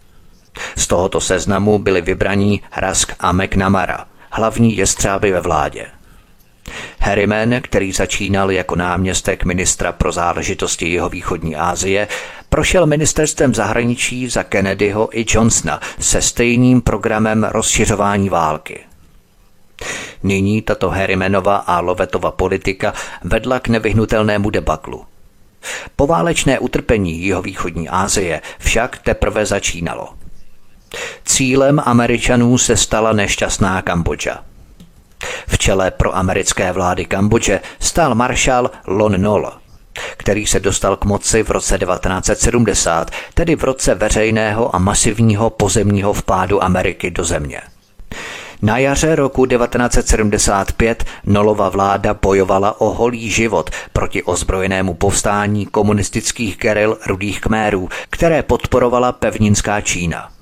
Z 0.75 0.87
tohoto 0.87 1.21
seznamu 1.21 1.79
byli 1.79 2.01
vybraní 2.01 2.61
Rask 2.77 3.13
a 3.19 3.31
McNamara, 3.31 4.05
hlavní 4.31 4.77
jestřáby 4.77 5.31
ve 5.31 5.41
vládě. 5.41 5.96
Harriman, 6.99 7.61
který 7.61 7.91
začínal 7.91 8.51
jako 8.51 8.75
náměstek 8.75 9.43
ministra 9.43 9.91
pro 9.91 10.11
záležitosti 10.11 10.89
jeho 10.89 11.09
východní 11.09 11.55
Asie, 11.55 12.07
prošel 12.49 12.85
ministerstvem 12.85 13.55
zahraničí 13.55 14.29
za 14.29 14.43
Kennedyho 14.43 15.19
i 15.19 15.25
Johnsona 15.29 15.79
se 15.99 16.21
stejným 16.21 16.81
programem 16.81 17.43
rozšiřování 17.43 18.29
války. 18.29 18.79
Nyní 20.23 20.61
tato 20.61 20.89
Harrimanova 20.89 21.55
a 21.55 21.79
Lovetova 21.79 22.31
politika 22.31 22.93
vedla 23.23 23.59
k 23.59 23.67
nevyhnutelnému 23.67 24.49
debaklu. 24.49 25.05
Poválečné 25.95 26.59
utrpení 26.59 27.25
jeho 27.25 27.41
východní 27.41 27.89
Asie 27.89 28.41
však 28.59 28.97
teprve 28.97 29.45
začínalo. 29.45 30.09
Cílem 31.25 31.81
Američanů 31.85 32.57
se 32.57 32.77
stala 32.77 33.13
nešťastná 33.13 33.81
Kambodža. 33.81 34.43
V 35.47 35.57
čele 35.57 35.91
pro 35.91 36.15
americké 36.15 36.71
vlády 36.71 37.05
Kambodže 37.05 37.59
stál 37.79 38.15
maršál 38.15 38.71
Lon 38.87 39.21
Nol, 39.21 39.51
který 40.17 40.47
se 40.47 40.59
dostal 40.59 40.95
k 40.95 41.05
moci 41.05 41.43
v 41.43 41.51
roce 41.51 41.77
1970, 41.77 43.11
tedy 43.33 43.55
v 43.55 43.63
roce 43.63 43.95
veřejného 43.95 44.75
a 44.75 44.79
masivního 44.79 45.49
pozemního 45.49 46.13
vpádu 46.13 46.63
Ameriky 46.63 47.11
do 47.11 47.23
země. 47.23 47.61
Na 48.61 48.77
jaře 48.77 49.15
roku 49.15 49.45
1975 49.45 51.03
Nolova 51.25 51.69
vláda 51.69 52.13
bojovala 52.13 52.81
o 52.81 52.89
holý 52.89 53.29
život 53.29 53.69
proti 53.93 54.23
ozbrojenému 54.23 54.93
povstání 54.93 55.65
komunistických 55.65 56.57
geril 56.57 56.97
rudých 57.07 57.41
kmérů, 57.41 57.89
které 58.09 58.43
podporovala 58.43 59.11
pevninská 59.11 59.81
Čína. 59.81 60.36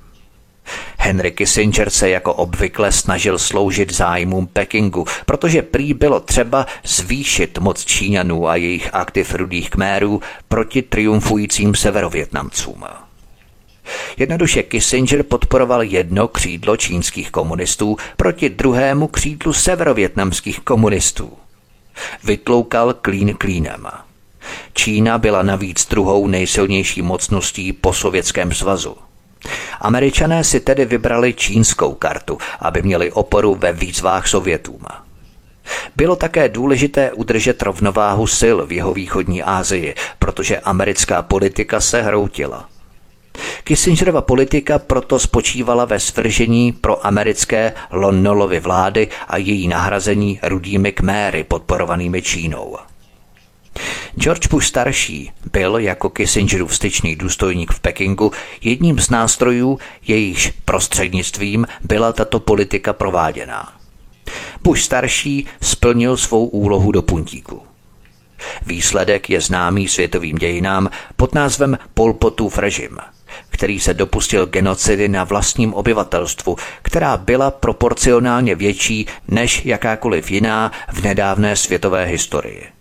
Henry 0.97 1.31
Kissinger 1.31 1.89
se 1.89 2.09
jako 2.09 2.33
obvykle 2.33 2.91
snažil 2.91 3.39
sloužit 3.39 3.93
zájmům 3.93 4.47
Pekingu, 4.47 5.05
protože 5.25 5.61
prý 5.61 5.93
bylo 5.93 6.19
třeba 6.19 6.65
zvýšit 6.83 7.57
moc 7.57 7.85
Číňanů 7.85 8.47
a 8.47 8.55
jejich 8.55 8.89
aktiv 8.93 9.33
rudých 9.33 9.69
kmérů 9.69 10.21
proti 10.47 10.81
triumfujícím 10.81 11.75
severovětnamcům. 11.75 12.83
Jednoduše 14.17 14.63
Kissinger 14.63 15.23
podporoval 15.23 15.83
jedno 15.83 16.27
křídlo 16.27 16.77
čínských 16.77 17.31
komunistů 17.31 17.97
proti 18.17 18.49
druhému 18.49 19.07
křídlu 19.07 19.53
severovětnamských 19.53 20.59
komunistů. 20.59 21.33
Vytloukal 22.23 22.93
klín 22.93 23.35
klínem. 23.37 23.87
Čína 24.73 25.17
byla 25.17 25.43
navíc 25.43 25.87
druhou 25.87 26.27
nejsilnější 26.27 27.01
mocností 27.01 27.73
po 27.73 27.93
Sovětském 27.93 28.51
svazu. 28.51 28.97
Američané 29.81 30.43
si 30.43 30.59
tedy 30.59 30.85
vybrali 30.85 31.33
čínskou 31.33 31.93
kartu, 31.93 32.37
aby 32.59 32.81
měli 32.81 33.11
oporu 33.11 33.55
ve 33.55 33.73
výzvách 33.73 34.27
Sovětům. 34.27 34.81
Bylo 35.95 36.15
také 36.15 36.49
důležité 36.49 37.11
udržet 37.11 37.61
rovnováhu 37.61 38.27
sil 38.39 38.57
v 38.65 38.71
jeho 38.71 38.93
východní 38.93 39.43
Asii, 39.43 39.95
protože 40.19 40.59
americká 40.59 41.21
politika 41.21 41.79
se 41.79 42.01
hroutila. 42.01 42.69
Kissingerova 43.63 44.21
politika 44.21 44.79
proto 44.79 45.19
spočívala 45.19 45.85
ve 45.85 45.99
svržení 45.99 46.71
pro 46.71 47.05
americké 47.05 47.73
Lonnolovy 47.91 48.59
vlády 48.59 49.07
a 49.27 49.37
její 49.37 49.67
nahrazení 49.67 50.39
rudými 50.43 50.91
kméry 50.91 51.43
podporovanými 51.43 52.21
Čínou. 52.21 52.77
George 54.19 54.47
Bush 54.47 54.67
starší 54.67 55.31
byl 55.51 55.77
jako 55.77 56.09
Kissingerův 56.09 56.75
styčný 56.75 57.15
důstojník 57.15 57.71
v 57.71 57.79
Pekingu 57.79 58.31
jedním 58.61 58.99
z 58.99 59.09
nástrojů, 59.09 59.79
jejichž 60.07 60.53
prostřednictvím 60.65 61.67
byla 61.81 62.13
tato 62.13 62.39
politika 62.39 62.93
prováděná. 62.93 63.73
Bush 64.63 64.81
starší 64.81 65.45
splnil 65.61 66.17
svou 66.17 66.45
úlohu 66.45 66.91
do 66.91 67.01
puntíku. 67.01 67.61
Výsledek 68.65 69.29
je 69.29 69.41
známý 69.41 69.87
světovým 69.87 70.35
dějinám 70.35 70.89
pod 71.15 71.35
názvem 71.35 71.77
Pol 71.93 72.13
Potův 72.13 72.57
režim, 72.57 72.97
který 73.49 73.79
se 73.79 73.93
dopustil 73.93 74.45
genocidy 74.45 75.07
na 75.07 75.23
vlastním 75.23 75.73
obyvatelstvu, 75.73 76.55
která 76.81 77.17
byla 77.17 77.51
proporcionálně 77.51 78.55
větší 78.55 79.07
než 79.27 79.65
jakákoliv 79.65 80.31
jiná 80.31 80.71
v 80.93 81.01
nedávné 81.01 81.55
světové 81.55 82.05
historii. 82.05 82.74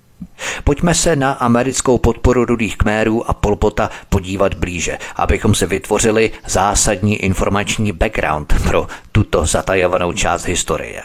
Pojďme 0.64 0.94
se 0.94 1.16
na 1.16 1.32
americkou 1.32 1.98
podporu 1.98 2.44
rudých 2.44 2.76
kmérů 2.76 3.30
a 3.30 3.34
Polpota 3.34 3.90
podívat 4.08 4.54
blíže, 4.54 4.98
abychom 5.16 5.54
si 5.54 5.66
vytvořili 5.66 6.32
zásadní 6.46 7.16
informační 7.16 7.92
background 7.92 8.54
pro 8.62 8.86
tuto 9.12 9.46
zatajovanou 9.46 10.12
část 10.12 10.44
historie. 10.44 11.02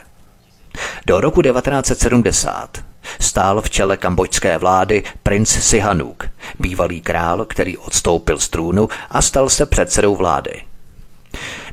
Do 1.05 1.21
roku 1.21 1.41
1970 1.41 2.83
stál 3.19 3.61
v 3.61 3.69
čele 3.69 3.97
kambočské 3.97 4.57
vlády 4.57 5.03
princ 5.23 5.49
Sihanouk, 5.49 6.29
bývalý 6.59 7.01
král, 7.01 7.45
který 7.45 7.77
odstoupil 7.77 8.39
z 8.39 8.49
trůnu 8.49 8.89
a 9.09 9.21
stal 9.21 9.49
se 9.49 9.65
předsedou 9.65 10.15
vlády. 10.15 10.61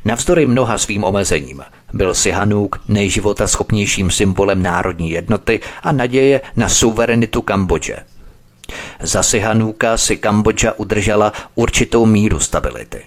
Navzdory 0.05 0.45
mnoha 0.45 0.77
svým 0.77 1.03
omezením 1.03 1.63
byl 1.93 2.13
Sihanouk 2.13 2.81
nejživota 2.87 3.47
schopnějším 3.47 4.11
symbolem 4.11 4.63
národní 4.63 5.11
jednoty 5.11 5.59
a 5.83 5.91
naděje 5.91 6.41
na 6.55 6.69
suverenitu 6.69 7.41
Kambodže. 7.41 7.97
Za 9.01 9.23
Sihanouka 9.23 9.97
si 9.97 10.17
Kambodža 10.17 10.73
udržela 10.77 11.33
určitou 11.55 12.05
míru 12.05 12.39
stability. 12.39 13.01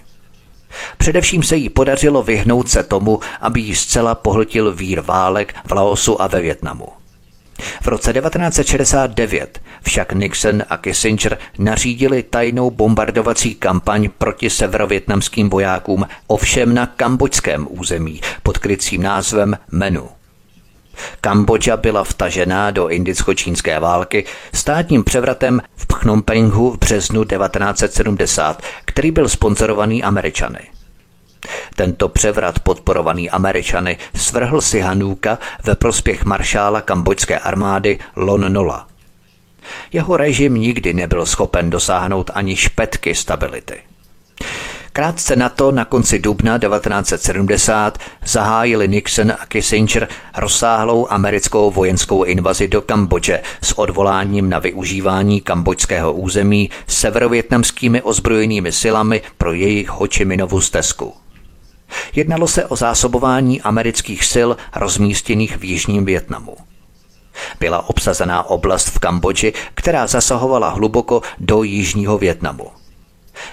Především 0.97 1.43
se 1.43 1.55
jí 1.55 1.69
podařilo 1.69 2.23
vyhnout 2.23 2.69
se 2.69 2.83
tomu, 2.83 3.19
aby 3.41 3.61
ji 3.61 3.75
zcela 3.75 4.15
pohltil 4.15 4.73
vír 4.73 5.01
válek 5.01 5.55
v 5.65 5.71
Laosu 5.71 6.21
a 6.21 6.27
ve 6.27 6.41
Větnamu. 6.41 7.00
V 7.81 7.87
roce 7.87 8.13
1969 8.13 9.61
však 9.83 10.13
Nixon 10.13 10.63
a 10.69 10.77
Kissinger 10.77 11.37
nařídili 11.57 12.23
tajnou 12.23 12.71
bombardovací 12.71 13.55
kampaň 13.55 14.09
proti 14.17 14.49
severovětnamským 14.49 15.49
vojákům, 15.49 16.07
ovšem 16.27 16.73
na 16.73 16.85
kambočském 16.85 17.67
území 17.69 18.21
pod 18.43 18.57
krycím 18.57 19.03
názvem 19.03 19.57
MENU. 19.71 20.09
Kambodža 21.21 21.77
byla 21.77 22.03
vtažená 22.03 22.71
do 22.71 22.87
indicko-čínské 22.87 23.79
války 23.79 24.25
státním 24.53 25.03
převratem 25.03 25.61
v 25.75 25.85
Phnom 25.85 26.21
Penhu 26.21 26.71
v 26.71 26.77
březnu 26.77 27.23
1970, 27.23 28.61
který 28.85 29.11
byl 29.11 29.29
sponzorovaný 29.29 30.03
Američany. 30.03 30.70
Tento 31.75 32.09
převrat 32.09 32.59
podporovaný 32.59 33.29
Američany 33.29 33.97
svrhl 34.15 34.61
si 34.61 34.79
Hanůka 34.79 35.39
ve 35.63 35.75
prospěch 35.75 36.25
maršála 36.25 36.81
kambodžské 36.81 37.39
armády 37.39 37.99
Lon 38.15 38.53
Nola. 38.53 38.87
Jeho 39.91 40.17
režim 40.17 40.53
nikdy 40.53 40.93
nebyl 40.93 41.25
schopen 41.25 41.69
dosáhnout 41.69 42.31
ani 42.33 42.55
špetky 42.55 43.15
stability. 43.15 43.81
Krátce 44.93 45.35
na 45.35 45.49
to, 45.49 45.71
na 45.71 45.85
konci 45.85 46.19
dubna 46.19 46.59
1970, 46.59 47.97
zahájili 48.25 48.87
Nixon 48.87 49.31
a 49.31 49.45
Kissinger 49.45 50.07
rozsáhlou 50.37 51.07
americkou 51.11 51.71
vojenskou 51.71 52.23
invazi 52.23 52.67
do 52.67 52.81
Kambodže 52.81 53.41
s 53.61 53.79
odvoláním 53.79 54.49
na 54.49 54.59
využívání 54.59 55.41
kambodžského 55.41 56.13
území 56.13 56.69
severovětnamskými 56.87 58.01
ozbrojenými 58.01 58.71
silami 58.71 59.21
pro 59.37 59.53
jejich 59.53 59.89
Hočiminovu 59.89 60.61
stezku. 60.61 61.13
Jednalo 62.15 62.47
se 62.47 62.65
o 62.65 62.75
zásobování 62.75 63.61
amerických 63.61 64.25
sil 64.33 64.49
rozmístěných 64.75 65.57
v 65.57 65.63
Jižním 65.63 66.05
Větnamu. 66.05 66.57
Byla 67.59 67.89
obsazená 67.89 68.43
oblast 68.43 68.87
v 68.89 68.99
Kambodži, 68.99 69.53
která 69.73 70.07
zasahovala 70.07 70.69
hluboko 70.69 71.21
do 71.39 71.63
Jižního 71.63 72.17
Větnamu. 72.17 72.71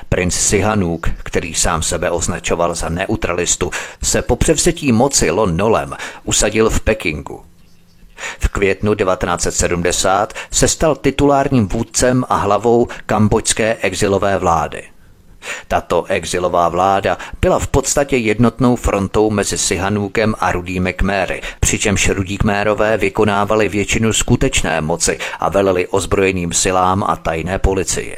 Princ 0.09 0.35
Sihanouk, 0.35 1.09
který 1.23 1.55
sám 1.55 1.83
sebe 1.83 2.11
označoval 2.11 2.75
za 2.75 2.89
neutralistu, 2.89 3.71
se 4.03 4.23
po 4.23 4.37
převzetí 4.37 4.93
moci 4.93 5.31
Lon 5.31 5.57
Nolem 5.57 5.97
usadil 6.25 6.71
v 6.71 6.81
Pekingu. 6.81 7.45
V 8.39 8.49
květnu 8.49 8.95
1970 8.95 10.35
se 10.51 10.69
stal 10.69 10.97
titulárním 10.97 11.69
vůdcem 11.69 12.25
a 12.29 12.37
hlavou 12.37 12.89
kambodžské 13.07 13.77
exilové 13.81 14.39
vlády. 14.39 14.83
Tato 15.69 16.05
exilová 16.05 16.69
vláda 16.69 17.19
byla 17.41 17.59
v 17.59 17.67
podstatě 17.67 18.17
jednotnou 18.17 18.77
frontou 18.77 19.31
mezi 19.31 19.59
Sihanůkem 19.59 20.35
a 20.41 20.53
rudými 20.53 20.93
kméry, 20.93 21.43
přičemž 21.61 22.09
rudí 22.09 22.39
kmérové 22.39 22.97
vykonávali 22.97 23.69
většinu 23.69 24.13
skutečné 24.13 24.81
moci 24.81 25.19
a 25.41 25.49
veleli 25.49 25.87
ozbrojeným 25.87 26.53
silám 26.53 27.05
a 27.05 27.17
tajné 27.17 27.59
policie. 27.59 28.17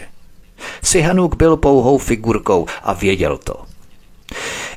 Sihanuk 0.83 1.37
byl 1.37 1.57
pouhou 1.57 1.99
figurkou 1.99 2.67
a 2.83 2.93
věděl 2.93 3.39
to. 3.39 3.55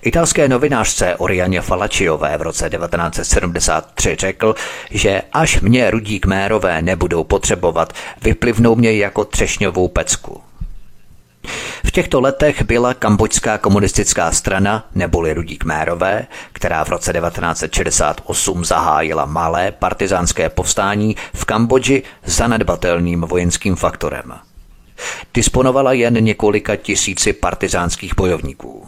Italské 0.02 0.48
novinářce 0.48 1.16
Orianě 1.16 1.62
Falačiové 1.62 2.38
v 2.38 2.42
roce 2.42 2.70
1973 2.70 4.16
řekl, 4.20 4.56
že 4.92 5.22
až 5.34 5.62
mě 5.62 5.92
rudí 5.92 6.20
kmérové 6.20 6.82
nebudou 6.82 7.24
potřebovat, 7.24 7.94
vyplivnou 8.22 8.76
mě 8.76 8.94
jako 8.94 9.26
třešňovou 9.26 9.88
pecku. 9.88 10.42
V 11.86 11.92
těchto 11.92 12.22
letech 12.22 12.64
byla 12.64 12.94
kambočská 12.94 13.58
komunistická 13.58 14.32
strana, 14.32 14.88
neboli 14.96 15.34
Rudí 15.34 15.58
Kmérové, 15.58 16.28
která 16.54 16.84
v 16.84 16.90
roce 16.90 17.14
1968 17.14 18.66
zahájila 18.66 19.26
malé 19.26 19.72
partizánské 19.72 20.50
povstání 20.50 21.16
v 21.34 21.46
Kambodži 21.46 22.04
zanedbatelným 22.26 23.22
vojenským 23.22 23.76
faktorem. 23.76 24.34
Disponovala 25.34 25.94
jen 25.94 26.24
několika 26.24 26.76
tisíci 26.76 27.34
partizánských 27.34 28.16
bojovníků. 28.16 28.88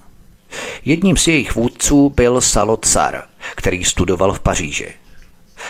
Jedním 0.86 1.18
z 1.18 1.28
jejich 1.28 1.56
vůdců 1.56 2.10
byl 2.10 2.42
Salot 2.42 2.86
Sar, 2.86 3.24
který 3.56 3.84
studoval 3.84 4.34
v 4.34 4.40
Paříži. 4.40 4.94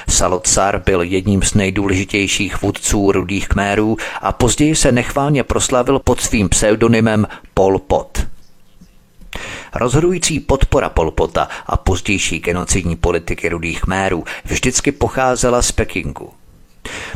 Salotsar 0.09 0.81
byl 0.85 1.01
jedním 1.01 1.41
z 1.41 1.53
nejdůležitějších 1.53 2.61
vůdců 2.61 3.11
rudých 3.11 3.47
kmérů 3.47 3.97
a 4.21 4.31
později 4.31 4.75
se 4.75 4.91
nechválně 4.91 5.43
proslavil 5.43 5.99
pod 5.99 6.21
svým 6.21 6.49
pseudonymem 6.49 7.27
Pol 7.53 7.79
Pot. 7.79 8.25
Rozhodující 9.75 10.39
podpora 10.39 10.89
Polpota 10.89 11.47
a 11.65 11.77
pozdější 11.77 12.39
genocidní 12.39 12.95
politiky 12.95 13.49
rudých 13.49 13.81
kmérů 13.81 14.23
vždycky 14.45 14.91
pocházela 14.91 15.61
z 15.61 15.71
Pekingu. 15.71 16.29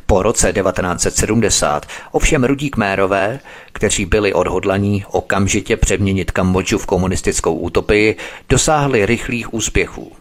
Po 0.06 0.24
roce 0.24 0.54
1970 0.54 1.86
ovšem 2.12 2.44
rudí 2.44 2.70
kmérové, 2.70 3.40
kteří 3.72 4.06
byli 4.06 4.34
odhodlaní 4.34 5.06
okamžitě 5.12 5.78
přeměnit 5.78 6.32
Kambodžu 6.32 6.78
v 6.78 6.86
komunistickou 6.86 7.56
utopii, 7.56 8.16
dosáhli 8.50 9.06
rychlých 9.06 9.54
úspěchů. 9.54 10.12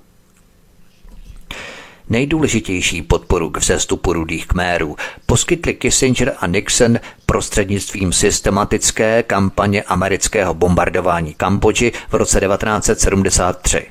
Nejdůležitější 2.11 3.03
podporu 3.03 3.51
k 3.51 3.57
vzestupu 3.57 4.13
rudých 4.13 4.47
kmérů 4.47 4.97
poskytli 5.27 5.75
Kissinger 5.75 6.35
a 6.39 6.47
Nixon 6.47 6.99
prostřednictvím 7.27 8.13
systematické 8.13 9.23
kampaně 9.23 9.83
amerického 9.83 10.55
bombardování 10.55 11.35
Kambodži 11.35 11.93
v 12.09 12.15
roce 12.15 12.41
1973. 12.41 13.87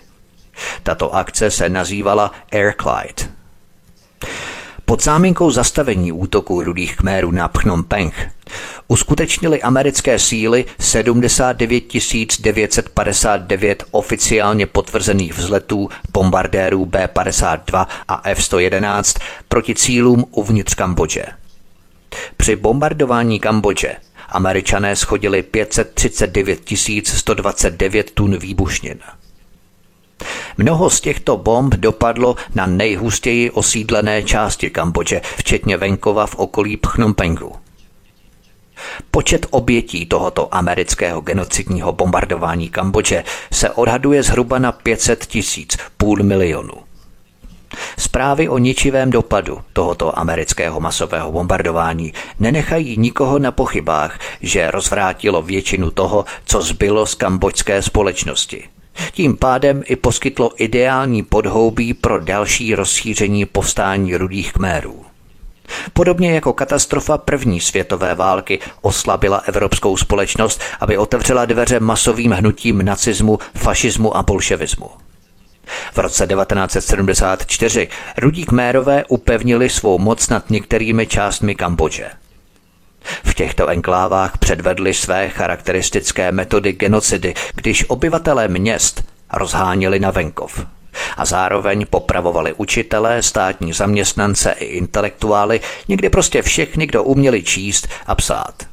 Tato 0.83 1.15
akce 1.15 1.51
se 1.51 1.69
nazývala 1.69 2.31
Air 2.51 2.73
Clyde. 2.81 3.33
Pod 4.85 5.03
záminkou 5.03 5.51
zastavení 5.51 6.11
útoku 6.11 6.63
rudých 6.63 6.95
kmérů 6.95 7.31
na 7.31 7.47
Phnom 7.47 7.83
Penh 7.83 8.31
uskutečnili 8.87 9.61
americké 9.61 10.19
síly 10.19 10.65
79 10.79 11.83
959 12.39 13.83
oficiálně 13.91 14.65
potvrzených 14.65 15.33
vzletů 15.33 15.89
bombardérů 16.13 16.85
B-52 16.85 17.87
a 18.07 18.29
F-111 18.29 19.19
proti 19.49 19.75
cílům 19.75 20.25
uvnitř 20.31 20.73
Kambodže. 20.73 21.25
Při 22.37 22.55
bombardování 22.55 23.39
Kambodže 23.39 23.95
američané 24.29 24.95
schodili 24.95 25.43
539 25.43 26.59
129 27.03 28.11
tun 28.11 28.37
výbušnin. 28.37 28.99
Mnoho 30.57 30.89
z 30.89 31.01
těchto 31.01 31.37
bomb 31.37 31.75
dopadlo 31.75 32.35
na 32.55 32.65
nejhustěji 32.65 33.51
osídlené 33.51 34.23
části 34.23 34.69
Kambodže, 34.69 35.21
včetně 35.37 35.77
venkova 35.77 36.25
v 36.25 36.35
okolí 36.35 36.77
Phnom 36.77 37.13
Penhu. 37.13 37.51
Počet 39.11 39.45
obětí 39.49 40.05
tohoto 40.05 40.55
amerického 40.55 41.21
genocidního 41.21 41.91
bombardování 41.91 42.69
Kambodže 42.69 43.23
se 43.53 43.69
odhaduje 43.69 44.23
zhruba 44.23 44.59
na 44.59 44.71
500 44.71 45.25
tisíc, 45.25 45.77
půl 45.97 46.23
milionu. 46.23 46.73
Zprávy 47.99 48.49
o 48.49 48.57
ničivém 48.57 49.09
dopadu 49.09 49.61
tohoto 49.73 50.19
amerického 50.19 50.79
masového 50.79 51.31
bombardování 51.31 52.13
nenechají 52.39 52.97
nikoho 52.97 53.39
na 53.39 53.51
pochybách, 53.51 54.19
že 54.41 54.71
rozvrátilo 54.71 55.41
většinu 55.41 55.91
toho, 55.91 56.25
co 56.45 56.61
zbylo 56.61 57.05
z 57.05 57.15
kambodžské 57.15 57.81
společnosti. 57.81 58.63
Tím 59.11 59.37
pádem 59.37 59.83
i 59.85 59.95
poskytlo 59.95 60.51
ideální 60.57 61.23
podhoubí 61.23 61.93
pro 61.93 62.19
další 62.19 62.75
rozšíření 62.75 63.45
povstání 63.45 64.15
rudých 64.15 64.53
kmérů. 64.53 65.05
Podobně 65.93 66.33
jako 66.33 66.53
katastrofa 66.53 67.17
první 67.17 67.61
světové 67.61 68.15
války 68.15 68.59
oslabila 68.81 69.37
evropskou 69.37 69.97
společnost, 69.97 70.61
aby 70.79 70.97
otevřela 70.97 71.45
dveře 71.45 71.79
masovým 71.79 72.31
hnutím 72.31 72.85
nacismu, 72.85 73.39
fašismu 73.55 74.17
a 74.17 74.23
bolševismu. 74.23 74.89
V 75.93 75.97
roce 75.97 76.27
1974 76.27 77.87
rudí 78.17 78.45
kmérové 78.45 79.05
upevnili 79.05 79.69
svou 79.69 79.99
moc 79.99 80.29
nad 80.29 80.49
některými 80.49 81.07
částmi 81.07 81.55
Kambodže. 81.55 82.09
V 83.23 83.33
těchto 83.33 83.67
enklávách 83.67 84.37
předvedli 84.37 84.93
své 84.93 85.29
charakteristické 85.29 86.31
metody 86.31 86.73
genocidy, 86.73 87.33
když 87.55 87.85
obyvatelé 87.89 88.47
měst 88.47 89.03
rozháněli 89.33 89.99
na 89.99 90.11
venkov 90.11 90.65
a 91.17 91.25
zároveň 91.25 91.85
popravovali 91.89 92.53
učitelé, 92.53 93.23
státní 93.23 93.73
zaměstnance 93.73 94.51
i 94.51 94.65
intelektuály, 94.65 95.59
někdy 95.87 96.09
prostě 96.09 96.41
všechny, 96.41 96.87
kdo 96.87 97.03
uměli 97.03 97.43
číst 97.43 97.87
a 98.07 98.15
psát. 98.15 98.63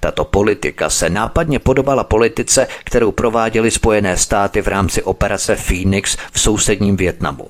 Tato 0.00 0.24
politika 0.24 0.90
se 0.90 1.10
nápadně 1.10 1.58
podobala 1.58 2.04
politice, 2.04 2.66
kterou 2.84 3.12
prováděly 3.12 3.70
Spojené 3.70 4.16
státy 4.16 4.62
v 4.62 4.68
rámci 4.68 5.02
operace 5.02 5.56
Phoenix 5.56 6.16
v 6.32 6.40
sousedním 6.40 6.96
Větnamu. 6.96 7.48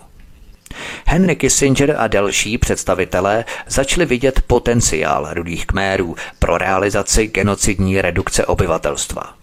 Henry 1.06 1.36
Kissinger 1.36 1.96
a 1.98 2.08
další 2.08 2.58
představitelé 2.58 3.44
začali 3.66 4.06
vidět 4.06 4.42
potenciál 4.46 5.28
rudých 5.34 5.66
kmérů 5.66 6.16
pro 6.38 6.58
realizaci 6.58 7.26
genocidní 7.26 8.02
redukce 8.02 8.46
obyvatelstva. 8.46 9.39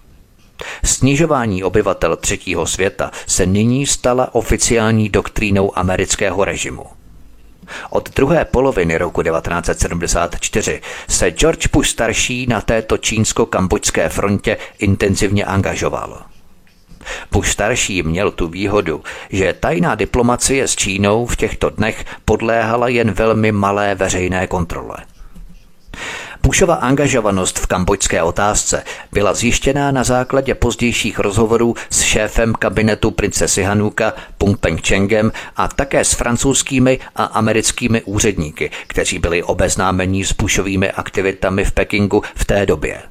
Snižování 0.86 1.64
obyvatel 1.64 2.16
třetího 2.16 2.68
světa 2.68 3.12
se 3.28 3.45
nyní 3.45 3.86
stala 3.86 4.36
oficiální 4.36 5.10
doktrínou 5.10 5.78
amerického 5.78 6.45
režimu. 6.45 6.86
Od 7.89 8.10
druhé 8.16 8.45
poloviny 8.45 8.97
roku 8.97 9.24
1974 9.24 10.82
se 11.08 11.32
George 11.32 11.68
Bush 11.68 11.89
starší 11.89 12.47
na 12.47 12.62
této 12.62 12.97
čínsko-kambočské 12.97 14.10
frontě 14.10 14.58
intenzivně 14.80 15.45
angažoval. 15.45 16.22
Bush 17.32 17.49
starší 17.49 18.03
měl 18.03 18.32
tu 18.32 18.47
výhodu, 18.47 19.03
že 19.30 19.53
tajná 19.53 19.95
diplomacie 19.95 20.68
s 20.68 20.76
Čínou 20.76 21.26
v 21.26 21.36
těchto 21.36 21.70
dnech 21.70 22.05
podléhala 22.26 22.88
jen 22.88 23.12
velmi 23.12 23.51
malé 23.51 23.95
veřejné 23.95 24.47
kontrole. 24.47 24.97
Bushova 26.48 26.76
angažovanost 26.76 27.60
v 27.60 27.68
kambočské 27.68 28.24
otázce 28.24 28.84
byla 29.12 29.34
zjištěná 29.34 29.91
na 29.91 30.04
základě 30.04 30.56
pozdějších 30.56 31.20
rozhovorů 31.20 31.76
s 31.89 32.02
šéfem 32.02 32.54
kabinetu 32.54 33.12
prince 33.12 33.48
Sihanuka 33.48 34.14
Pung 34.38 34.60
Peng 34.60 34.88
Chengem 34.88 35.32
a 35.56 35.68
také 35.68 36.06
s 36.06 36.14
francouzskými 36.14 37.00
a 37.16 37.24
americkými 37.24 38.02
úředníky, 38.02 38.72
kteří 38.88 39.20
byli 39.20 39.43
obeznámení 39.43 40.26
s 40.26 40.34
Bushovými 40.34 40.91
aktivitami 40.91 41.66
v 41.66 41.72
Pekingu 41.72 42.24
v 42.36 42.45
té 42.45 42.66
době. 42.66 43.02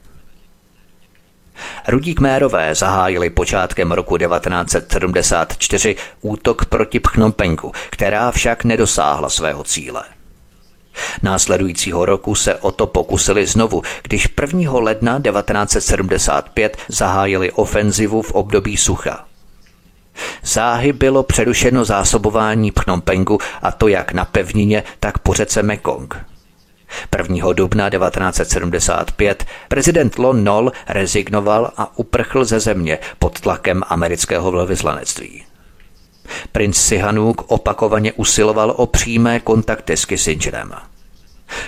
Rudí 1.88 2.14
kmérové 2.14 2.74
zahájili 2.74 3.30
počátkem 3.30 3.92
roku 3.92 4.18
1974 4.18 5.96
útok 6.20 6.64
proti 6.64 7.00
Phnompenku, 7.00 7.72
která 7.90 8.30
však 8.30 8.64
nedosáhla 8.64 9.28
svého 9.28 9.64
cíle. 9.64 10.15
Následujícího 11.22 12.04
roku 12.04 12.34
se 12.34 12.54
o 12.54 12.70
to 12.70 12.86
pokusili 12.86 13.46
znovu, 13.46 13.82
když 14.02 14.28
1. 14.40 14.72
ledna 14.72 15.20
1975 15.20 16.76
zahájili 16.88 17.52
ofenzivu 17.52 18.22
v 18.22 18.32
období 18.32 18.76
sucha. 18.76 19.24
Záhy 20.42 20.92
bylo 20.92 21.22
přerušeno 21.22 21.84
zásobování 21.84 22.70
Phnompengu 22.70 23.38
a 23.62 23.72
to 23.72 23.88
jak 23.88 24.12
na 24.12 24.24
pevnině, 24.24 24.82
tak 25.00 25.18
po 25.18 25.34
řece 25.34 25.62
Mekong. 25.62 26.16
1. 27.18 27.52
dubna 27.52 27.90
1975 27.90 29.44
prezident 29.68 30.18
Lon 30.18 30.44
Nol 30.44 30.72
rezignoval 30.88 31.70
a 31.76 31.98
uprchl 31.98 32.44
ze 32.44 32.60
země 32.60 32.98
pod 33.18 33.40
tlakem 33.40 33.82
amerického 33.88 34.52
velvyslanectví. 34.52 35.44
Princ 36.52 36.76
Sihanouk 36.76 37.44
opakovaně 37.46 38.12
usiloval 38.12 38.74
o 38.76 38.86
přímé 38.86 39.40
kontakty 39.40 39.96
s 39.96 40.04
Kissingerem. 40.04 40.72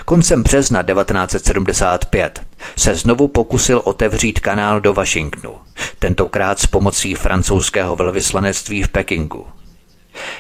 Koncem 0.05 0.43
března 0.43 0.83
1975 0.83 2.43
se 2.77 2.95
znovu 2.95 3.29
pokusil 3.29 3.81
otevřít 3.85 4.41
kanál 4.41 4.81
do 4.81 4.95
Washingtonu, 4.95 5.55
tentokrát 5.99 6.59
s 6.59 6.67
pomocí 6.67 7.15
francouzského 7.15 7.97
velvyslanectví 7.97 8.83
v 8.83 8.89
Pekingu. 8.89 9.47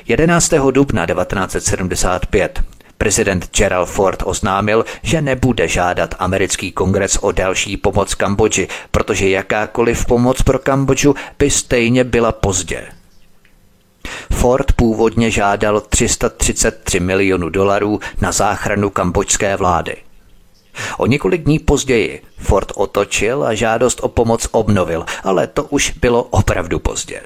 11. 0.07 0.53
dubna 0.71 1.07
1975 1.07 2.63
prezident 2.99 3.51
Gerald 3.57 3.89
Ford 3.89 4.23
oznámil, 4.27 4.85
že 5.03 5.23
nebude 5.23 5.69
žádat 5.69 6.15
americký 6.19 6.73
kongres 6.73 7.19
o 7.21 7.33
další 7.33 7.77
pomoc 7.77 8.15
Kambodži, 8.15 8.69
protože 8.91 9.29
jakákoliv 9.29 10.07
pomoc 10.07 10.43
pro 10.43 10.59
Kambodžu 10.59 11.15
by 11.39 11.51
stejně 11.51 12.05
byla 12.05 12.33
pozdě. 12.33 12.98
Ford 14.33 14.73
původně 14.73 15.31
žádal 15.31 15.81
333 15.81 17.01
milionů 17.01 17.49
dolarů 17.49 18.01
na 18.21 18.33
záchranu 18.33 18.91
kambočské 18.91 19.57
vlády. 19.57 19.97
O 20.99 21.07
několik 21.07 21.43
dní 21.43 21.59
později 21.59 22.23
Ford 22.39 22.73
otočil 22.75 23.45
a 23.45 23.55
žádost 23.55 24.01
o 24.03 24.09
pomoc 24.09 24.49
obnovil, 24.51 25.07
ale 25.25 25.47
to 25.47 25.65
už 25.65 25.91
bylo 25.91 26.23
opravdu 26.23 26.79
pozdě. 26.79 27.21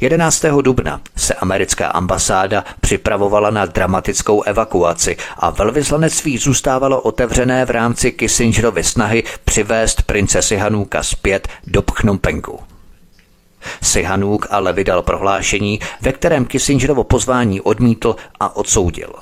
11. 0.00 0.44
dubna 0.62 1.00
se 1.16 1.34
americká 1.34 1.88
ambasáda 1.88 2.64
připravovala 2.80 3.50
na 3.50 3.66
dramatickou 3.66 4.42
evakuaci 4.42 5.16
a 5.36 5.50
velvyslanectví 5.50 6.38
zůstávalo 6.38 7.00
otevřené 7.00 7.64
v 7.64 7.70
rámci 7.70 8.12
Kissingerovy 8.12 8.84
snahy 8.84 9.22
přivést 9.44 10.02
princesi 10.02 10.56
Hanůka 10.56 11.02
zpět 11.02 11.48
do 11.66 11.82
Phnompenku. 11.82 12.60
Sihanuk 13.82 14.46
ale 14.50 14.72
vydal 14.72 15.02
prohlášení, 15.02 15.80
ve 16.00 16.12
kterém 16.12 16.44
Kissingerovo 16.44 17.04
pozvání 17.04 17.60
odmítl 17.60 18.16
a 18.40 18.56
odsoudil. 18.56 19.12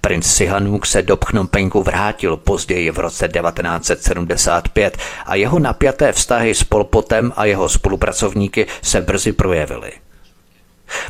Princ 0.00 0.26
Sihanuk 0.26 0.86
se 0.86 1.02
do 1.02 1.16
Phnompenku 1.16 1.82
vrátil 1.82 2.36
později 2.36 2.90
v 2.90 2.98
roce 2.98 3.28
1975 3.28 4.98
a 5.26 5.34
jeho 5.34 5.58
napjaté 5.58 6.12
vztahy 6.12 6.54
s 6.54 6.64
Polpotem 6.64 7.32
a 7.36 7.44
jeho 7.44 7.68
spolupracovníky 7.68 8.66
se 8.82 9.00
brzy 9.00 9.32
projevily. 9.32 9.92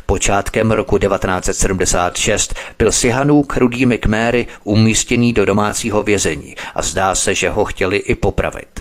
Počátkem 0.05 0.71
roku 0.71 0.97
1976 0.97 2.55
byl 2.77 2.91
Sihanuk 2.91 3.57
rudými 3.57 3.97
kméry 3.97 4.47
umístěný 4.63 5.33
do 5.33 5.45
domácího 5.45 6.03
vězení 6.03 6.55
a 6.75 6.81
zdá 6.81 7.15
se, 7.15 7.35
že 7.35 7.49
ho 7.49 7.65
chtěli 7.65 7.97
i 7.97 8.15
popravit. 8.15 8.80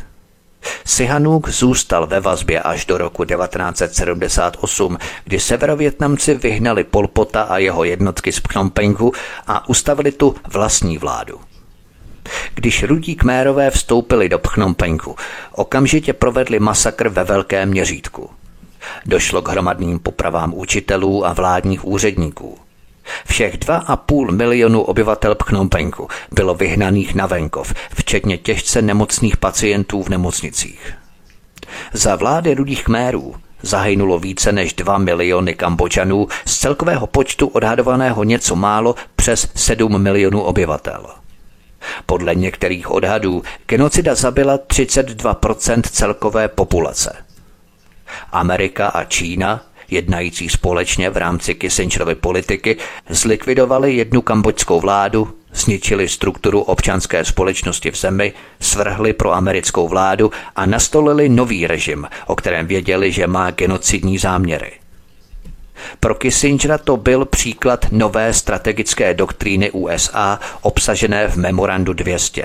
Sihanuk 0.84 1.48
zůstal 1.48 2.06
ve 2.06 2.20
vazbě 2.20 2.62
až 2.62 2.86
do 2.86 2.98
roku 2.98 3.24
1978, 3.24 4.98
kdy 5.24 5.40
severovětnamci 5.40 6.34
vyhnali 6.34 6.84
Polpota 6.84 7.42
a 7.42 7.58
jeho 7.58 7.84
jednotky 7.84 8.32
z 8.32 8.40
Phnompenhu 8.40 9.12
a 9.46 9.68
ustavili 9.68 10.12
tu 10.12 10.34
vlastní 10.52 10.98
vládu. 10.98 11.40
Když 12.54 12.82
rudí 12.82 13.14
kmérové 13.14 13.70
vstoupili 13.70 14.28
do 14.28 14.38
Phnompenhu, 14.38 15.16
okamžitě 15.52 16.12
provedli 16.12 16.60
masakr 16.60 17.08
ve 17.08 17.24
velkém 17.24 17.68
měřítku. 17.68 18.30
Došlo 19.06 19.42
k 19.42 19.48
hromadným 19.48 19.98
popravám 19.98 20.54
učitelů 20.54 21.26
a 21.26 21.32
vládních 21.32 21.84
úředníků. 21.84 22.58
Všech 23.26 23.58
2,5 23.58 24.30
milionu 24.30 24.82
obyvatel 24.82 25.34
Phnompenku 25.34 26.08
bylo 26.30 26.54
vyhnaných 26.54 27.14
na 27.14 27.26
venkov, 27.26 27.74
včetně 27.94 28.38
těžce 28.38 28.82
nemocných 28.82 29.36
pacientů 29.36 30.02
v 30.02 30.08
nemocnicích. 30.08 30.94
Za 31.92 32.16
vlády 32.16 32.54
rudých 32.54 32.84
kmérů 32.84 33.34
zahynulo 33.62 34.18
více 34.18 34.52
než 34.52 34.74
2 34.74 34.98
miliony 34.98 35.54
Kambodžanů 35.54 36.28
z 36.46 36.58
celkového 36.58 37.06
počtu 37.06 37.46
odhadovaného 37.46 38.24
něco 38.24 38.56
málo 38.56 38.94
přes 39.16 39.48
7 39.54 40.02
milionů 40.02 40.42
obyvatel. 40.42 41.06
Podle 42.06 42.34
některých 42.34 42.90
odhadů 42.90 43.42
genocida 43.66 44.14
zabila 44.14 44.58
32% 44.58 45.80
celkové 45.82 46.48
populace. 46.48 47.16
Amerika 48.32 48.88
a 48.88 49.04
Čína 49.04 49.60
jednající 49.90 50.48
společně 50.48 51.10
v 51.10 51.16
rámci 51.16 51.54
Kissingerovy 51.54 52.14
politiky, 52.14 52.76
zlikvidovali 53.08 53.94
jednu 53.94 54.22
kambočskou 54.22 54.80
vládu, 54.80 55.34
zničili 55.52 56.08
strukturu 56.08 56.60
občanské 56.60 57.24
společnosti 57.24 57.90
v 57.90 57.96
zemi, 57.96 58.32
svrhli 58.60 59.12
pro 59.12 59.32
americkou 59.32 59.88
vládu 59.88 60.32
a 60.56 60.66
nastolili 60.66 61.28
nový 61.28 61.66
režim, 61.66 62.06
o 62.26 62.36
kterém 62.36 62.66
věděli, 62.66 63.12
že 63.12 63.26
má 63.26 63.50
genocidní 63.50 64.18
záměry. 64.18 64.72
Pro 66.00 66.14
Kissingera 66.14 66.78
to 66.78 66.96
byl 66.96 67.24
příklad 67.24 67.86
nové 67.92 68.32
strategické 68.32 69.14
doktríny 69.14 69.70
USA 69.70 70.40
obsažené 70.60 71.28
v 71.28 71.36
Memorandu 71.36 71.92
200. 71.92 72.44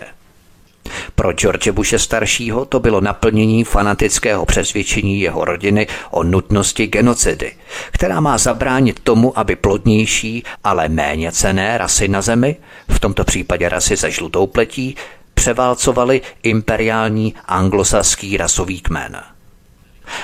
Pro 1.16 1.34
George 1.34 1.72
Bushe 1.72 2.00
staršího 2.00 2.66
to 2.66 2.80
bylo 2.80 3.02
naplnění 3.02 3.64
fanatického 3.64 4.46
přesvědčení 4.46 5.22
jeho 5.22 5.46
rodiny 5.46 5.88
o 6.12 6.24
nutnosti 6.24 6.88
genocidy, 6.88 7.52
která 7.92 8.20
má 8.20 8.38
zabránit 8.38 9.00
tomu, 9.00 9.40
aby 9.40 9.56
plodnější, 9.56 10.44
ale 10.64 10.90
méně 10.90 11.32
cené 11.32 11.78
rasy 11.78 12.08
na 12.08 12.22
zemi, 12.22 12.56
v 12.90 13.00
tomto 13.00 13.24
případě 13.24 13.70
rasy 13.70 13.98
se 13.98 14.12
žlutou 14.12 14.48
pletí, 14.48 14.96
převálcovali 15.34 16.22
imperiální 16.44 17.34
anglosaský 17.46 18.38
rasový 18.38 18.82
kmen. 18.82 19.22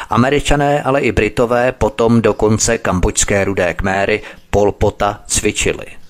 Američané, 0.10 0.84
ale 0.84 1.02
i 1.02 1.12
Britové 1.12 1.72
potom 1.72 2.22
dokonce 2.22 2.78
kambočské 2.78 3.44
rudé 3.44 3.74
kméry 3.74 4.22
Polpota 4.50 5.20
cvičili– 5.28 5.86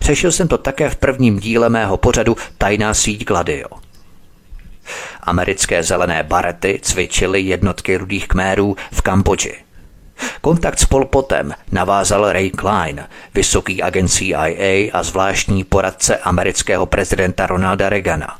Řešil 0.00 0.32
jsem 0.32 0.48
to 0.48 0.58
také 0.58 0.90
v 0.90 0.96
prvním 0.96 1.38
díle 1.38 1.68
mého 1.68 1.96
pořadu 1.96 2.36
Tajná 2.58 2.94
síť 2.94 3.24
Gladio. 3.24 3.68
Americké 5.22 5.82
zelené 5.82 6.22
barety 6.22 6.80
cvičily 6.82 7.40
jednotky 7.40 7.96
rudých 7.96 8.28
kmérů 8.28 8.76
v 8.92 9.02
Kambodži. 9.02 9.54
Kontakt 10.40 10.78
s 10.78 10.84
Polpotem 10.84 11.54
navázal 11.72 12.32
Ray 12.32 12.50
Klein, 12.50 13.06
vysoký 13.34 13.82
agent 13.82 14.08
CIA 14.08 14.90
a 14.92 15.02
zvláštní 15.02 15.64
poradce 15.64 16.16
amerického 16.16 16.86
prezidenta 16.86 17.46
Ronalda 17.46 17.88
Reagana. 17.88 18.38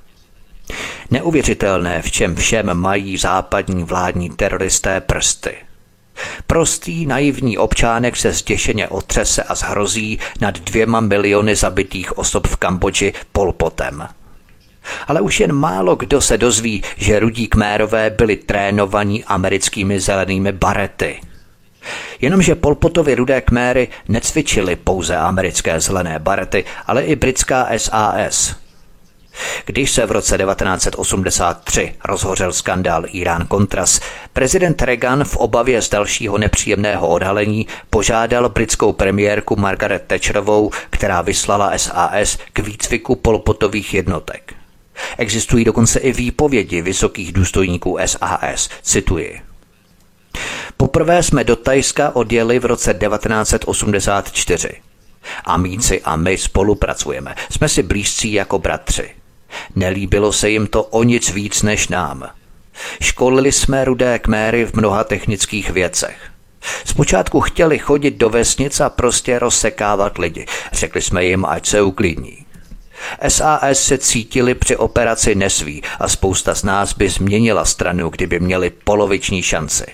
Neuvěřitelné, 1.10 2.02
v 2.02 2.10
čem 2.10 2.36
všem 2.36 2.74
mají 2.74 3.16
západní 3.16 3.84
vládní 3.84 4.30
teroristé 4.30 5.00
prsty– 5.00 5.56
Prostý 6.46 7.06
naivní 7.06 7.58
občánek 7.58 8.16
se 8.16 8.32
zděšeně 8.32 8.88
otřese 8.88 9.42
a 9.42 9.54
zhrozí 9.54 10.18
nad 10.40 10.58
dvěma 10.58 11.00
miliony 11.00 11.56
zabitých 11.56 12.18
osob 12.18 12.46
v 12.46 12.56
Kambodži 12.56 13.12
polpotem. 13.32 14.08
Ale 15.08 15.20
už 15.20 15.40
jen 15.40 15.52
málo 15.52 15.96
kdo 15.96 16.20
se 16.20 16.38
dozví, 16.38 16.82
že 16.96 17.20
rudí 17.20 17.48
kmérové 17.48 18.10
byli 18.10 18.36
trénovaní 18.36 19.24
americkými 19.24 20.00
zelenými 20.00 20.52
barety. 20.52 21.20
Jenomže 22.20 22.54
Polpotovi 22.54 23.14
rudé 23.14 23.40
kméry 23.40 23.88
necvičili 24.08 24.76
pouze 24.76 25.16
americké 25.16 25.80
zelené 25.80 26.18
barety, 26.18 26.64
ale 26.86 27.02
i 27.02 27.16
britská 27.16 27.68
SAS. 27.76 28.54
Když 29.66 29.90
se 29.90 30.06
v 30.06 30.12
roce 30.12 30.38
1983 30.38 31.94
rozhořel 32.04 32.52
skandál 32.52 33.02
Irán-Contras, 33.02 34.02
prezident 34.32 34.82
Reagan 34.82 35.24
v 35.24 35.36
obavě 35.36 35.82
z 35.82 35.88
dalšího 35.88 36.38
nepříjemného 36.38 37.08
odhalení 37.08 37.66
požádal 37.90 38.48
britskou 38.48 38.92
premiérku 38.92 39.56
Margaret 39.56 40.02
Thatcherovou, 40.06 40.70
která 40.90 41.22
vyslala 41.22 41.78
SAS 41.78 42.38
k 42.52 42.58
výcviku 42.58 43.16
polpotových 43.16 43.94
jednotek. 43.94 44.54
Existují 45.18 45.64
dokonce 45.64 45.98
i 46.00 46.12
výpovědi 46.12 46.82
vysokých 46.82 47.32
důstojníků 47.32 47.98
SAS, 48.06 48.68
cituji. 48.82 49.40
Poprvé 50.76 51.22
jsme 51.22 51.44
do 51.44 51.56
Tajska 51.56 52.16
odjeli 52.16 52.58
v 52.58 52.64
roce 52.64 52.94
1984. 52.94 54.70
Amíci 55.44 56.00
a 56.00 56.16
my 56.16 56.38
spolupracujeme. 56.38 57.34
Jsme 57.50 57.68
si 57.68 57.82
blízcí 57.82 58.32
jako 58.32 58.58
bratři. 58.58 59.19
Nelíbilo 59.76 60.32
se 60.32 60.50
jim 60.50 60.66
to 60.66 60.82
o 60.82 61.02
nic 61.02 61.30
víc 61.30 61.62
než 61.62 61.88
nám. 61.88 62.28
Školili 63.02 63.52
jsme 63.52 63.84
rudé 63.84 64.18
kméry 64.18 64.64
v 64.64 64.74
mnoha 64.74 65.04
technických 65.04 65.70
věcech. 65.70 66.16
Zpočátku 66.84 67.40
chtěli 67.40 67.78
chodit 67.78 68.16
do 68.16 68.30
vesnic 68.30 68.80
a 68.80 68.88
prostě 68.88 69.38
rozsekávat 69.38 70.18
lidi. 70.18 70.46
Řekli 70.72 71.02
jsme 71.02 71.24
jim, 71.24 71.44
ať 71.44 71.66
se 71.66 71.82
uklidní. 71.82 72.46
SAS 73.28 73.78
se 73.78 73.98
cítili 73.98 74.54
při 74.54 74.76
operaci 74.76 75.34
nesví 75.34 75.82
a 75.98 76.08
spousta 76.08 76.54
z 76.54 76.62
nás 76.62 76.92
by 76.92 77.08
změnila 77.08 77.64
stranu, 77.64 78.08
kdyby 78.08 78.40
měli 78.40 78.70
poloviční 78.70 79.42
šanci. 79.42 79.86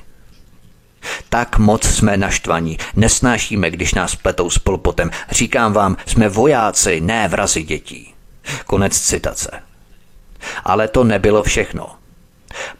Tak 1.28 1.58
moc 1.58 1.84
jsme 1.84 2.16
naštvaní, 2.16 2.78
nesnášíme, 2.96 3.70
když 3.70 3.94
nás 3.94 4.16
pletou 4.16 4.50
s 4.50 4.58
polpotem. 4.58 5.10
Říkám 5.30 5.72
vám, 5.72 5.96
jsme 6.06 6.28
vojáci, 6.28 7.00
ne 7.00 7.28
vrazi 7.28 7.62
dětí. 7.62 8.15
Konec 8.66 9.00
citace. 9.00 9.50
Ale 10.64 10.88
to 10.88 11.04
nebylo 11.04 11.42
všechno. 11.42 11.96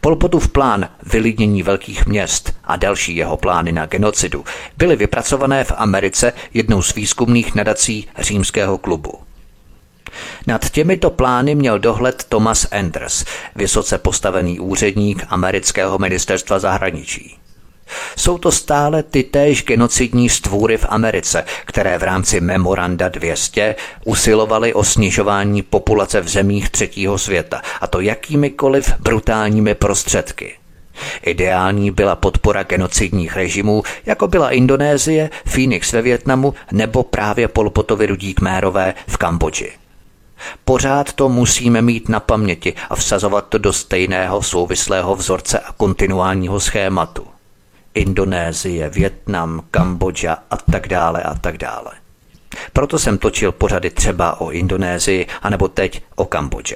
Polpotův 0.01 0.47
plán 0.47 0.89
vylidnění 1.03 1.63
velkých 1.63 2.05
měst 2.05 2.53
a 2.63 2.75
další 2.75 3.15
jeho 3.15 3.37
plány 3.37 3.71
na 3.71 3.85
genocidu 3.85 4.45
byly 4.77 4.95
vypracované 4.95 5.63
v 5.63 5.71
Americe 5.77 6.33
jednou 6.53 6.81
z 6.81 6.95
výzkumných 6.95 7.55
nadací 7.55 8.07
římského 8.17 8.77
klubu. 8.77 9.13
Nad 10.47 10.69
těmito 10.69 11.09
plány 11.09 11.55
měl 11.55 11.79
dohled 11.79 12.23
Thomas 12.29 12.67
Enders, 12.71 13.25
vysoce 13.55 13.97
postavený 13.97 14.59
úředník 14.59 15.25
amerického 15.29 15.97
ministerstva 15.97 16.59
zahraničí. 16.59 17.37
Jsou 18.17 18.37
to 18.37 18.51
stále 18.51 19.03
ty 19.03 19.23
též 19.23 19.63
genocidní 19.63 20.29
stvůry 20.29 20.77
v 20.77 20.85
Americe, 20.89 21.43
které 21.65 21.97
v 21.97 22.03
rámci 22.03 22.41
Memoranda 22.41 23.09
200 23.09 23.75
usilovaly 24.05 24.73
o 24.73 24.83
snižování 24.83 25.61
populace 25.61 26.21
v 26.21 26.27
zemích 26.27 26.69
třetího 26.69 27.17
světa, 27.17 27.61
a 27.81 27.87
to 27.87 27.99
jakýmikoliv 27.99 28.93
brutálními 28.99 29.75
prostředky. 29.75 30.55
Ideální 31.21 31.91
byla 31.91 32.15
podpora 32.15 32.63
genocidních 32.63 33.35
režimů, 33.35 33.83
jako 34.05 34.27
byla 34.27 34.51
Indonésie, 34.51 35.29
Phoenix 35.45 35.91
ve 35.91 36.01
Větnamu 36.01 36.53
nebo 36.71 37.03
právě 37.03 37.47
Polpotovi 37.47 38.05
rudí 38.05 38.33
kmérové 38.33 38.93
v 39.07 39.17
Kambodži. 39.17 39.71
Pořád 40.65 41.13
to 41.13 41.29
musíme 41.29 41.81
mít 41.81 42.09
na 42.09 42.19
paměti 42.19 42.73
a 42.89 42.95
vsazovat 42.95 43.47
to 43.49 43.57
do 43.57 43.73
stejného 43.73 44.43
souvislého 44.43 45.15
vzorce 45.15 45.59
a 45.59 45.71
kontinuálního 45.71 46.59
schématu. 46.59 47.36
Indonésie, 47.97 48.89
Větnam, 48.89 49.63
Kambodža 49.71 50.37
a 50.51 50.57
tak 50.57 50.87
dále 50.87 51.23
a 51.23 51.35
tak 51.35 51.57
dále. 51.57 51.91
Proto 52.73 52.99
jsem 52.99 53.17
točil 53.17 53.51
pořady 53.51 53.89
třeba 53.89 54.41
o 54.41 54.51
Indonésii 54.51 55.27
anebo 55.41 55.67
teď 55.67 56.03
o 56.15 56.25
Kambodže. 56.25 56.75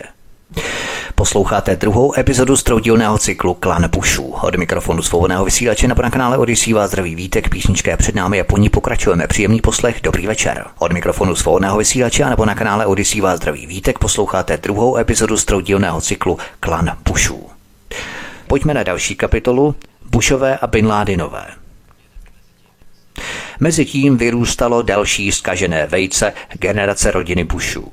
Posloucháte 1.15 1.76
druhou 1.76 2.19
epizodu 2.19 2.57
z 2.57 2.63
troudílného 2.63 3.17
cyklu 3.17 3.53
Klan 3.53 3.88
Bushů. 3.88 4.24
Od 4.41 4.55
mikrofonu 4.55 5.01
svobodného 5.01 5.45
vysílače 5.45 5.88
na 5.88 5.95
kanále 5.95 6.38
Odyssey 6.38 6.74
vás 6.74 6.89
zdraví 6.89 7.15
vítek, 7.15 7.49
písničké 7.49 7.97
před 7.97 8.15
námi 8.15 8.41
a 8.41 8.43
po 8.43 8.57
ní 8.57 8.69
pokračujeme. 8.69 9.28
Příjemný 9.28 9.61
poslech, 9.61 9.99
dobrý 10.03 10.28
večer. 10.28 10.65
Od 10.80 10.91
mikrofonu 10.93 11.36
svobodného 11.36 11.78
vysílače 11.78 12.26
nebo 12.30 12.45
na 12.45 12.55
kanále 12.55 12.86
Odyssey 12.86 13.22
vás 13.22 13.38
zdraví 13.38 13.67
vítek, 13.67 13.99
posloucháte 13.99 14.57
druhou 14.57 14.97
epizodu 14.97 15.38
z 15.38 15.45
troudílného 15.45 16.01
cyklu 16.01 16.38
Klan 16.59 16.97
Bushů. 17.05 17.49
Pojďme 18.47 18.74
na 18.74 18.84
další 18.84 19.15
kapitolu, 19.15 19.76
Bushové 20.12 20.57
a 20.57 20.68
Bin 20.68 20.88
Ládinové. 20.88 21.45
Mezitím 23.59 24.18
vyrůstalo 24.18 24.82
další 24.82 25.32
skažené 25.32 25.88
vejce 25.88 26.34
generace 26.53 27.12
rodiny 27.12 27.43
Bushů. 27.43 27.91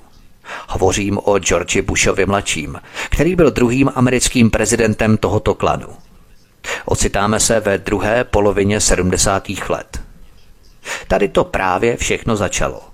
Hovořím 0.68 1.18
o 1.24 1.38
George 1.38 1.80
Bushovi 1.80 2.26
mladším, 2.26 2.80
který 3.10 3.36
byl 3.36 3.50
druhým 3.50 3.90
americkým 3.94 4.50
prezidentem 4.50 5.16
tohoto 5.16 5.54
klanu. 5.54 5.88
Ocitáme 6.84 7.40
se 7.40 7.60
ve 7.60 7.78
druhé 7.78 8.24
polovině 8.24 8.80
70. 8.80 9.48
let. 9.68 10.02
Tady 11.08 11.28
to 11.28 11.44
právě 11.44 11.96
všechno 11.96 12.36
začalo. 12.36 12.87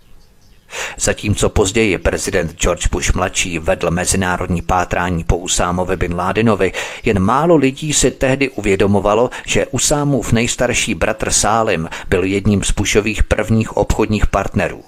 Zatímco 0.99 1.49
později 1.49 1.99
prezident 1.99 2.55
George 2.61 2.89
Bush 2.89 3.15
mladší 3.15 3.59
vedl 3.59 3.91
mezinárodní 3.91 4.63
pátrání 4.63 5.25
po 5.25 5.37
Usámovi 5.37 5.97
bin 5.97 6.15
Ládinovi, 6.15 6.73
jen 7.05 7.19
málo 7.19 7.57
lidí 7.57 7.93
si 7.93 8.11
tehdy 8.11 8.49
uvědomovalo, 8.49 9.31
že 9.47 9.67
Usámův 9.67 10.33
nejstarší 10.33 10.95
bratr 10.95 11.31
Sálim 11.31 11.89
byl 12.09 12.25
jedním 12.25 12.65
z 12.65 12.71
Bushových 12.71 13.25
prvních 13.25 13.77
obchodních 13.77 14.27
partnerů. 14.27 14.85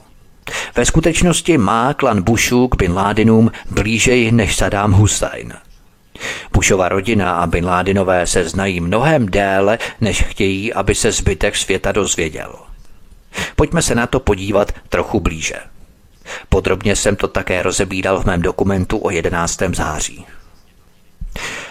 Ve 0.76 0.84
skutečnosti 0.84 1.58
má 1.58 1.94
klan 1.94 2.22
Bushů 2.22 2.68
k 2.68 2.76
Bin 2.76 2.92
Ládinům 2.92 3.50
blížej 3.70 4.32
než 4.32 4.56
Saddam 4.56 4.92
Hussein. 4.92 5.52
Bushova 6.52 6.88
rodina 6.88 7.32
a 7.32 7.46
Bin 7.46 7.66
Ládinové 7.66 8.26
se 8.26 8.48
znají 8.48 8.80
mnohem 8.80 9.26
déle, 9.26 9.78
než 10.00 10.22
chtějí, 10.22 10.72
aby 10.72 10.94
se 10.94 11.12
zbytek 11.12 11.56
světa 11.56 11.92
dozvěděl. 11.92 12.54
Pojďme 13.56 13.82
se 13.82 13.94
na 13.94 14.06
to 14.06 14.20
podívat 14.20 14.72
trochu 14.88 15.20
blíže. 15.20 15.56
Podrobně 16.48 16.96
jsem 16.96 17.16
to 17.16 17.28
také 17.28 17.62
rozebíral 17.62 18.20
v 18.20 18.24
mém 18.24 18.42
dokumentu 18.42 18.98
o 18.98 19.10
11. 19.10 19.62
září. 19.72 20.26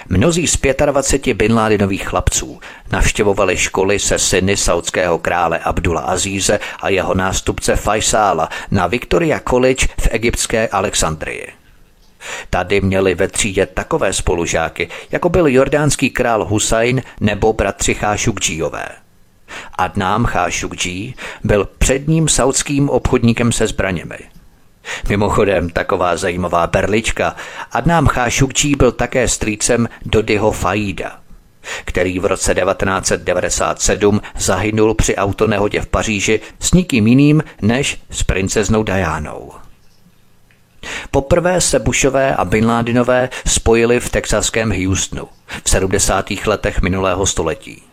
Mnozí 0.10 0.47
z 0.47 0.58
25 0.86 1.34
Bin 1.34 1.53
Ládinových 1.53 2.08
chlapců 2.08 2.60
navštěvovali 2.91 3.58
školy 3.58 3.99
se 3.99 4.20
syny 4.20 4.58
saudského 4.58 5.18
krále 5.20 5.60
Abdula 5.60 6.01
Azíze 6.01 6.60
a 6.80 6.89
jeho 6.89 7.14
nástupce 7.14 7.76
Faisála 7.76 8.49
na 8.72 8.88
Victoria 8.88 9.39
College 9.49 9.88
v 9.99 10.08
egyptské 10.12 10.68
Alexandrii. 10.68 11.47
Tady 12.49 12.82
měli 12.82 13.16
ve 13.16 13.28
třídě 13.28 13.66
takové 13.66 14.14
spolužáky, 14.14 14.89
jako 15.12 15.30
byl 15.30 15.47
jordánský 15.47 16.10
král 16.10 16.45
Husajn 16.45 17.01
nebo 17.20 17.53
bratři 17.53 17.93
Chášukdžíové. 17.93 18.89
Adnám 19.78 20.26
Chášukdží 20.26 21.16
byl 21.43 21.70
předním 21.78 22.28
saudským 22.28 22.89
obchodníkem 22.89 23.51
se 23.51 23.68
zbraněmi– 23.68 24.18
Mimochodem, 25.10 25.70
taková 25.70 26.18
zajímavá 26.18 26.68
perlička. 26.68 27.36
Adnám 27.72 28.08
Chášukčí 28.08 28.76
byl 28.76 28.92
také 28.92 29.28
strýcem 29.28 29.90
Dodyho 30.06 30.52
Faida, 30.52 31.20
který 31.86 32.20
v 32.20 32.26
roce 32.26 32.56
1997 32.56 34.22
zahynul 34.38 34.94
při 34.94 35.16
autonehodě 35.16 35.82
v 35.82 35.88
Paříži 35.88 36.40
s 36.60 36.74
nikým 36.74 37.07
jiným 37.07 37.44
než 37.62 38.02
s 38.10 38.24
princeznou 38.24 38.84
Dianou. 38.84 39.52
Poprvé 41.12 41.62
se 41.62 41.80
Bushové 41.80 42.36
a 42.36 42.45
Bin 42.45 42.66
Ládinové 42.66 43.30
spojili 43.48 43.99
v 43.99 44.10
texaském 44.10 44.86
Houstonu 44.86 45.28
v 45.64 45.70
70. 45.70 46.26
letech 46.45 46.82
minulého 46.82 47.26
století. 47.26 47.84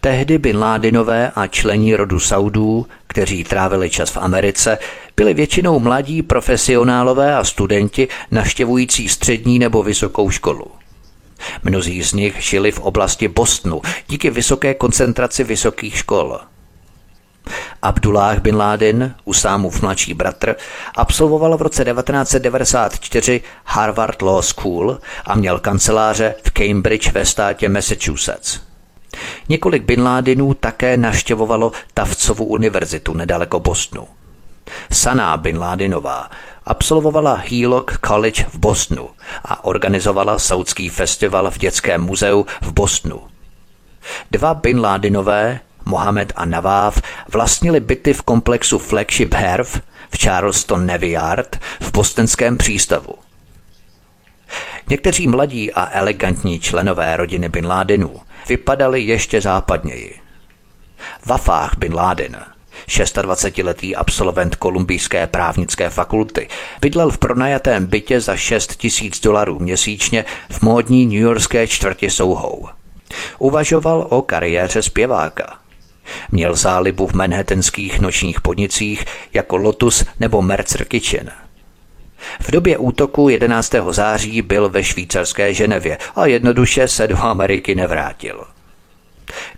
Tehdy 0.00 0.38
Bin 0.38 0.58
Ládinové 0.58 1.32
a 1.34 1.46
člení 1.46 1.96
rodu 1.96 2.20
Saudů, 2.20 2.86
kteří 3.06 3.44
trávili 3.44 3.90
čas 3.90 4.10
v 4.10 4.16
Americe, 4.16 4.78
byli 5.16 5.34
většinou 5.34 5.78
mladí 5.78 6.22
profesionálové 6.22 7.36
a 7.36 7.44
studenti 7.44 8.08
navštěvující 8.30 9.08
střední 9.08 9.58
nebo 9.58 9.82
vysokou 9.82 10.30
školu. 10.30 10.66
Mnozí 11.62 12.02
z 12.02 12.12
nich 12.12 12.36
žili 12.42 12.72
v 12.72 12.80
oblasti 12.80 13.28
Bostonu 13.28 13.82
díky 14.08 14.30
vysoké 14.30 14.74
koncentraci 14.74 15.44
vysokých 15.44 15.96
škol. 15.96 16.40
Abdullah 17.82 18.38
bin 18.38 18.56
Laden, 18.56 19.14
Usámův 19.24 19.82
mladší 19.82 20.14
bratr, 20.14 20.54
absolvoval 20.94 21.56
v 21.56 21.62
roce 21.62 21.84
1994 21.84 23.40
Harvard 23.64 24.22
Law 24.22 24.42
School 24.42 24.98
a 25.24 25.34
měl 25.34 25.58
kanceláře 25.58 26.34
v 26.44 26.50
Cambridge 26.50 27.12
ve 27.12 27.24
státě 27.24 27.68
Massachusetts. 27.68 28.71
Několik 29.48 29.82
Bin 29.82 30.02
Ládinů 30.02 30.54
také 30.54 30.96
navštěvovalo 30.96 31.72
Tavcovu 31.94 32.44
univerzitu 32.44 33.14
nedaleko 33.14 33.60
Bostonu. 33.60 34.08
Sana 34.92 35.36
Bin 35.36 35.58
Ládinová 35.58 36.30
absolvovala 36.64 37.42
Helock 37.50 37.98
College 38.06 38.44
v 38.48 38.58
Bostonu 38.58 39.08
a 39.44 39.64
organizovala 39.64 40.38
saudský 40.38 40.88
festival 40.88 41.50
v 41.50 41.58
dětském 41.58 42.02
muzeu 42.02 42.46
v 42.62 42.72
Bostonu. 42.72 43.20
Dva 44.30 44.54
Bin 44.54 44.80
Ládinové, 44.80 45.60
Mohamed 45.84 46.32
a 46.36 46.44
Naváv, 46.44 47.02
vlastnili 47.32 47.80
byty 47.80 48.12
v 48.12 48.22
komplexu 48.22 48.78
Flagship 48.78 49.34
Herv 49.34 49.80
v 50.10 50.22
Charleston 50.22 50.86
Navy 50.86 51.10
Yard 51.10 51.56
v 51.80 51.92
bostonském 51.92 52.58
přístavu. 52.58 53.14
Někteří 54.88 55.28
mladí 55.28 55.72
a 55.72 55.88
elegantní 55.98 56.60
členové 56.60 57.16
rodiny 57.16 57.48
Bin 57.48 57.66
Ladenů 57.66 58.20
vypadali 58.48 59.02
ještě 59.02 59.40
západněji. 59.40 60.20
Wafah 61.26 61.78
Bin 61.78 61.94
Laden, 61.94 62.36
26-letý 62.88 63.96
absolvent 63.96 64.56
kolumbijské 64.56 65.26
právnické 65.26 65.90
fakulty, 65.90 66.48
bydlel 66.80 67.10
v 67.10 67.18
pronajatém 67.18 67.86
bytě 67.86 68.20
za 68.20 68.36
6 68.36 68.76
tisíc 68.76 69.20
dolarů 69.20 69.58
měsíčně 69.58 70.24
v 70.50 70.62
módní 70.62 71.06
newyorské 71.06 71.66
čtvrti 71.66 72.10
Souhou. 72.10 72.68
Uvažoval 73.38 74.06
o 74.10 74.22
kariéře 74.22 74.82
zpěváka. 74.82 75.58
Měl 76.30 76.56
zálibu 76.56 77.06
v 77.06 77.12
manhattanských 77.12 78.00
nočních 78.00 78.40
podnicích 78.40 79.04
jako 79.32 79.56
Lotus 79.56 80.04
nebo 80.20 80.42
Mercer 80.42 80.84
Kitchen– 80.84 81.30
v 82.40 82.50
době 82.50 82.78
útoku 82.78 83.28
11. 83.28 83.74
září 83.90 84.42
byl 84.42 84.68
ve 84.68 84.84
švýcarské 84.84 85.54
Ženevě 85.54 85.98
a 86.16 86.26
jednoduše 86.26 86.88
se 86.88 87.06
do 87.06 87.18
Ameriky 87.18 87.74
nevrátil. 87.74 88.44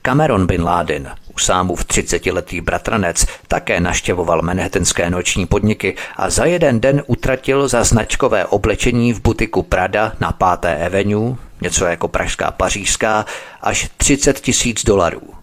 Cameron 0.02 0.46
Bin 0.46 0.62
Laden, 0.62 1.14
Usámův 1.34 1.84
30-letý 1.84 2.60
bratranec, 2.60 3.26
také 3.48 3.80
naštěvoval 3.80 4.42
manhattanské 4.42 5.10
noční 5.10 5.46
podniky 5.46 5.96
a 6.16 6.30
za 6.30 6.44
jeden 6.44 6.80
den 6.80 7.02
utratil 7.06 7.68
za 7.68 7.84
značkové 7.84 8.46
oblečení 8.46 9.12
v 9.12 9.22
butiku 9.22 9.62
Prada 9.62 10.12
na 10.20 10.32
5. 10.60 10.86
Avenue, 10.86 11.36
něco 11.60 11.84
jako 11.84 12.08
pražská 12.08 12.50
pařížská, 12.50 13.26
až 13.60 13.90
30 13.96 14.40
tisíc 14.40 14.84
dolarů. 14.84 15.34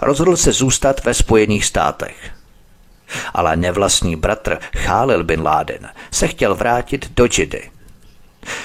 Rozhodl 0.00 0.36
se 0.36 0.52
zůstat 0.52 1.04
ve 1.04 1.14
Spojených 1.14 1.64
státech– 1.64 2.16
ale 3.34 3.56
nevlastní 3.56 4.16
bratr 4.16 4.58
Khalil 4.70 5.24
bin 5.24 5.42
Laden 5.42 5.88
se 6.10 6.28
chtěl 6.28 6.54
vrátit 6.54 7.10
do 7.16 7.26
Džidy. 7.26 7.70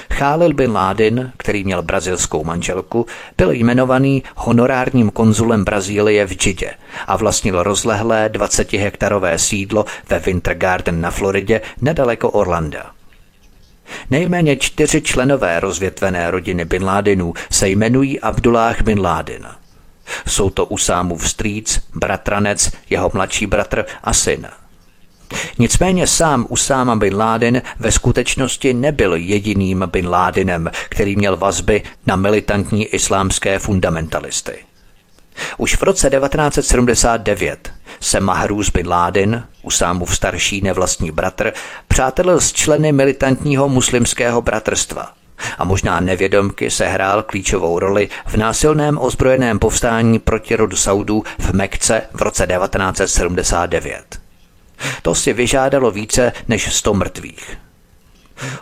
Khalil 0.08 0.54
bin 0.54 0.72
Laden, 0.72 1.32
který 1.38 1.64
měl 1.64 1.82
brazilskou 1.82 2.44
manželku, 2.44 3.06
byl 3.38 3.52
jmenovaný 3.52 4.24
honorárním 4.36 5.10
konzulem 5.10 5.64
Brazílie 5.64 6.26
v 6.26 6.32
Džidě 6.32 6.72
a 7.08 7.18
vlastnil 7.18 7.64
rozlehlé 7.64 8.30
20-hektarové 8.34 9.36
sídlo 9.36 9.86
ve 10.10 10.20
Winter 10.20 10.58
Garden 10.58 11.02
na 11.02 11.12
Floridě 11.12 11.62
nedaleko 11.82 12.30
Orlanda. 12.30 12.92
Nejméně 14.10 14.56
čtyři 14.56 15.02
členové 15.02 15.60
rozvětvené 15.60 16.32
rodiny 16.32 16.66
Bin 16.66 16.84
Ladenů 16.84 17.34
se 17.52 17.70
jmenují 17.70 18.20
Abdullah 18.20 18.82
bin 18.82 19.00
Laden– 19.00 19.48
jsou 20.28 20.50
to 20.50 20.66
Usámův 20.66 21.30
strýc, 21.30 21.82
bratranec, 21.96 22.72
jeho 22.90 23.12
mladší 23.14 23.46
bratr 23.46 23.86
a 24.04 24.14
syn. 24.14 24.48
Nicméně 25.60 26.08
sám 26.08 26.46
Usáma 26.50 26.96
bin 26.96 27.16
Laden 27.16 27.62
ve 27.80 27.92
skutečnosti 27.92 28.74
nebyl 28.74 29.16
jediným 29.16 29.84
bin 29.92 30.10
Ladenem, 30.10 30.72
který 30.90 31.16
měl 31.16 31.38
vazby 31.38 31.84
na 32.06 32.16
militantní 32.16 32.86
islámské 32.86 33.60
fundamentalisty. 33.60 34.56
Už 35.58 35.76
v 35.76 35.84
roce 35.84 36.10
1979 36.10 37.74
se 38.00 38.20
Mahruz 38.20 38.70
bin 38.70 38.88
Laden, 38.88 39.48
Usámův 39.62 40.16
starší 40.16 40.62
nevlastní 40.62 41.12
bratr, 41.12 41.54
přátelil 41.88 42.42
s 42.42 42.54
členy 42.54 42.92
militantního 42.92 43.70
muslimského 43.70 44.42
bratrstva– 44.42 45.14
a 45.58 45.64
možná 45.66 46.00
nevědomky 46.00 46.70
sehrál 46.70 47.24
klíčovou 47.24 47.80
roli 47.80 48.10
v 48.26 48.38
násilném 48.38 48.98
ozbrojeném 49.02 49.60
povstání 49.60 50.20
proti 50.20 50.56
rodu 50.56 50.76
Saudů 50.76 51.24
v 51.40 51.54
Mekce 51.54 52.02
v 52.14 52.22
roce 52.22 52.48
1979. 52.48 54.20
To 55.02 55.16
si 55.16 55.34
vyžádalo 55.34 55.92
více 55.92 56.34
než 56.48 56.76
100 56.76 56.94
mrtvých. 56.94 57.58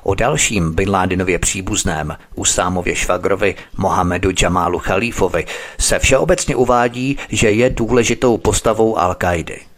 O 0.04 0.16
dalším 0.16 0.74
Bin 0.74 0.90
Ládinově 0.90 1.40
příbuzném, 1.40 2.18
Usámově 2.36 2.95
švagrovi 2.95 3.56
Mohamedu 3.78 4.30
Jamálu 4.41 4.80
Chalífovi, 4.80 5.45
se 5.80 6.00
všeobecně 6.00 6.56
uvádí, 6.56 7.18
že 7.30 7.52
je 7.52 7.70
důležitou 7.70 8.38
postavou 8.38 8.95
Al-Kaidy– 8.95 9.58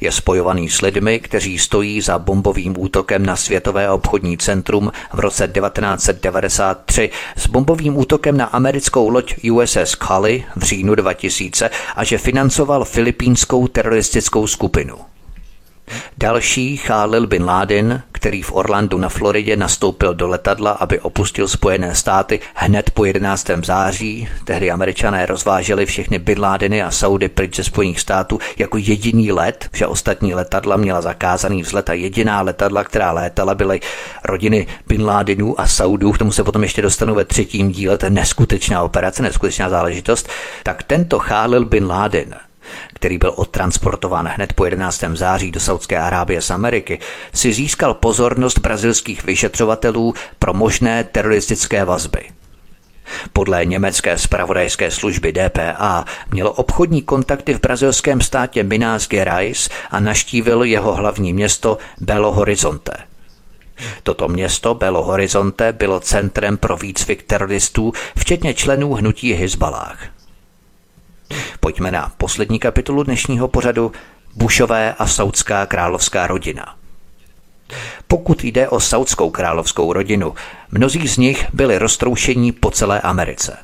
je 0.00 0.12
spojovaný 0.12 0.68
s 0.68 0.80
lidmi, 0.80 1.20
kteří 1.20 1.58
stojí 1.58 2.00
za 2.00 2.18
bombovým 2.18 2.74
útokem 2.78 3.26
na 3.26 3.36
Světové 3.36 3.90
obchodní 3.90 4.38
centrum 4.38 4.92
v 5.12 5.20
roce 5.20 5.48
1993, 5.48 7.10
s 7.36 7.46
bombovým 7.46 7.96
útokem 7.96 8.36
na 8.36 8.44
americkou 8.44 9.08
loď 9.08 9.34
USS 9.50 9.96
Cully 10.06 10.44
v 10.56 10.62
říjnu 10.62 10.94
2000 10.94 11.70
a 11.96 12.04
že 12.04 12.18
financoval 12.18 12.84
filipínskou 12.84 13.68
teroristickou 13.68 14.46
skupinu. 14.46 15.15
Další 16.18 16.78
Khalil 16.78 17.26
bin 17.26 17.44
Laden, 17.44 18.02
který 18.12 18.42
v 18.42 18.52
Orlandu 18.52 18.98
na 18.98 19.08
Floridě 19.08 19.56
nastoupil 19.56 20.14
do 20.14 20.28
letadla, 20.28 20.70
aby 20.70 21.00
opustil 21.00 21.48
Spojené 21.48 21.94
státy 21.94 22.40
hned 22.54 22.90
po 22.90 23.04
11. 23.04 23.50
září. 23.64 24.28
Tehdy 24.44 24.70
američané 24.70 25.26
rozváželi 25.26 25.86
všechny 25.86 26.18
bin 26.18 26.40
Ladeny 26.40 26.82
a 26.82 26.90
Saudy 26.90 27.28
pryč 27.28 27.56
ze 27.56 27.64
Spojených 27.64 28.00
států 28.00 28.38
jako 28.58 28.78
jediný 28.78 29.32
let, 29.32 29.68
že 29.72 29.86
ostatní 29.86 30.34
letadla 30.34 30.76
měla 30.76 31.00
zakázaný 31.00 31.62
vzlet 31.62 31.90
a 31.90 31.92
jediná 31.92 32.42
letadla, 32.42 32.84
která 32.84 33.12
létala, 33.12 33.54
byly 33.54 33.80
rodiny 34.24 34.66
bin 34.86 35.04
Ladenů 35.04 35.60
a 35.60 35.66
Saudů. 35.66 36.12
K 36.12 36.18
tomu 36.18 36.32
se 36.32 36.44
potom 36.44 36.62
ještě 36.62 36.82
dostanu 36.82 37.14
ve 37.14 37.24
třetím 37.24 37.72
díle, 37.72 37.98
to 37.98 38.06
je 38.06 38.10
neskutečná 38.10 38.82
operace, 38.82 39.22
neskutečná 39.22 39.68
záležitost. 39.68 40.28
Tak 40.62 40.82
tento 40.82 41.18
Khalil 41.18 41.64
bin 41.64 41.86
Laden 41.86 42.34
který 42.94 43.18
byl 43.18 43.32
odtransportován 43.36 44.26
hned 44.26 44.52
po 44.52 44.64
11. 44.64 45.04
září 45.14 45.52
do 45.52 45.60
Saudské 45.60 45.98
Arábie 45.98 46.42
z 46.42 46.50
Ameriky, 46.50 46.98
si 47.34 47.52
získal 47.52 47.94
pozornost 47.94 48.58
brazilských 48.58 49.24
vyšetřovatelů 49.24 50.14
pro 50.38 50.54
možné 50.54 51.04
teroristické 51.04 51.84
vazby. 51.84 52.20
Podle 53.32 53.66
německé 53.66 54.18
spravodajské 54.18 54.90
služby 54.90 55.32
DPA 55.32 56.04
mělo 56.30 56.52
obchodní 56.52 57.02
kontakty 57.02 57.54
v 57.54 57.60
brazilském 57.60 58.20
státě 58.20 58.62
Minas 58.62 59.08
Gerais 59.08 59.68
a 59.90 60.00
naštívil 60.00 60.62
jeho 60.62 60.94
hlavní 60.94 61.32
město 61.32 61.78
Belo 62.00 62.32
Horizonte. 62.32 62.92
Toto 64.02 64.28
město 64.28 64.74
Belo 64.74 65.02
Horizonte 65.02 65.72
bylo 65.72 66.00
centrem 66.00 66.56
pro 66.56 66.76
výcvik 66.76 67.22
teroristů, 67.22 67.92
včetně 68.18 68.54
členů 68.54 68.94
hnutí 68.94 69.32
Hezbalách. 69.32 70.15
Pojďme 71.60 71.90
na 71.90 72.12
poslední 72.16 72.58
kapitolu 72.58 73.02
dnešního 73.02 73.48
pořadu 73.48 73.92
Bušové 74.34 74.94
a 74.98 75.06
saudská 75.06 75.66
královská 75.66 76.26
rodina. 76.26 76.76
Pokud 78.08 78.44
jde 78.44 78.68
o 78.68 78.80
saudskou 78.80 79.30
královskou 79.30 79.92
rodinu, 79.92 80.34
mnozí 80.70 81.08
z 81.08 81.16
nich 81.16 81.46
byli 81.52 81.78
roztroušení 81.78 82.52
po 82.52 82.70
celé 82.70 83.00
Americe. 83.00 83.56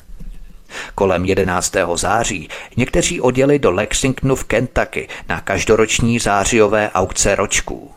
Kolem 0.95 1.25
11. 1.25 1.75
září 1.95 2.49
někteří 2.77 3.21
odjeli 3.21 3.59
do 3.59 3.71
Lexingtonu 3.71 4.37
v 4.37 4.45
Kentucky 4.45 5.09
na 5.29 5.41
každoroční 5.41 6.19
zářijové 6.19 6.91
aukce 6.95 7.35
ročků. 7.35 7.91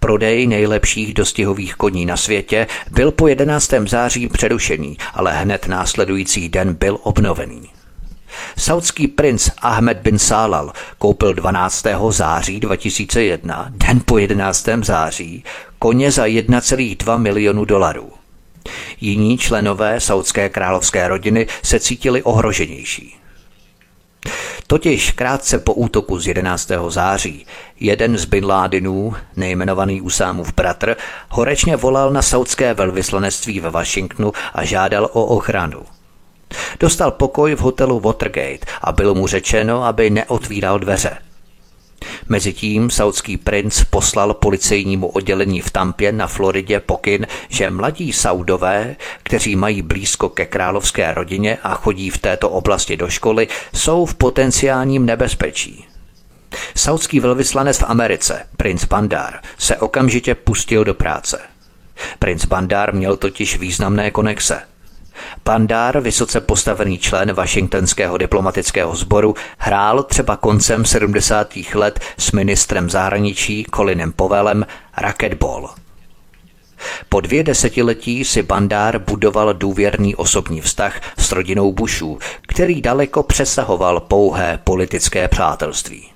Prodej 0.00 0.46
nejlepších 0.46 1.14
dostihových 1.14 1.74
koní 1.74 2.06
na 2.06 2.16
světě 2.16 2.66
byl 2.90 3.12
po 3.12 3.28
11. 3.28 3.72
září 3.86 4.28
přerušený, 4.28 4.96
ale 5.14 5.32
hned 5.32 5.66
následující 5.68 6.48
den 6.48 6.74
byl 6.74 6.98
obnovený. 7.02 7.77
Saudský 8.58 9.08
princ 9.08 9.50
Ahmed 9.62 9.98
bin 9.98 10.18
Salal 10.18 10.72
koupil 10.98 11.34
12. 11.34 11.86
září 12.10 12.60
2001, 12.60 13.66
den 13.70 14.00
po 14.04 14.18
11. 14.18 14.68
září, 14.82 15.44
koně 15.78 16.10
za 16.10 16.26
1,2 16.26 17.18
milionu 17.18 17.64
dolarů. 17.64 18.12
Jiní 19.00 19.38
členové 19.38 20.00
saudské 20.00 20.48
královské 20.48 21.08
rodiny 21.08 21.46
se 21.62 21.80
cítili 21.80 22.22
ohroženější. 22.22 23.16
Totiž 24.66 25.12
krátce 25.12 25.58
po 25.58 25.74
útoku 25.74 26.18
z 26.18 26.26
11. 26.26 26.70
září 26.88 27.46
jeden 27.80 28.18
z 28.18 28.24
Bin 28.24 28.44
Ládinů, 28.44 29.14
nejmenovaný 29.36 30.00
Usámův 30.00 30.54
bratr, 30.54 30.96
horečně 31.28 31.76
volal 31.76 32.10
na 32.10 32.22
saudské 32.22 32.74
velvyslanectví 32.74 33.60
ve 33.60 33.70
Washingtonu 33.70 34.32
a 34.54 34.64
žádal 34.64 35.04
o 35.12 35.24
ochranu– 35.24 35.82
Dostal 36.80 37.10
pokoj 37.10 37.54
v 37.54 37.60
hotelu 37.60 38.00
Watergate 38.00 38.66
a 38.82 38.92
bylo 38.92 39.14
mu 39.14 39.26
řečeno, 39.26 39.84
aby 39.84 40.10
neotvíral 40.10 40.78
dveře. 40.78 41.18
Mezitím 42.28 42.90
saudský 42.90 43.36
princ 43.36 43.84
poslal 43.84 44.34
policejnímu 44.34 45.08
oddělení 45.08 45.60
v 45.60 45.70
Tampě 45.70 46.12
na 46.12 46.26
Floridě 46.26 46.80
pokyn, 46.80 47.26
že 47.48 47.70
mladí 47.70 48.12
Saudové, 48.12 48.96
kteří 49.22 49.56
mají 49.56 49.82
blízko 49.82 50.28
ke 50.28 50.46
královské 50.46 51.14
rodině 51.14 51.58
a 51.62 51.74
chodí 51.74 52.10
v 52.10 52.18
této 52.18 52.50
oblasti 52.50 52.96
do 52.96 53.08
školy, 53.08 53.48
jsou 53.74 54.06
v 54.06 54.14
potenciálním 54.14 55.06
nebezpečí. 55.06 55.84
Saudský 56.76 57.20
velvyslanec 57.20 57.78
v 57.78 57.84
Americe, 57.86 58.46
princ 58.56 58.84
Bandar, 58.84 59.40
se 59.58 59.76
okamžitě 59.76 60.34
pustil 60.34 60.84
do 60.84 60.94
práce. 60.94 61.40
Princ 62.18 62.44
Bandar 62.44 62.94
měl 62.94 63.16
totiž 63.16 63.58
významné 63.58 64.10
konexe– 64.10 64.62
Bandár, 65.44 66.00
vysoce 66.00 66.40
postavený 66.40 66.98
člen 66.98 67.32
Washingtonského 67.32 68.18
diplomatického 68.18 68.96
sboru, 68.96 69.34
hrál 69.58 70.02
třeba 70.02 70.36
koncem 70.36 70.84
70. 70.84 71.54
let 71.74 72.00
s 72.18 72.32
ministrem 72.32 72.90
zahraničí 72.90 73.66
Colinem 73.74 74.12
Povelem 74.12 74.66
racquetball. 74.96 75.70
Po 77.08 77.20
dvě 77.20 77.44
desetiletí 77.44 78.24
si 78.24 78.42
Bandár 78.42 78.98
budoval 78.98 79.54
důvěrný 79.54 80.16
osobní 80.16 80.60
vztah 80.60 81.00
s 81.18 81.32
rodinou 81.32 81.72
Bushů, 81.72 82.18
který 82.42 82.82
daleko 82.82 83.22
přesahoval 83.22 84.00
pouhé 84.00 84.58
politické 84.64 85.28
přátelství. 85.28 86.08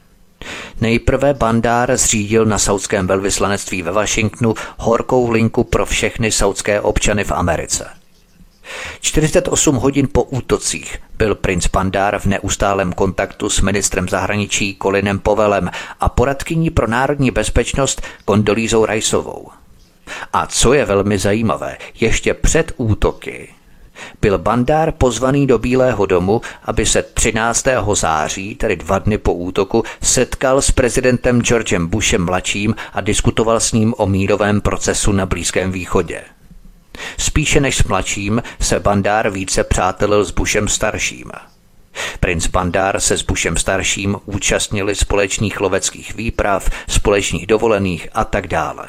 Nejprve 0.81 1.35
Bandár 1.35 1.97
zřídil 1.97 2.45
na 2.47 2.59
saudském 2.59 3.07
velvyslanectví 3.07 3.83
ve 3.83 3.93
Washingtonu 3.93 4.55
horkou 4.79 5.31
linku 5.31 5.65
pro 5.65 5.87
všechny 5.87 6.33
saudské 6.33 6.81
občany 6.81 7.25
v 7.25 7.33
Americe– 7.33 7.91
48 9.01 9.77
hodin 9.77 10.09
po 10.13 10.23
útocích 10.23 10.99
byl 11.19 11.35
princ 11.35 11.67
Bandar 11.67 12.19
v 12.19 12.27
neustálém 12.27 12.93
kontaktu 12.93 13.51
s 13.51 13.61
ministrem 13.61 14.09
zahraničí 14.09 14.75
Kolinem 14.75 15.19
Povelem 15.19 15.71
a 16.01 16.09
poradkyní 16.09 16.71
pro 16.71 16.87
národní 16.87 17.31
bezpečnost 17.31 18.03
Kondolízou 18.25 18.85
Rajsovou. 18.85 19.51
A 20.33 20.47
co 20.47 20.73
je 20.73 20.85
velmi 20.85 21.19
zajímavé, 21.19 21.77
ještě 22.01 22.35
před 22.35 22.73
útoky 22.77 23.49
byl 24.21 24.39
Bandár 24.39 24.93
pozvaný 24.93 25.47
do 25.47 25.59
Bílého 25.59 26.07
domu, 26.07 26.41
aby 26.65 26.87
se 26.87 27.03
13. 27.03 27.67
září, 27.93 28.55
tedy 28.55 28.77
dva 28.77 28.99
dny 28.99 29.19
po 29.19 29.35
útoku, 29.35 29.85
setkal 30.03 30.63
s 30.63 30.71
prezidentem 30.71 31.43
Georgem 31.43 31.87
Bushem 31.87 32.25
mladším 32.25 32.75
a 32.93 33.01
diskutoval 33.01 33.61
s 33.61 33.73
ním 33.73 33.95
o 33.97 34.07
mírovém 34.07 34.61
procesu 34.61 35.13
na 35.13 35.27
Blízkém 35.27 35.73
východě. 35.73 36.23
Spíše 37.19 37.61
než 37.61 37.77
s 37.77 37.85
mladším 37.85 38.43
se 38.61 38.81
Bandár 38.81 39.31
více 39.31 39.65
přátelil 39.65 40.25
s 40.25 40.31
Bushem 40.31 40.69
starším. 40.69 41.33
Princ 42.21 42.47
Bandár 42.47 43.01
se 43.01 43.19
s 43.19 43.23
Bushem 43.23 43.57
starším 43.57 44.17
účastnili 44.25 44.95
společných 44.95 45.61
loveckých 45.61 46.15
výprav, 46.15 46.71
společných 46.89 47.47
dovolených 47.47 48.09
a 48.13 48.25
tak 48.25 48.47
dále. 48.47 48.89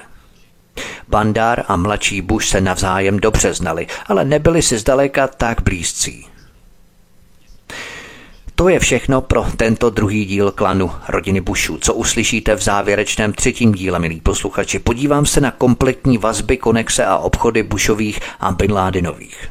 Bandár 1.08 1.64
a 1.68 1.76
mladší 1.76 2.22
Bush 2.22 2.48
se 2.48 2.62
navzájem 2.62 3.20
dobře 3.20 3.54
znali, 3.54 3.88
ale 4.06 4.26
nebyli 4.26 4.62
si 4.62 4.78
zdaleka 4.78 5.28
tak 5.28 5.62
blízcí. 5.62 6.33
To 8.56 8.70
je 8.70 8.80
všechno 8.80 9.22
pro 9.22 9.46
tento 9.58 9.90
druhý 9.90 10.26
díl 10.26 10.52
klanu 10.52 10.92
rodiny 11.08 11.42
Bushů. 11.42 11.78
Co 11.78 11.94
uslyšíte 11.94 12.56
v 12.56 12.62
závěrečném 12.62 13.34
třetím 13.34 13.72
díle, 13.72 14.00
milí 14.00 14.22
posluchači? 14.22 14.80
Podívám 14.80 15.26
se 15.26 15.42
na 15.42 15.52
kompletní 15.52 16.18
vazby, 16.18 16.58
konexe 16.58 17.06
a 17.06 17.18
obchody 17.18 17.64
Bushových 17.64 18.20
a 18.40 18.52
Bin 18.52 18.74
Ládinových. 18.74 19.50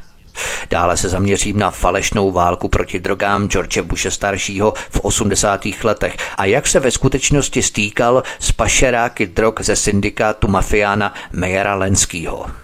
Dále 0.70 0.96
se 0.96 1.08
zaměřím 1.08 1.58
na 1.58 1.70
falešnou 1.70 2.32
válku 2.32 2.68
proti 2.68 3.00
drogám 3.00 3.48
George 3.48 3.80
Bushe 3.80 4.10
staršího 4.10 4.74
v 4.90 5.00
80. 5.00 5.66
letech 5.84 6.16
a 6.36 6.44
jak 6.44 6.66
se 6.66 6.80
ve 6.80 6.90
skutečnosti 6.90 7.62
stýkal 7.62 8.22
s 8.38 8.52
pašeráky 8.52 9.26
drog 9.26 9.54
ze 9.60 9.76
syndikátu 9.76 10.48
mafiána 10.48 11.14
Mejera 11.32 11.74
Lenskýho. 11.74 12.61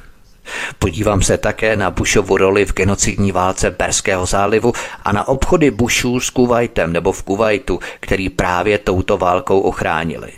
Podívám 0.79 1.23
se 1.23 1.39
také 1.39 1.77
na 1.77 1.91
Bushovu 1.91 2.37
roli 2.37 2.65
v 2.65 2.73
genocidní 2.73 3.33
válce 3.33 3.71
Perského 3.71 4.27
zálivu 4.27 4.73
a 5.03 5.13
na 5.13 5.29
obchody 5.29 5.71
Bushů 5.71 6.21
s 6.21 6.31
Kuwaitem 6.31 6.93
nebo 6.93 7.13
v 7.13 7.23
Kuwaitu, 7.23 7.81
který 8.01 8.29
právě 8.29 8.79
touto 8.79 9.19
válkou 9.19 9.61
ochránili. 9.61 10.33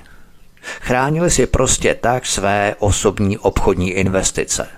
Chránili 0.81 1.31
si 1.31 1.47
prostě 1.47 1.95
tak 1.95 2.27
své 2.27 2.75
osobní 2.79 3.39
obchodní 3.39 3.91
investice. 3.91 4.69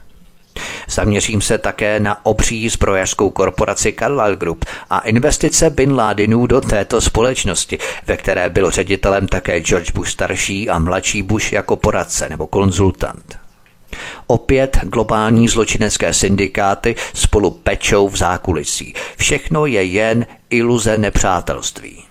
Zaměřím 0.89 1.41
se 1.41 1.59
také 1.59 2.01
na 2.01 2.27
obří 2.27 2.69
zbrojařskou 2.69 3.31
korporaci 3.31 3.95
Carlyle 3.99 4.37
Group 4.37 4.65
a 4.91 4.99
investice 4.99 5.71
Bin 5.71 5.95
Ladenů 5.97 6.47
do 6.47 6.61
této 6.61 7.01
společnosti, 7.01 7.79
ve 8.07 8.17
které 8.17 8.51
byl 8.51 8.71
ředitelem 8.71 9.29
také 9.29 9.61
George 9.61 9.91
Bush 9.91 10.11
starší 10.11 10.69
a 10.69 10.79
mladší 10.79 11.23
Bush 11.23 11.53
jako 11.53 11.77
poradce 11.77 12.29
nebo 12.29 12.47
konzultant. 12.47 13.42
Opět 14.27 14.79
globální 14.83 15.49
zločinecké 15.49 16.15
syndikáty 16.15 16.95
spolu 17.15 17.51
pečou 17.51 18.09
v 18.09 18.17
zákulisí. 18.17 18.95
Všechno 19.17 19.67
je 19.67 19.85
jen 19.85 20.27
iluze 20.51 20.99
nepřátelství. 20.99 22.05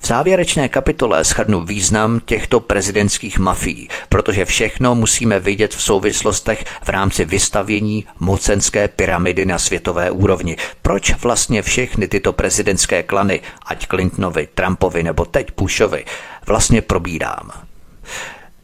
V 0.00 0.06
závěrečné 0.06 0.68
kapitole 0.68 1.24
shrnu 1.24 1.60
význam 1.60 2.20
těchto 2.24 2.60
prezidentských 2.60 3.38
mafií, 3.38 3.88
protože 4.08 4.44
všechno 4.44 4.94
musíme 4.94 5.40
vidět 5.40 5.74
v 5.74 5.82
souvislostech 5.82 6.64
v 6.84 6.88
rámci 6.88 7.24
vystavění 7.24 8.06
mocenské 8.18 8.88
pyramidy 8.88 9.46
na 9.46 9.58
světové 9.58 10.10
úrovni. 10.10 10.56
Proč 10.82 11.14
vlastně 11.14 11.62
všechny 11.62 12.08
tyto 12.08 12.32
prezidentské 12.32 13.02
klany, 13.02 13.40
ať 13.66 13.86
Clintonovi, 13.86 14.48
Trumpovi 14.54 15.02
nebo 15.02 15.24
teď 15.24 15.48
Bushovi, 15.56 16.04
vlastně 16.46 16.82
probírám? 16.82 17.50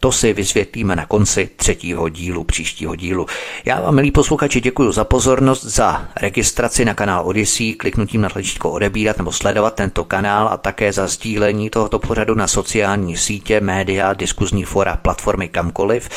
To 0.01 0.13
si 0.13 0.33
vysvětlíme 0.33 0.97
na 0.97 1.07
konci 1.07 1.51
třetího 1.57 2.09
dílu, 2.09 2.45
příštího 2.45 2.97
dílu. 2.97 3.27
Já 3.65 3.81
vám, 3.81 3.95
milí 3.95 4.11
posluchači, 4.11 4.61
děkuji 4.61 4.93
za 4.93 5.05
pozornost, 5.05 5.65
za 5.65 6.09
registraci 6.17 6.85
na 6.85 6.95
kanál 6.95 7.27
Odyssey, 7.27 7.75
kliknutím 7.75 8.21
na 8.21 8.29
tlačítko 8.29 8.71
odebírat 8.71 9.19
nebo 9.19 9.33
sledovat 9.33 9.75
tento 9.75 10.05
kanál 10.05 10.49
a 10.49 10.57
také 10.57 10.93
za 10.93 11.07
sdílení 11.07 11.71
tohoto 11.71 11.99
pořadu 11.99 12.35
na 12.35 12.47
sociální 12.47 13.17
sítě, 13.17 13.61
média, 13.61 14.15
diskuzní 14.15 14.65
fora, 14.65 14.97
platformy 14.97 15.49
kamkoliv. 15.49 16.09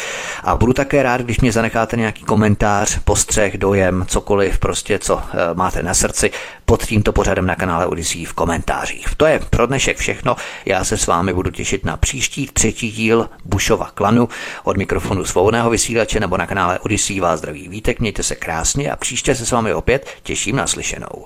A 0.43 0.55
budu 0.55 0.73
také 0.73 1.03
rád, 1.03 1.21
když 1.21 1.39
mě 1.39 1.51
zanecháte 1.51 1.97
nějaký 1.97 2.23
komentář, 2.23 2.99
postřeh, 3.03 3.57
dojem, 3.57 4.05
cokoliv, 4.07 4.59
prostě 4.59 4.99
co 4.99 5.21
eh, 5.23 5.37
máte 5.53 5.83
na 5.83 5.93
srdci 5.93 6.31
pod 6.71 6.85
tímto 6.85 7.11
pořadem 7.11 7.45
na 7.45 7.55
kanále 7.55 7.85
Odyssey 7.85 8.25
v 8.25 8.33
komentářích. 8.33 9.15
To 9.17 9.25
je 9.25 9.39
pro 9.49 9.67
dnešek 9.67 9.97
všechno. 9.97 10.35
Já 10.65 10.83
se 10.83 10.97
s 10.97 11.07
vámi 11.07 11.33
budu 11.33 11.51
těšit 11.51 11.85
na 11.85 11.97
příští 11.97 12.49
třetí 12.53 12.91
díl 12.91 13.29
Bushova 13.45 13.91
klanu. 13.93 14.29
Od 14.63 14.77
mikrofonu 14.77 15.25
svobodného 15.25 15.69
vysílače 15.69 16.19
nebo 16.19 16.37
na 16.37 16.47
kanále 16.47 16.79
Odyssey 16.79 17.19
vás 17.19 17.39
zdraví 17.39 17.67
vítek, 17.67 17.99
mějte 17.99 18.23
se 18.23 18.35
krásně 18.35 18.91
a 18.91 18.95
příště 18.95 19.35
se 19.35 19.45
s 19.45 19.51
vámi 19.51 19.73
opět 19.73 20.09
těším 20.23 20.55
na 20.55 20.67
slyšenou. 20.67 21.25